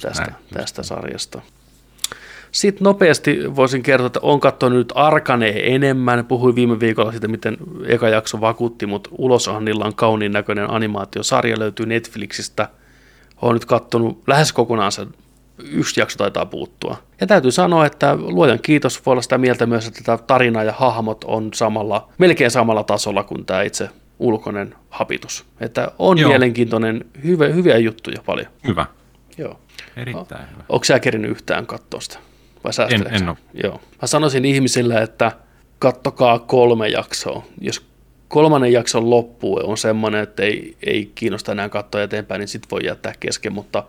[0.00, 1.42] tästä, tästä sarjasta.
[2.52, 6.26] Sitten nopeasti voisin kertoa, että on katsonut nyt Arkane enemmän.
[6.26, 7.56] Puhuin viime viikolla siitä, miten
[7.86, 12.68] eka jakso vakuutti, mutta Ulosahannilla on kauniin näköinen animaatiosarja, löytyy Netflixistä.
[13.42, 15.08] Olen nyt katsonut lähes kokonaan sen
[15.72, 16.96] yksi jakso taitaa puuttua.
[17.20, 20.72] Ja täytyy sanoa, että luojan kiitos voi olla sitä mieltä myös, että tämä tarina ja
[20.72, 25.44] hahmot on samalla, melkein samalla tasolla kuin tämä itse ulkoinen hapitus.
[25.60, 26.30] Että on Joo.
[26.30, 28.46] mielenkiintoinen, hyvä, hyviä juttuja paljon.
[28.66, 28.86] Hyvä.
[29.38, 29.60] Joo.
[29.96, 30.64] Erittäin hyvä.
[30.68, 32.18] Onko sä kerinyt yhtään katsoa sitä?
[32.64, 33.36] Vai en, en ole.
[33.64, 33.80] Joo.
[34.02, 35.32] Mä sanoisin ihmisille, että
[35.78, 37.44] kattokaa kolme jaksoa.
[37.60, 37.86] Jos
[38.28, 42.86] kolmannen jakson loppu on semmoinen, että ei, ei kiinnosta enää katsoa eteenpäin, niin sit voi
[42.86, 43.84] jättää kesken, mutta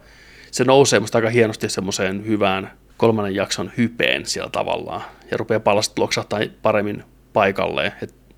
[0.51, 5.99] se nousee musta aika hienosti semmoiseen hyvään kolmannen jakson hypeen siellä tavallaan ja rupeaa palastot
[5.99, 7.03] loksahtaa paremmin
[7.33, 7.91] paikalleen.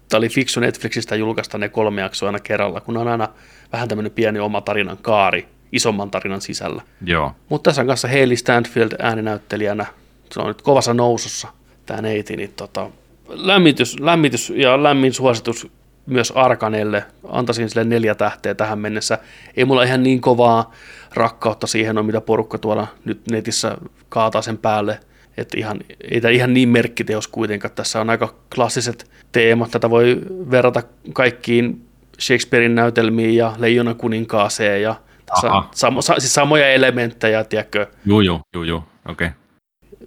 [0.10, 3.30] Tämä oli fiksu Netflixistä julkaista ne kolme jaksoa aina kerralla, kun on aina
[3.74, 6.82] vähän tämmöinen pieni oma tarinan kaari isomman tarinan sisällä.
[7.06, 7.32] Joo.
[7.50, 9.86] Mutta tässä on kanssa Hailey Stanfield ääninäyttelijänä.
[10.34, 11.48] Se on nyt kovassa nousussa,
[11.86, 12.38] tämä neiti.
[12.38, 12.90] Niin tota,
[13.30, 15.68] lämmitys, lämmitys ja lämmin suositus
[16.06, 17.06] myös Arkanelle.
[17.30, 19.18] Antaisin sille neljä tähteä tähän mennessä.
[19.58, 20.72] Ei mulla ihan niin kovaa
[21.14, 23.78] rakkautta siihen on, mitä porukka tuolla nyt netissä
[24.10, 25.00] kaataa sen päälle.
[25.38, 25.80] Että ihan,
[26.12, 27.74] ei tämä ihan niin merkkiteos kuitenkaan.
[27.76, 29.72] Tässä on aika klassiset teemat.
[29.72, 30.84] Tätä voi verrata
[31.14, 31.88] kaikkiin
[32.20, 34.96] Shakespearein näytelmiin ja Leijonan kuninkaaseen ja
[35.26, 37.88] tässä on samo, siis samoja elementtejä, tiedätkö?
[38.06, 38.84] Joo, joo, joo, joo.
[39.10, 39.28] okei.
[39.28, 39.43] Okay.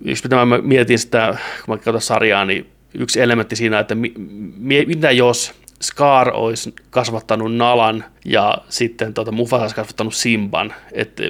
[0.05, 4.12] Mitä mä mietin sitä, kun mä katson sarjaa, niin yksi elementti siinä, että mi,
[4.56, 11.23] mi, mitä jos Scar olisi kasvattanut Nalan ja sitten tota, Mufasa olisi kasvattanut Simban, että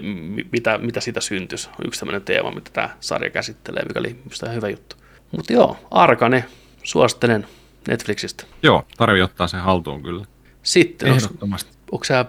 [0.52, 1.68] mitä, mitä siitä syntyisi.
[1.68, 4.96] On yksi tämmöinen teema, mitä tämä sarja käsittelee, mikä oli minusta hyvä juttu.
[5.36, 6.44] Mutta joo, Arkane,
[6.82, 7.46] suosittelen
[7.88, 8.44] Netflixistä.
[8.62, 10.24] Joo, tarvii ottaa sen haltuun kyllä.
[10.62, 11.70] Sitten, Ehdottomasti.
[11.92, 12.24] Onko, sä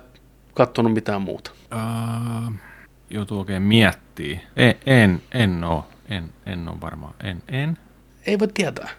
[0.54, 1.52] katsonut mitään muuta?
[1.76, 2.54] Uh,
[3.10, 4.40] joutuu oikein miettiä.
[4.56, 5.88] En, en, en oo.
[6.10, 7.14] En, en oo varmaan.
[7.24, 7.78] En, en.
[8.26, 8.90] Ei voi tietää.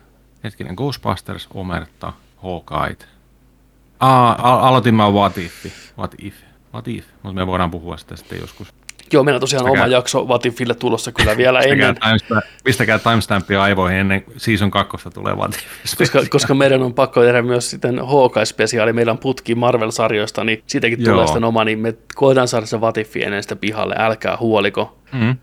[0.44, 2.12] Hetkinen, Ghostbusters, Omerta,
[2.43, 2.97] Hawkeye.
[4.01, 5.52] Ah, aloitin mä What If.
[5.98, 6.35] What If.
[6.74, 7.05] What If.
[7.22, 8.74] Mutta me voidaan puhua sitä sitten joskus.
[9.12, 11.94] Joo, meillä on tosiaan pistäkää, oma jakso Vatifille tulossa kyllä vielä ennen.
[11.94, 15.60] Timestamp, pistäkää timestampia aivoihin ennen season kakkosta tulee Vatif.
[15.98, 21.05] Koska, koska meidän on pakko tehdä myös sitten Hawkeye-spesiaali, meillä on putki Marvel-sarjoista, niin siitäkin
[21.05, 21.12] Joo.
[21.12, 24.98] tulee sitten oma, niin me koetaan saada se Vatifi ennen sitä pihalle, älkää huoliko.
[25.12, 25.36] Mm.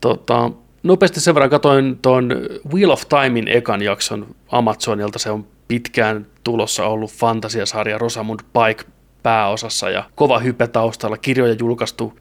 [0.00, 0.50] Tota,
[0.86, 2.28] nopeasti sen verran katoin tuon
[2.72, 8.84] Wheel of Timein ekan jakson Amazonilta, se on pitkään tulossa ollut fantasiasarja Rosamund Pike
[9.22, 12.18] pääosassa ja kova hype taustalla, kirjoja julkaistu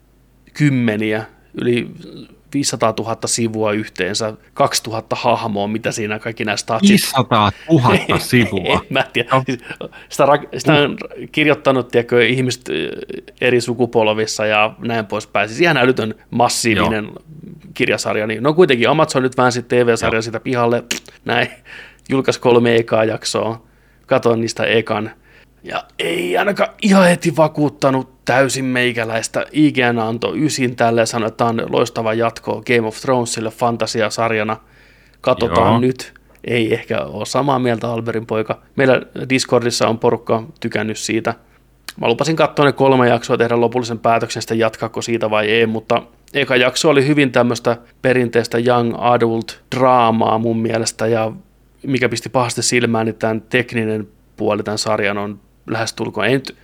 [0.54, 1.92] kymmeniä, yli
[2.56, 6.90] 500 000 sivua yhteensä, 2000 hahmoa, mitä siinä kaikki nämä statsit.
[6.90, 8.73] 500 000 sivua?
[8.73, 9.30] en mä tiedä.
[9.32, 9.44] No.
[10.10, 10.26] Sitä,
[10.57, 10.98] sitä on
[11.32, 12.64] kirjoittanut tiedätkö, ihmiset
[13.41, 15.49] eri sukupolvissa ja näin poispäin.
[15.49, 17.23] Siis ihan älytön massiivinen Joo.
[17.73, 18.27] kirjasarja.
[18.27, 20.84] Niin, no kuitenkin Amazon nyt vähän sitten TV-sarja sitä pihalle.
[21.26, 21.48] Näin.
[22.10, 23.65] Julkaisi kolme ekaa jaksoa.
[24.06, 25.11] Katoin niistä ekan.
[25.66, 29.46] Ja ei ainakaan ihan heti vakuuttanut täysin meikäläistä.
[29.52, 34.58] IGN antoi ysin tälle ja sanoi, että on loistava jatko Game of Thronesille fantasiasarjana.
[35.22, 35.80] Katsotaan Joo.
[35.80, 36.14] nyt.
[36.44, 38.62] Ei ehkä ole samaa mieltä Alberin poika.
[38.76, 41.34] Meillä Discordissa on porukka tykännyt siitä.
[42.02, 46.02] Mä lupasin katsoa ne kolme jaksoa tehdä lopullisen päätöksen, sitten jatkaako siitä vai ei, mutta
[46.34, 51.32] eka jakso oli hyvin tämmöistä perinteistä young adult draamaa mun mielestä, ja
[51.88, 56.56] mikä pisti pahasti silmään, niin tämän tekninen puoli tämän sarjan on lähestulkoon, ei nyt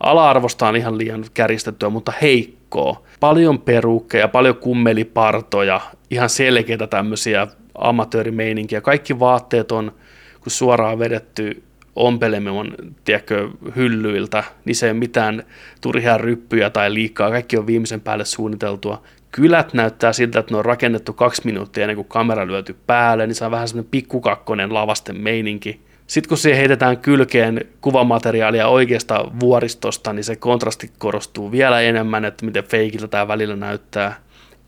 [0.00, 3.02] ala-arvostaan ihan liian käristettyä, mutta heikkoa.
[3.20, 5.80] Paljon perukkeja, paljon kummelipartoja,
[6.10, 8.80] ihan selkeitä tämmöisiä amatöörimeininkiä.
[8.80, 9.92] Kaikki vaatteet on,
[10.40, 11.62] kun suoraan vedetty
[11.96, 12.74] ompelemon,
[13.04, 15.42] tiedätkö, hyllyiltä, niin se ei ole mitään
[15.80, 19.02] turhia ryppyjä tai liikaa, kaikki on viimeisen päälle suunniteltua.
[19.32, 23.34] Kylät näyttää siltä, että ne on rakennettu kaksi minuuttia ennen kuin kamera lyöty päälle, niin
[23.34, 25.80] se on vähän semmoinen pikkukakkonen lavasten meininki.
[26.10, 32.44] Sitten kun siihen heitetään kylkeen kuvamateriaalia oikeasta vuoristosta, niin se kontrasti korostuu vielä enemmän, että
[32.44, 34.16] miten feikiltä tämä välillä näyttää.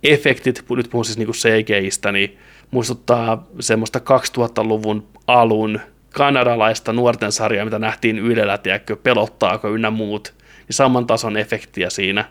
[0.02, 2.38] Efektit, nyt puhun siis niinku CGIstä, niin
[2.70, 10.74] muistuttaa semmoista 2000-luvun alun kanadalaista nuorten sarjaa, mitä nähtiin Ylellä, tiedätkö, pelottaako ynnä muut, niin
[10.74, 12.24] saman tason efektiä siinä.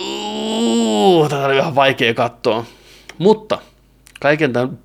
[0.00, 2.64] Uh, tätä oli vähän vaikea katsoa.
[3.18, 3.58] Mutta
[4.20, 4.78] kaiken tämän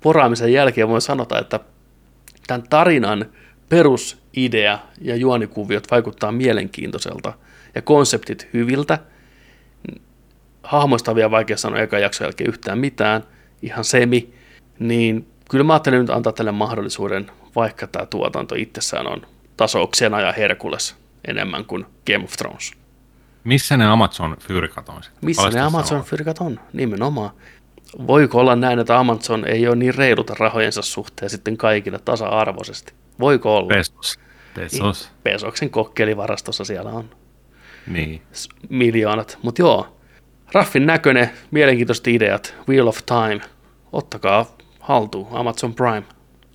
[0.00, 1.60] poraamisen jälkeen voin sanota, että
[2.50, 3.26] tämän tarinan
[3.68, 7.32] perusidea ja juonikuviot vaikuttaa mielenkiintoiselta
[7.74, 8.98] ja konseptit hyviltä.
[10.62, 13.22] Hahmoista on vielä vaikea sanoa eka jakson jälkeen yhtään mitään,
[13.62, 14.34] ihan semi,
[14.78, 20.32] niin kyllä mä ajattelin nyt antaa tälle mahdollisuuden, vaikka tämä tuotanto itsessään on tasouksena ja
[20.32, 20.96] Herkules
[21.28, 22.72] enemmän kuin Game of Thrones.
[23.44, 25.02] Missä ne Amazon-fyrkat on?
[25.22, 26.60] Missä ne Amazon-fyrkat on?
[26.72, 27.30] Nimenomaan
[28.06, 32.92] voiko olla näin, että Amazon ei ole niin reiluta rahojensa suhteen sitten kaikille tasa-arvoisesti?
[33.20, 33.68] Voiko olla?
[33.68, 34.18] Pesos.
[34.54, 35.10] Pesos.
[35.22, 37.10] Pesoksen kokkelivarastossa siellä on
[37.86, 38.22] niin.
[38.68, 39.38] miljoonat.
[39.42, 39.96] Mutta joo,
[40.52, 43.40] raffin näköinen, mielenkiintoiset ideat, Wheel of Time,
[43.92, 44.46] ottakaa
[44.80, 46.02] haltuun, Amazon Prime.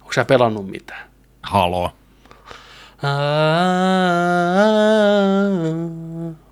[0.01, 1.09] Onko sä pelannut mitään?
[1.43, 1.91] Halo.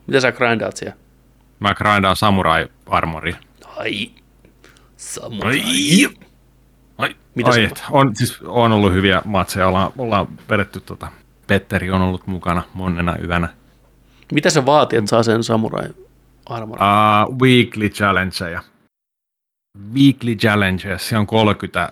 [0.08, 0.98] Mitä sä grindaat siellä?
[1.60, 3.36] Mä grindaan Samurai Armori.
[3.78, 4.10] Ai,
[5.04, 5.62] Samurai.
[5.66, 6.10] Ai.
[6.98, 7.16] Ai.
[7.36, 11.08] Mitä Ai, on, siis on ollut hyviä matseja, ollaan, ollaan vedetty tota,
[11.48, 13.50] Petteri on ollut mukana monena yönä.
[14.34, 15.90] Mitä se vaatii, että saa sen samurai
[16.46, 16.78] armor?
[16.78, 18.62] Uh, weekly challengeja.
[19.94, 21.92] Weekly challenges, se on 30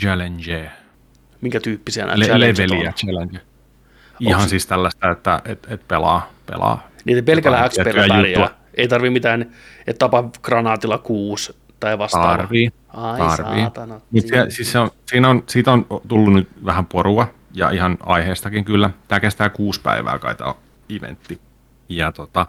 [0.00, 0.70] challenge,
[1.40, 2.94] minkä tyyppisiä nämä Le- leveliä on?
[2.94, 3.40] challenge.
[4.20, 6.88] Ihan Onks- siis tällaista, että et, et pelaa, pelaa.
[7.04, 7.68] Niitä pelkällä
[8.28, 8.50] juttua.
[8.74, 9.42] Ei tarvi mitään,
[9.86, 12.36] että tapa granaatilla kuusi tai vastaava.
[12.36, 13.60] Tarvii, Ai tarvii.
[13.60, 14.00] saatana.
[14.10, 17.98] Mut se, siis se on, siinä on, siitä on tullut nyt vähän porua, ja ihan
[18.00, 18.90] aiheestakin kyllä.
[19.08, 20.54] Tämä kestää kuusi päivää kai tämä
[20.96, 21.40] eventti.
[21.88, 22.46] Ja tota,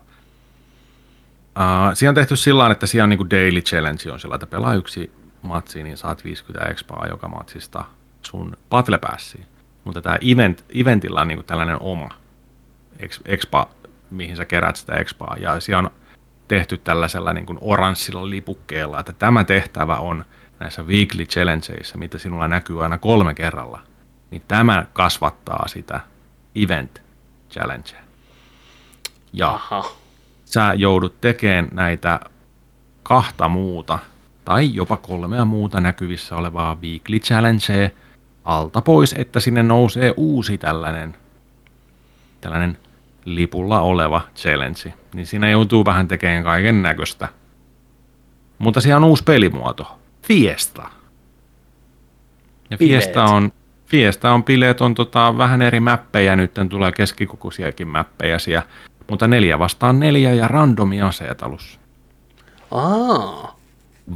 [1.59, 4.47] uh, siinä on tehty sillä tavalla, että siinä on niinku daily challenge on sillä, että
[4.47, 5.11] pelaa yksi
[5.41, 7.83] matsi, niin saat 50 expaa joka matsista
[8.21, 9.45] sun battle passiin.
[9.83, 12.09] Mutta tämä event, eventillä on niinku tällainen oma
[12.99, 13.69] ex- expa,
[14.11, 15.35] mihin sä kerät sitä expaa.
[15.39, 15.91] Ja siellä on
[16.49, 20.25] tehty tällaisella niin kuin oranssilla lipukkeella, että tämä tehtävä on
[20.59, 23.79] näissä weekly challengeissa, mitä sinulla näkyy aina kolme kerralla,
[24.31, 25.99] niin tämä kasvattaa sitä
[26.55, 27.01] event
[27.51, 27.99] challengea.
[29.33, 29.91] Ja Aha.
[30.45, 32.19] sä joudut tekemään näitä
[33.03, 33.99] kahta muuta
[34.45, 37.89] tai jopa kolmea muuta näkyvissä olevaa weekly challengea
[38.45, 41.15] alta pois, että sinne nousee uusi tällainen,
[42.41, 42.77] tällainen
[43.25, 44.93] lipulla oleva challenge.
[45.13, 47.27] Niin siinä joutuu vähän tekemään kaiken näköistä.
[48.59, 49.99] Mutta siellä on uusi pelimuoto.
[50.21, 50.89] Fiesta.
[52.69, 53.03] Ja Bileet.
[53.03, 53.51] Fiesta on,
[53.85, 58.65] Fiesta on bileet, on tota, vähän eri mäppejä, nyt tulee keskikokoisiakin mäppejä siellä.
[59.09, 61.79] Mutta neljä vastaan neljä ja randomi aseet alussa.
[62.71, 63.59] Aa.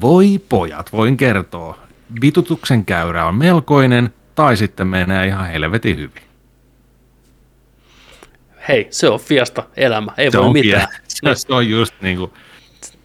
[0.02, 1.78] Voi pojat, voin kertoa.
[2.22, 6.23] Vitutuksen käyrä on melkoinen, tai sitten menee ihan helvetin hyvin.
[8.68, 10.88] Hei, se on fiesta elämä, ei Se voi on, mitään.
[11.34, 12.32] se on just niin kuin,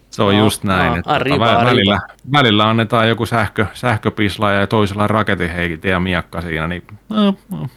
[0.09, 1.69] se on No, just näin, no, että arriba, tota, arriba.
[1.71, 1.99] välillä,
[2.31, 7.67] välillä annetaan joku sähkö, sähköpisla ja toisella raketinheikit ja miakka siinä, niin no, no.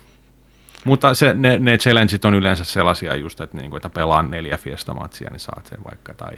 [0.84, 4.56] Mutta se, ne, ne challengeit on yleensä sellaisia just, että, niin kuin, että pelaan neljä
[4.56, 6.14] fiestamatsia, niin saat sen vaikka.
[6.14, 6.30] Tai,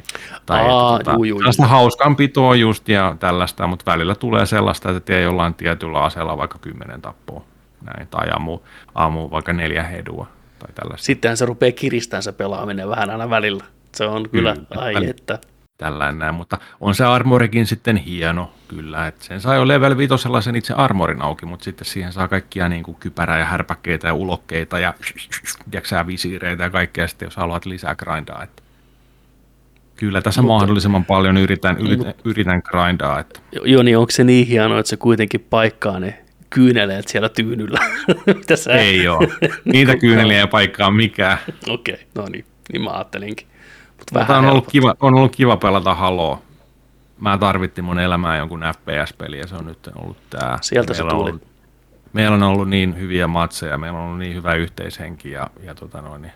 [0.47, 1.71] tai Aa, että, juu, juu, sellaista juu.
[1.71, 7.03] hauskanpitoa just ja tällaista, mutta välillä tulee sellaista, että tee jollain tietyllä aseella vaikka kymmenen
[7.03, 7.45] tappoa.
[7.83, 8.59] Näin, tai ammu,
[8.95, 10.27] ammu vaikka neljä hedua
[10.67, 11.05] tai tällaista.
[11.05, 13.65] Sittenhän se rupeaa kiristään se pelaaminen vähän aina välillä.
[13.93, 15.11] Se on kyllä, Kyllä, ai välillä.
[15.11, 15.39] että.
[15.79, 20.41] tällainen näin, mutta on se armorikin sitten hieno, kyllä, että sen saa jo level vitosella
[20.41, 24.15] sen itse armorin auki, mutta sitten siihen saa kaikkia niin kuin kypärää ja härpäkkeitä ja
[24.15, 24.95] ulokkeita ja
[25.73, 28.63] jaksää visiireitä ja kaikkea sitten, jos haluat lisää grindaa, että
[29.97, 34.47] kyllä tässä Mutta- mahdollisimman paljon yritän, yritän, yritän grindaa, että Joo, niin onko se niin
[34.47, 36.24] hienoa, että se kuitenkin paikkaa ne
[36.55, 37.79] kyyneleet siellä tyynyllä?
[38.27, 38.73] Mitä sä?
[38.73, 39.29] ei ole.
[39.65, 41.39] Niitä kyyneliä ei paikkaa mikään.
[41.69, 43.47] Okei, okay, no niin, niin mä ajattelinkin.
[43.99, 46.43] Mutta Mutta vähän on ollut, kiva, on ollut kiva pelata Haloa.
[47.21, 50.59] Mä tarvittiin mun elämään jonkun FPS-peli ja se on nyt ollut tää.
[50.61, 51.31] Sieltä se Meillä on tuli.
[51.31, 51.49] Ollut,
[52.13, 56.03] meillä on ollut niin hyviä matseja, meillä on ollut niin hyvä yhteishenki ja, ja tota
[56.03, 56.33] noin, niin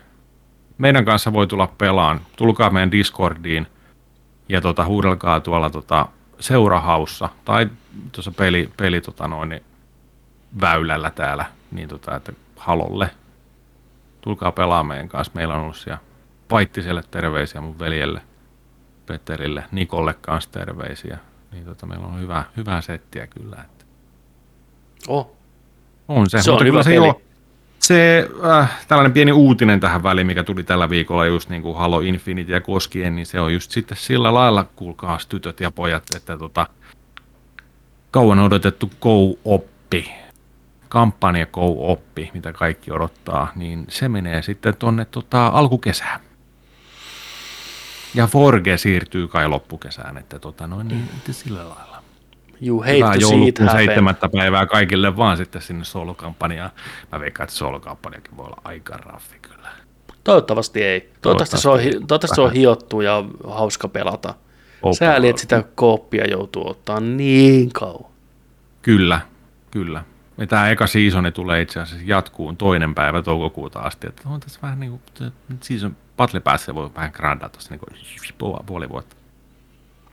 [0.77, 2.21] meidän kanssa voi tulla pelaan.
[2.35, 3.67] Tulkaa meidän Discordiin
[4.49, 6.07] ja tota, huudelkaa tuolla tota,
[6.39, 7.69] seurahaussa tai
[8.11, 9.63] tuossa peli, peli tota noin, niin
[10.61, 13.09] väylällä täällä, niin tota, että Halolle.
[14.21, 15.33] Tulkaa pelaa meidän kanssa.
[15.35, 15.99] Meillä on ollut siellä
[16.47, 18.21] Paittiselle terveisiä mun veljelle,
[19.05, 21.17] Peterille, Nikolle kanssa terveisiä.
[21.51, 23.55] Niin tota, meillä on hyvä, hyvää settiä kyllä.
[23.65, 23.79] Että
[25.07, 25.31] Oh,
[26.07, 27.21] on se, Se on mutta hyvä kyllä se, jo,
[27.79, 31.99] se äh, tällainen pieni uutinen tähän väliin, mikä tuli tällä viikolla just niin kuin Halo
[31.99, 36.67] Infinityä koskien, niin se on just sitten sillä lailla, kuulkaas tytöt ja pojat, että tota,
[38.11, 40.11] kauan odotettu Go-oppi,
[40.89, 46.19] kampanja Go-oppi, mitä kaikki odottaa, niin se menee sitten tonne tota, alkukesään.
[48.15, 52.03] Ja Forge siirtyy kai loppukesään, että tota, noin, niin, että sillä lailla.
[52.61, 56.71] you hate Hyvää joulukuun seitsemättä päivää kaikille vaan sitten sinne solokampanjaan.
[57.11, 59.69] Mä veikkaan, että solokampanjakin voi olla aika raffi kyllä.
[60.23, 61.09] Toivottavasti ei.
[61.21, 62.07] Toivottavasti, se on, hi- Toivottavasti.
[62.07, 64.33] toivottavasti se on hiottu ja hauska pelata.
[64.81, 68.11] Open Sääli, että sitä kooppia joutuu ottaa niin kauan.
[68.81, 69.21] Kyllä,
[69.71, 70.03] kyllä.
[70.39, 74.07] Ja tämä eka seasoni tulee itse asiassa jatkuun toinen päivä toukokuuta asti.
[74.07, 78.65] Että on tässä vähän niin kuin, season Battle Pass voi vähän grandata tuossa niin kuin
[78.65, 79.15] puoli vuotta.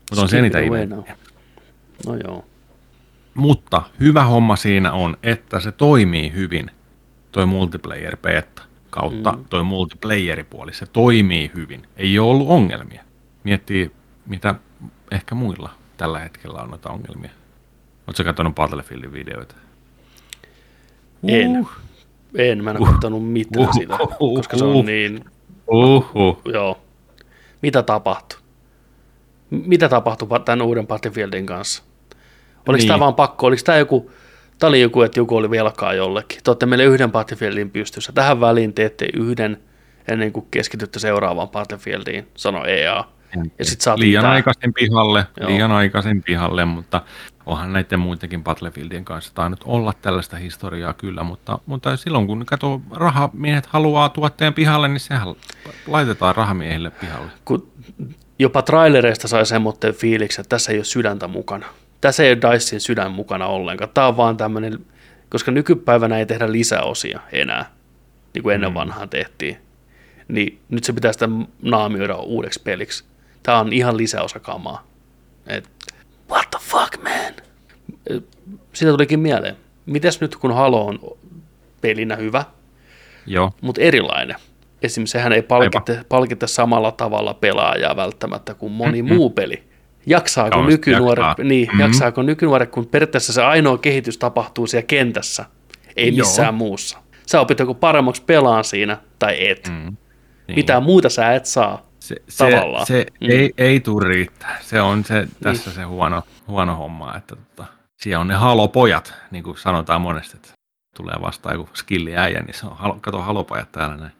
[0.09, 0.59] Mutta on se niitä.
[2.07, 2.45] No joo.
[3.33, 6.71] Mutta hyvä homma siinä on, että se toimii hyvin,
[7.31, 9.45] toi multiplayer beta kautta mm.
[9.45, 10.73] toi multiplayeripuoli.
[10.73, 11.87] Se toimii hyvin.
[11.97, 13.03] Ei ole ollut ongelmia.
[13.43, 13.91] Miettii,
[14.25, 14.55] mitä
[15.11, 17.31] ehkä muilla tällä hetkellä on noita ongelmia.
[18.07, 19.55] Oletko katsonut Battlefieldin videoita?
[21.27, 21.67] En.
[22.35, 23.73] En, mä en ole katsonut mitään Uh.
[23.73, 24.77] siitä, koska se Uh.
[24.79, 25.25] on niin,
[25.71, 26.41] Uhu.
[26.53, 26.77] joo.
[27.61, 28.39] Mitä tapahtui?
[29.49, 31.83] Mitä tapahtui pa- tämän uuden Battlefieldin kanssa?
[32.67, 32.87] Oliko Niin.
[32.87, 33.47] tämä vaan pakko?
[33.47, 34.11] Oliko tämä joku,
[34.59, 36.39] tämä oli joku, että joku oli velkaa jollekin.
[36.43, 38.11] Te olette meille yhden Battlefieldin pystyssä.
[38.11, 39.57] Tähän väliin teette yhden
[40.07, 43.03] ennen kuin keskitytte seuraavaan Battlefieldiin, sano EA.
[43.59, 44.33] Ja sit liian mitään.
[44.33, 45.49] aikaisin pihalle, Joo.
[45.49, 47.01] liian aikaisin pihalle, mutta
[47.47, 52.81] onhan näiden muidenkin Battlefieldien kanssa tainnut olla tällaista historiaa kyllä, mutta, mutta silloin kun kato
[52.91, 55.27] rahamiehet haluaa tuotteen pihalle, niin sehän
[55.87, 57.31] laitetaan rahamiehille pihalle.
[57.45, 57.71] Kun
[58.39, 61.65] jopa trailereista sai semmoinen fiiliksen, että tässä ei ole sydäntä mukana.
[62.01, 63.89] Tässä ei ole Dicein sydän mukana ollenkaan.
[63.93, 64.85] Tämä on vaan tämmöinen,
[65.29, 67.71] koska nykypäivänä ei tehdä lisäosia enää,
[68.33, 68.75] niin kuin ennen mm.
[68.75, 69.57] vanhaan tehtiin.
[70.27, 71.29] Niin nyt se pitää sitä
[71.61, 73.03] naamioida uudeksi peliksi.
[73.43, 74.87] Tämä on ihan lisäosakamaa.
[75.47, 75.69] Et,
[76.31, 77.33] what the fuck, man?
[78.73, 79.55] Siitä tulikin mieleen.
[79.85, 80.99] Mites nyt, kun Halo on
[81.81, 82.43] pelinä hyvä,
[83.25, 83.51] Joo.
[83.61, 84.35] mutta erilainen.
[84.81, 89.15] Esimerkiksi sehän ei palkita, palkita samalla tavalla pelaajaa välttämättä kuin moni mm-hmm.
[89.17, 89.63] muu peli.
[90.05, 91.45] Jaksaako Joo, nykynuoret, jaksaa.
[91.45, 91.79] niin, Mhm.
[91.81, 95.45] jaksaako nykynuoret, kun periaatteessa se ainoa kehitys tapahtuu siellä kentässä,
[95.95, 96.25] ei Joo.
[96.27, 96.97] missään muussa.
[97.25, 99.67] Sä opit joko paremmaksi pelaan siinä tai et.
[99.69, 99.75] Mm.
[99.75, 99.95] Mm.
[100.47, 100.55] Niin.
[100.55, 101.86] Mitään muuta sä et saa.
[102.07, 102.85] Se, se, tavallaan.
[102.85, 103.27] se Mm.
[103.29, 104.57] ei, ei tule riittää.
[104.61, 107.65] Se on se, tässä se huono, huono homma, että tota,
[107.97, 110.49] siellä on ne halopojat, niin kuin sanotaan monesti, että
[110.95, 114.11] tulee vastaan joku skilliäijä, niin se on, halo, kato halopojat täällä näin.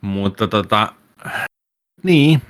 [0.00, 0.92] Mutta tota,
[2.02, 2.42] niin,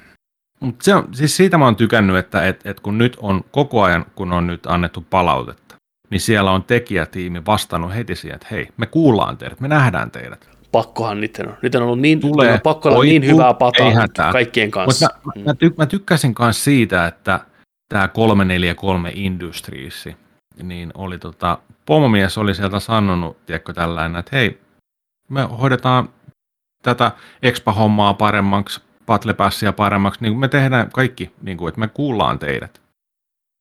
[0.60, 3.82] Mut se on, siis siitä mä oon tykännyt, että et, et kun nyt on koko
[3.82, 5.74] ajan, kun on nyt annettu palautetta,
[6.10, 10.57] niin siellä on tekijätiimi vastannut heti siihen, että hei, me kuullaan teidät, me nähdään teidät.
[10.72, 11.54] Pakkohan niiden on.
[11.62, 12.52] Niiden on ollut niin, Tulee.
[12.52, 13.92] On pakko olla niin hyvää pataa
[14.32, 15.08] kaikkien kanssa.
[15.24, 17.40] Mutta mä, mä, ty, mä tykkäsin myös siitä, että
[17.88, 20.08] tämä 343 Industries,
[20.62, 24.60] niin oli tota, pomomies oli sieltä sanonut, tiedätkö tällainen, että hei,
[25.28, 26.08] me hoidetaan
[26.82, 27.12] tätä
[27.42, 32.38] Expa-hommaa paremmaksi, Battle Passia paremmaksi, niin kuin me tehdään kaikki, niin kuin, että me kuullaan
[32.38, 32.80] teidät.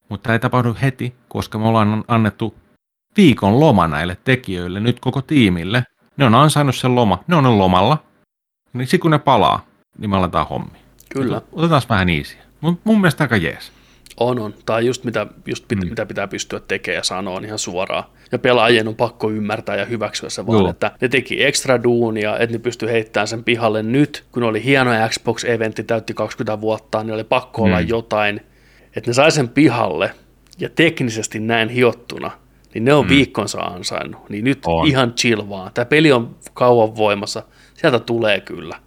[0.09, 2.55] Mutta tämä ei tapahdu heti, koska me ollaan annettu
[3.17, 5.83] viikon loma näille tekijöille, nyt koko tiimille.
[6.17, 8.03] Ne on ansainnut sen loma, ne on lomalla.
[8.73, 9.65] Niin sitten kun ne palaa,
[9.97, 10.77] niin me aletaan hommi.
[11.09, 12.37] Kyllä, Otetaan vähän easy.
[12.61, 13.71] Mun, mun mielestä aika jees.
[14.19, 14.53] on on.
[14.65, 15.89] Tämä on just mitä, just pit, Mm.
[15.89, 18.03] mitä pitää pystyä tekemään ja sanoa ihan suoraan.
[18.31, 20.69] Ja pelaajien on pakko ymmärtää ja hyväksyä se vaan, Joo.
[20.69, 24.91] että ne teki ekstra duunia, että ne pystyi heittämään sen pihalle nyt, kun oli hieno
[25.09, 27.87] Xbox-eventti, täytti 20 vuotta, niin oli pakko olla Mm.
[27.87, 28.41] jotain,
[28.95, 30.11] että ne sai sen pihalle
[30.59, 32.31] ja teknisesti näin hiottuna,
[32.79, 33.09] niin ne on Mm.
[33.09, 34.29] viikkonsa ansainnut.
[34.29, 34.87] Niin nyt On.
[34.87, 35.71] ihan chill vaan.
[35.73, 37.43] Tämä peli on kauan voimassa.
[37.73, 38.79] Sieltä tulee kyllä.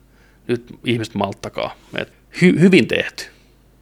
[0.49, 1.75] Nyt ihmiset malttakaa.
[1.99, 3.25] Et hy- hyvin tehty.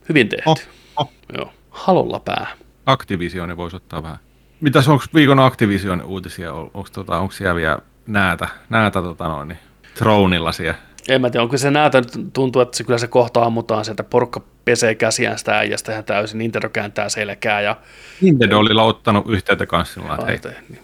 [0.09, 0.44] Hyvin tehty.
[0.47, 0.59] Oh,
[0.97, 1.12] oh.
[1.39, 1.52] Joo.
[1.70, 2.47] Halolla pää.
[2.86, 4.18] Activision voisi ottaa vähän.
[4.60, 6.52] Mitäs onko viikon Activision uutisia?
[6.52, 9.59] Onko tota, onko siellä vielä näätä, näätä tota noin, niin,
[9.94, 10.78] Thronilla siellä?
[11.09, 12.02] En mä tiedä, onko se näytä,
[12.32, 16.39] tuntuu, että se kyllä se kohta ammutaan sieltä, porukka pesee käsiään sitä äijästä ihan täysin,
[16.39, 17.76] Nintendo kääntää selkää ja...
[18.20, 20.80] Nintendo oli ottanut yhteyttä kanssa sillä että hei, Niin.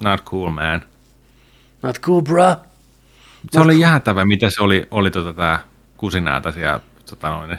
[0.00, 0.82] not cool man.
[1.82, 2.56] Not cool, bruh.
[3.50, 5.58] Se oli jäätävä, mitä se oli, oli tota tää
[5.96, 6.80] kusinäätä siellä
[7.10, 7.58] tota noin,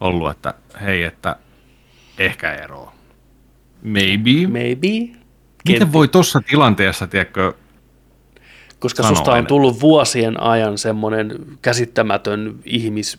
[0.00, 1.36] ollut, että hei, että
[2.18, 2.92] ehkä ero.
[3.82, 4.46] Maybe.
[4.48, 5.18] Maybe.
[5.68, 7.52] Miten voi tuossa tilanteessa, tiedätkö,
[8.80, 13.18] Koska Sano susta on tullut vuosien ajan semmoinen käsittämätön ihmis,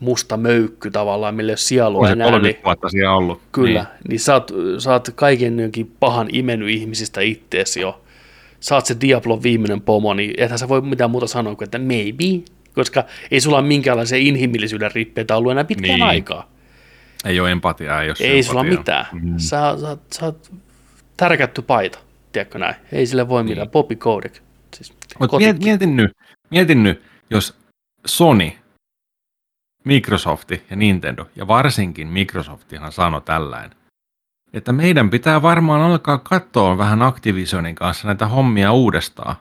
[0.00, 3.40] musta möykky tavallaan, mille ei on se enää, niin, 30 vuotta siellä ollut?
[3.52, 8.00] kyllä, niin, niin sä, oot, sä oot kaiken jonkin pahan imennyt ihmisistä itteesi jo.
[8.60, 11.78] Sä oot se Diablon viimeinen pomo, niin ethän sä voi mitään muuta sanoa kuin, että
[11.78, 16.02] maybe, koska ei sulla ole minkäänlaisia inhimillisyyden rippeitä ollut enää pitkään Niin.
[16.02, 16.50] aikaa.
[17.24, 19.06] Ei ole empatiaa, ei ole Ei sulla mitään.
[19.12, 19.34] Mm.
[19.38, 20.50] Sä, sä, sä oot
[21.16, 21.98] tärkätty paita,
[22.32, 22.74] tiedätkö näin?
[22.92, 23.64] Ei sille voi mitään.
[23.66, 23.70] Niin.
[23.70, 24.36] Bobby Kotick.
[24.74, 25.52] Siis Mutta Kotick.
[25.52, 26.12] miet, mietin, nyt,
[26.50, 27.56] mietin nyt, jos
[28.06, 28.52] Sony,
[29.84, 33.76] Microsoft ja Nintendo, ja varsinkin Microsoftihan sanoi tällainen,
[34.52, 39.36] että meidän pitää varmaan alkaa katsoa vähän Activisionin kanssa näitä hommia uudestaan.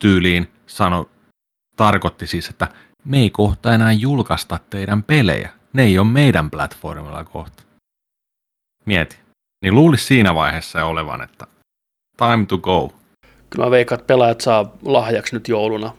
[0.00, 1.10] Tyyliin sano,
[1.76, 2.68] tarkoitti siis, että
[3.04, 5.50] me ei kohta enää julkaista teidän pelejä.
[5.72, 7.62] Ne ei ole meidän platformilla kohta.
[8.86, 9.18] Mieti.
[9.62, 11.46] Niin luulisi siinä vaiheessa olevan, että
[12.16, 12.92] time to go.
[13.54, 15.92] Kyllä mä veikkaan, että pelaajat saa lahjaksi nyt jouluna.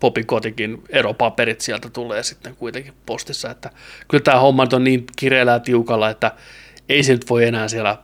[0.00, 3.70] Popi Kotikin eropaperit sieltä tulee sitten kuitenkin postissa, että
[4.08, 6.32] kyllä tämä homma on niin kireellä ja tiukalla, että
[6.88, 7.96] ei se nyt voi enää siellä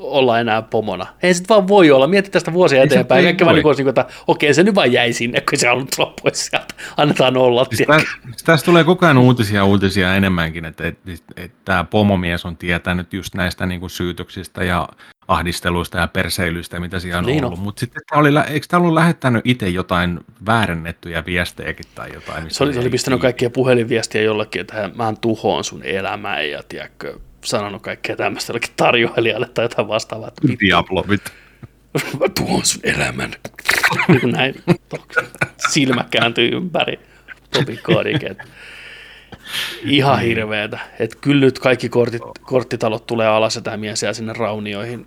[0.00, 1.06] olla enää pomona.
[1.22, 2.06] Ei se nyt vaan voi olla.
[2.06, 3.24] Mieti tästä vuosia eteenpäin.
[3.24, 5.68] Kaikki vaan niin kuin, niin kuin, että okei, se nyt vaan jäi sinne, kun se
[5.68, 6.74] halunnut tulla pois sieltä.
[6.96, 7.66] Annetaan olla.
[7.72, 7.98] Siis tä,
[8.30, 13.12] siis tästä tulee koko ajan uutisia uutisia enemmänkin, että, että, että tämä pomomies on tietänyt
[13.12, 14.88] just näistä niin kuin syytöksistä ja
[15.28, 17.58] ahdisteluista ja perseilyistä, mitä siellä on Niin ollut.
[17.58, 17.64] on.
[17.64, 22.50] Mutta sitten oli, eikö tämä ollut lähettänyt itse jotain väärennettyjä viestejäkin tai jotain?
[22.50, 27.18] Se oli, se oli pistänyt kaikkia puhelinviestiä jollekin, että mä tuhoon sun elämän ja tiedätkö,
[27.44, 30.28] sanonut kaikkea tämmöistä jollekin tarjoilijalle tai jotain vastaavaa.
[30.28, 31.30] Että vittu, Diablo, vittu.
[32.20, 33.30] mä tuon sun elämän.
[34.08, 34.54] Niin näin,
[35.70, 37.00] silmä kääntyy ympäri.
[37.50, 37.80] Topi
[38.30, 38.44] että
[39.82, 40.78] Ihan hirveetä.
[40.98, 45.06] Että kyllä nyt kaikki kortit, korttitalot tulee alas ja tämiä sinne raunioihin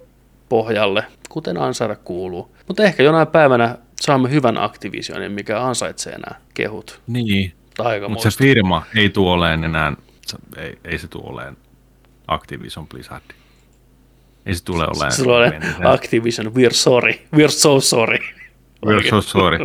[0.50, 2.56] pohjalle, kuten ansaida kuuluu.
[2.68, 7.02] Mutta ehkä jonain päivänä saamme hyvän Activisionin, mikä ansaitsee nämä kehut.
[7.08, 7.54] Niin,
[8.10, 9.94] mutta se firma ei tule enää,
[10.58, 11.58] ei, ei se tule olemaan
[12.28, 13.24] Activision Blizzard.
[14.46, 15.12] Ei se tule olemaan.
[15.12, 18.20] Se tulee Activision, we're sorry, we're so sorry.
[18.86, 19.58] We're so sorry.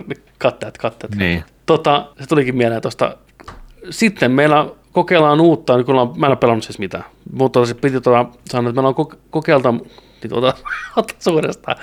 [0.60, 1.14] that, cut that.
[1.14, 1.44] Niin.
[1.66, 3.16] Tota, se tulikin mieleen tuosta.
[3.90, 7.74] Sitten meillä kokeillaan uutta, niin kun ollaan, mä en ole pelannut siis mitään, mutta se
[7.74, 10.54] piti tuota, sanoa, että meillä on kokeilta, niin tuota,
[10.96, 11.76] ota suuresta.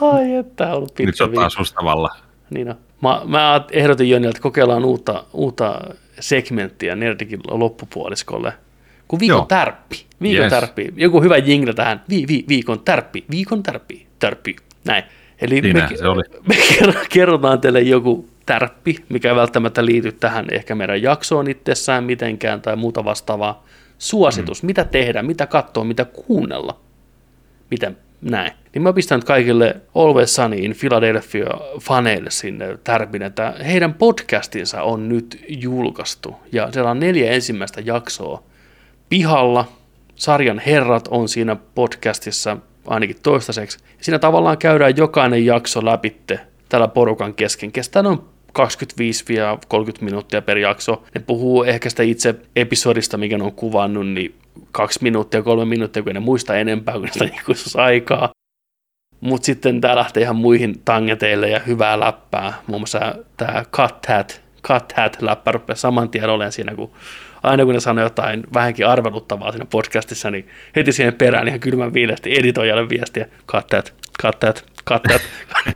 [0.00, 2.16] Ai, että on ollut pitkä Nyt se on taas sustavalla.
[2.50, 2.76] Niin on.
[3.02, 5.80] Mä, mä ehdotin Jönille, että kokeillaan uutta, uutta
[6.20, 8.52] segmenttiä Nerdikin loppupuoliskolle,
[9.10, 9.46] kun viikon Joo.
[9.46, 10.06] tärppi.
[10.22, 10.50] Viikon yes.
[10.50, 10.92] tärppi.
[10.96, 12.02] Joku hyvä jingle tähän.
[12.10, 13.24] Vi, vi, viikon tärppi.
[13.30, 14.06] Viikon tärppi.
[14.18, 14.56] Tärppi.
[14.84, 15.04] Näin.
[15.40, 16.22] Eli me, se oli.
[16.48, 16.56] me
[17.12, 22.76] kerrotaan teille joku tärppi, mikä ei välttämättä liity tähän ehkä meidän jaksoon itsessään mitenkään tai
[22.76, 23.66] muuta vastaavaa.
[23.98, 24.66] Suositus, mm.
[24.66, 26.80] mitä tehdä, mitä katsoa, mitä kuunnella,
[27.70, 28.52] miten näin.
[28.74, 31.50] Niin mä pistän kaikille Always Sunny in Philadelphia
[31.80, 38.49] faneille sinne tärpin, että heidän podcastinsa on nyt julkaistu ja siellä on neljä ensimmäistä jaksoa
[39.10, 39.64] pihalla.
[40.16, 42.56] Sarjan herrat on siinä podcastissa
[42.86, 43.78] ainakin toistaiseksi.
[44.00, 47.72] Siinä tavallaan käydään jokainen jakso läpitte tällä porukan kesken.
[47.72, 48.18] Kestää noin
[48.58, 48.62] 25-30
[50.00, 51.02] minuuttia per jakso.
[51.14, 54.34] Ne puhuu ehkä sitä itse episodista, mikä ne on kuvannut, niin
[54.72, 58.30] kaksi minuuttia, kolme minuuttia, kun ne muista enempää kuin sitä aikaa.
[59.20, 62.52] Mutta sitten tämä lähtee ihan muihin tangeteille ja hyvää läppää.
[62.66, 66.90] Muun muassa tämä Cut Hat, Cut Hat läppä rupeaa saman tien olemaan siinä, kun
[67.42, 71.94] aina kun ne sanoo jotain vähänkin arveluttavaa siinä podcastissa, niin heti siihen perään ihan kylmän
[71.94, 73.26] viileästi editoijalle viestiä,
[74.40, 75.22] that, cut that.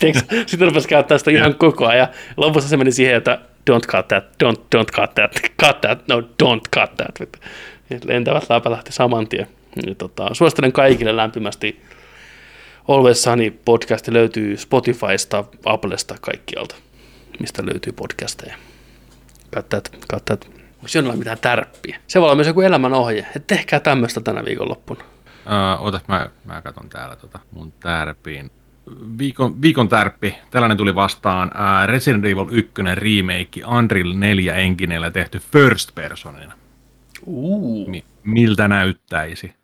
[0.47, 2.09] Sitten rupesi käyttää sitä ihan koko ajan.
[2.37, 3.39] Lopussa se meni siihen, että
[3.71, 5.33] don't cut that, don't, don't cut that,
[5.63, 7.39] cut that, no don't cut that.
[8.05, 9.47] Lentävät läpä lähti saman tien.
[9.87, 11.81] Ja tota, suosittelen kaikille lämpimästi.
[12.89, 16.75] Always Sunny podcasti löytyy Spotifysta, Applesta, kaikkialta,
[17.41, 18.55] mistä löytyy podcasteja.
[19.55, 20.64] Cut that.
[20.85, 21.99] Onko jollain mitään tärppiä?
[22.07, 25.05] Se voi olla myös joku elämän ohje, että tehkää tämmöistä tänä viikonloppuna.
[25.47, 28.51] Uh, otas, mä, mä katson täällä tota mun tärpiin.
[29.19, 35.39] Viikon, viikon tärppi, tällainen tuli vastaan uh, Resident Evil 1 remake Unreal 4 engineellä tehty
[35.39, 36.55] first personina.
[37.27, 37.89] Uh.
[37.89, 39.55] Mi- miltä näyttäisi?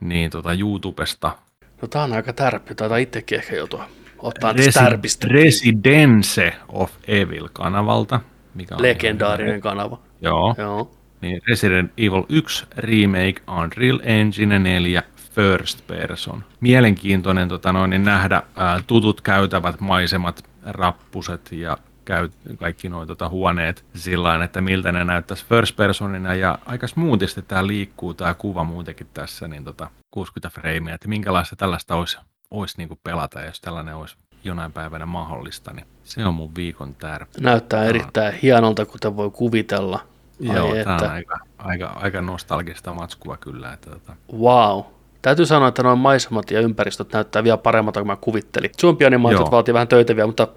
[0.00, 1.38] Niin tota YouTubesta.
[1.82, 3.88] No tää on aika tärppi, taitaa itsekin ehkä joutua
[4.18, 5.28] ottaa Resi- tärpistä.
[5.28, 8.20] Residence of Evil kanavalta.
[8.54, 10.05] Mikä on Legendaarinen kanava.
[10.20, 10.54] Joo.
[10.58, 10.90] Joo.
[11.20, 15.02] Niin Resident Evil 1 Remake Unreal Engine 4
[15.34, 16.44] First Person.
[16.60, 22.28] Mielenkiintoinen tota noin, niin nähdä ää, tutut käytävät maisemat, rappuset ja käy,
[22.58, 27.66] kaikki nuo tota, huoneet sillä että miltä ne näyttäisi first personina ja aika smoothisti tämä
[27.66, 32.18] liikkuu tämä kuva muutenkin tässä, niin tota, 60 freimiä, että minkälaista tällaista olisi,
[32.50, 34.16] olisi niin kuin pelata, jos tällainen olisi
[34.46, 37.40] jonain päivänä mahdollista, niin se on mun viikon tärkeä.
[37.40, 40.00] Näyttää erittäin hienolta, kuten voi kuvitella.
[40.40, 43.72] Joo, Ai tämä on aika, aika, aika nostalgista matskua kyllä.
[43.72, 44.16] Että tota.
[44.38, 44.80] Wow.
[45.22, 48.70] Täytyy sanoa, että noin maisemat ja ympäristöt näyttää vielä paremmalta kuin mä kuvittelin.
[48.80, 50.48] Zombianimaatiot vaatii vähän töitä vielä, mutta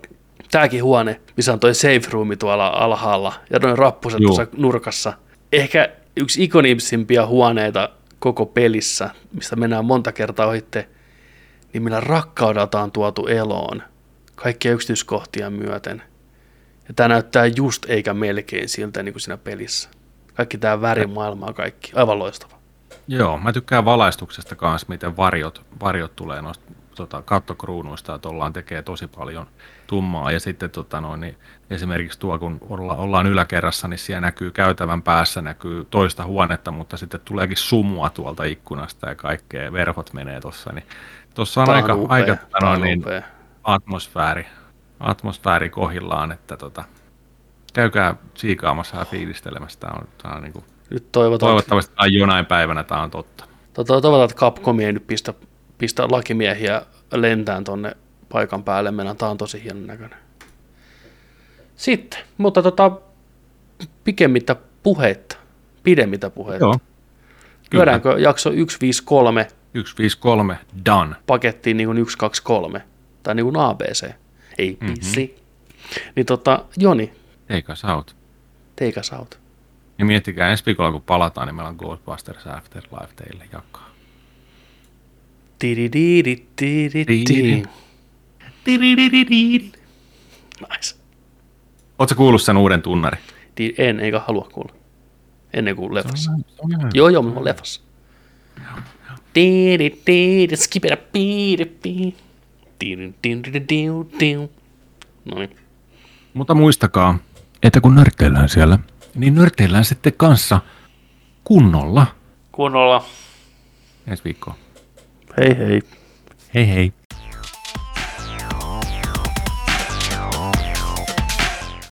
[0.52, 5.14] tämäkin huone, missä on toi safe roomi tuolla alhaalla ja noin rappuset tuossa nurkassa.
[5.52, 7.90] Ehkä yksi ikonimsimpia huoneita
[8.20, 10.90] koko pelissä, mistä mennään monta kertaa ohitte,
[11.74, 13.84] niin millä rakkaudelta on tuotu eloon
[14.36, 16.04] kaikkia yksityiskohtia myöten.
[16.88, 19.90] Ja tämä näyttää just eikä melkein siltä niin kuin siinä pelissä.
[20.34, 21.92] Kaikki tämä värimaailma on kaikki.
[21.96, 22.60] Aivan loistava.
[23.08, 28.82] Joo, mä tykkään valaistuksesta kanssa, miten varjot, varjot tulee noista tota, kattokruunuista, että ollaan tekee
[28.82, 29.48] tosi paljon
[29.88, 30.32] tummaa.
[30.32, 31.38] Ja sitten tota noin, niin
[31.70, 36.98] esimerkiksi tuo, kun olla, ollaan yläkerrassa, niin siellä näkyy käytävän päässä, näkyy toista huonetta, mutta
[36.98, 40.72] sitten tuleekin sumua tuolta ikkunasta ja kaikkea, verhot menee tuossa.
[40.72, 40.86] Niin
[41.40, 43.04] tuossa on aika, upea, aika tota noin, niin,
[43.64, 44.46] atmosfääri,
[45.00, 46.84] atmosfääri kohillaan, että tota,
[47.74, 49.80] käykää siikaamassa ja fiilistelemässä.
[49.80, 52.08] Tämä on, tämä on niin kuin, nyt toivotaan, toivottavasti että...
[52.08, 53.46] jonain päivänä tämä on totta.
[53.74, 55.34] Toivotaan, että Capcom ei nyt pistä,
[55.78, 56.82] pistä lakimiehiä
[57.14, 57.98] lentään tuonne
[58.30, 58.92] paikan päälle.
[58.92, 60.20] Meillä tämä on tosi hienon näköinen.
[61.76, 62.92] Sitten, mutta tota,
[64.04, 65.38] pikemmittä puhetta,
[65.84, 66.66] pidemmittä puhetta.
[66.66, 66.76] Joo.
[67.74, 71.16] Lyödäänkö jakso 153 153 done.
[71.28, 72.84] Pakettiin niin kuin 123
[73.24, 74.10] tai niin kuin ABC,
[74.58, 75.30] ei mm-hmm.
[76.16, 77.14] Niin tota, Joni.
[77.48, 78.16] Take us out.
[78.76, 79.40] Take us out.
[79.98, 83.90] Ja miettikää, ensi viikolla kun palataan, niin meillä on Ghostbusters Afterlife teille jakaa.
[90.70, 90.96] Nice.
[92.00, 93.18] Oletko kuullut sen uuden tunnari?
[93.78, 94.74] En, eikä halua kuulla.
[95.54, 96.32] ennen kuin leffassa.
[96.94, 97.82] Joo, joo, mutta leffassa.
[98.56, 98.90] Tiidi,
[105.26, 105.56] No niin.
[106.34, 107.20] Mutta muistakaa,
[107.64, 108.80] että kun nörtteillään siellä,
[109.16, 110.62] niin nörtteillään sitten kanssa
[111.44, 112.08] kunnolla
[112.52, 113.06] Kunnolla.
[114.08, 114.56] ensi viikkoon.
[115.38, 115.82] Hei hei.
[116.54, 116.94] Hei hei.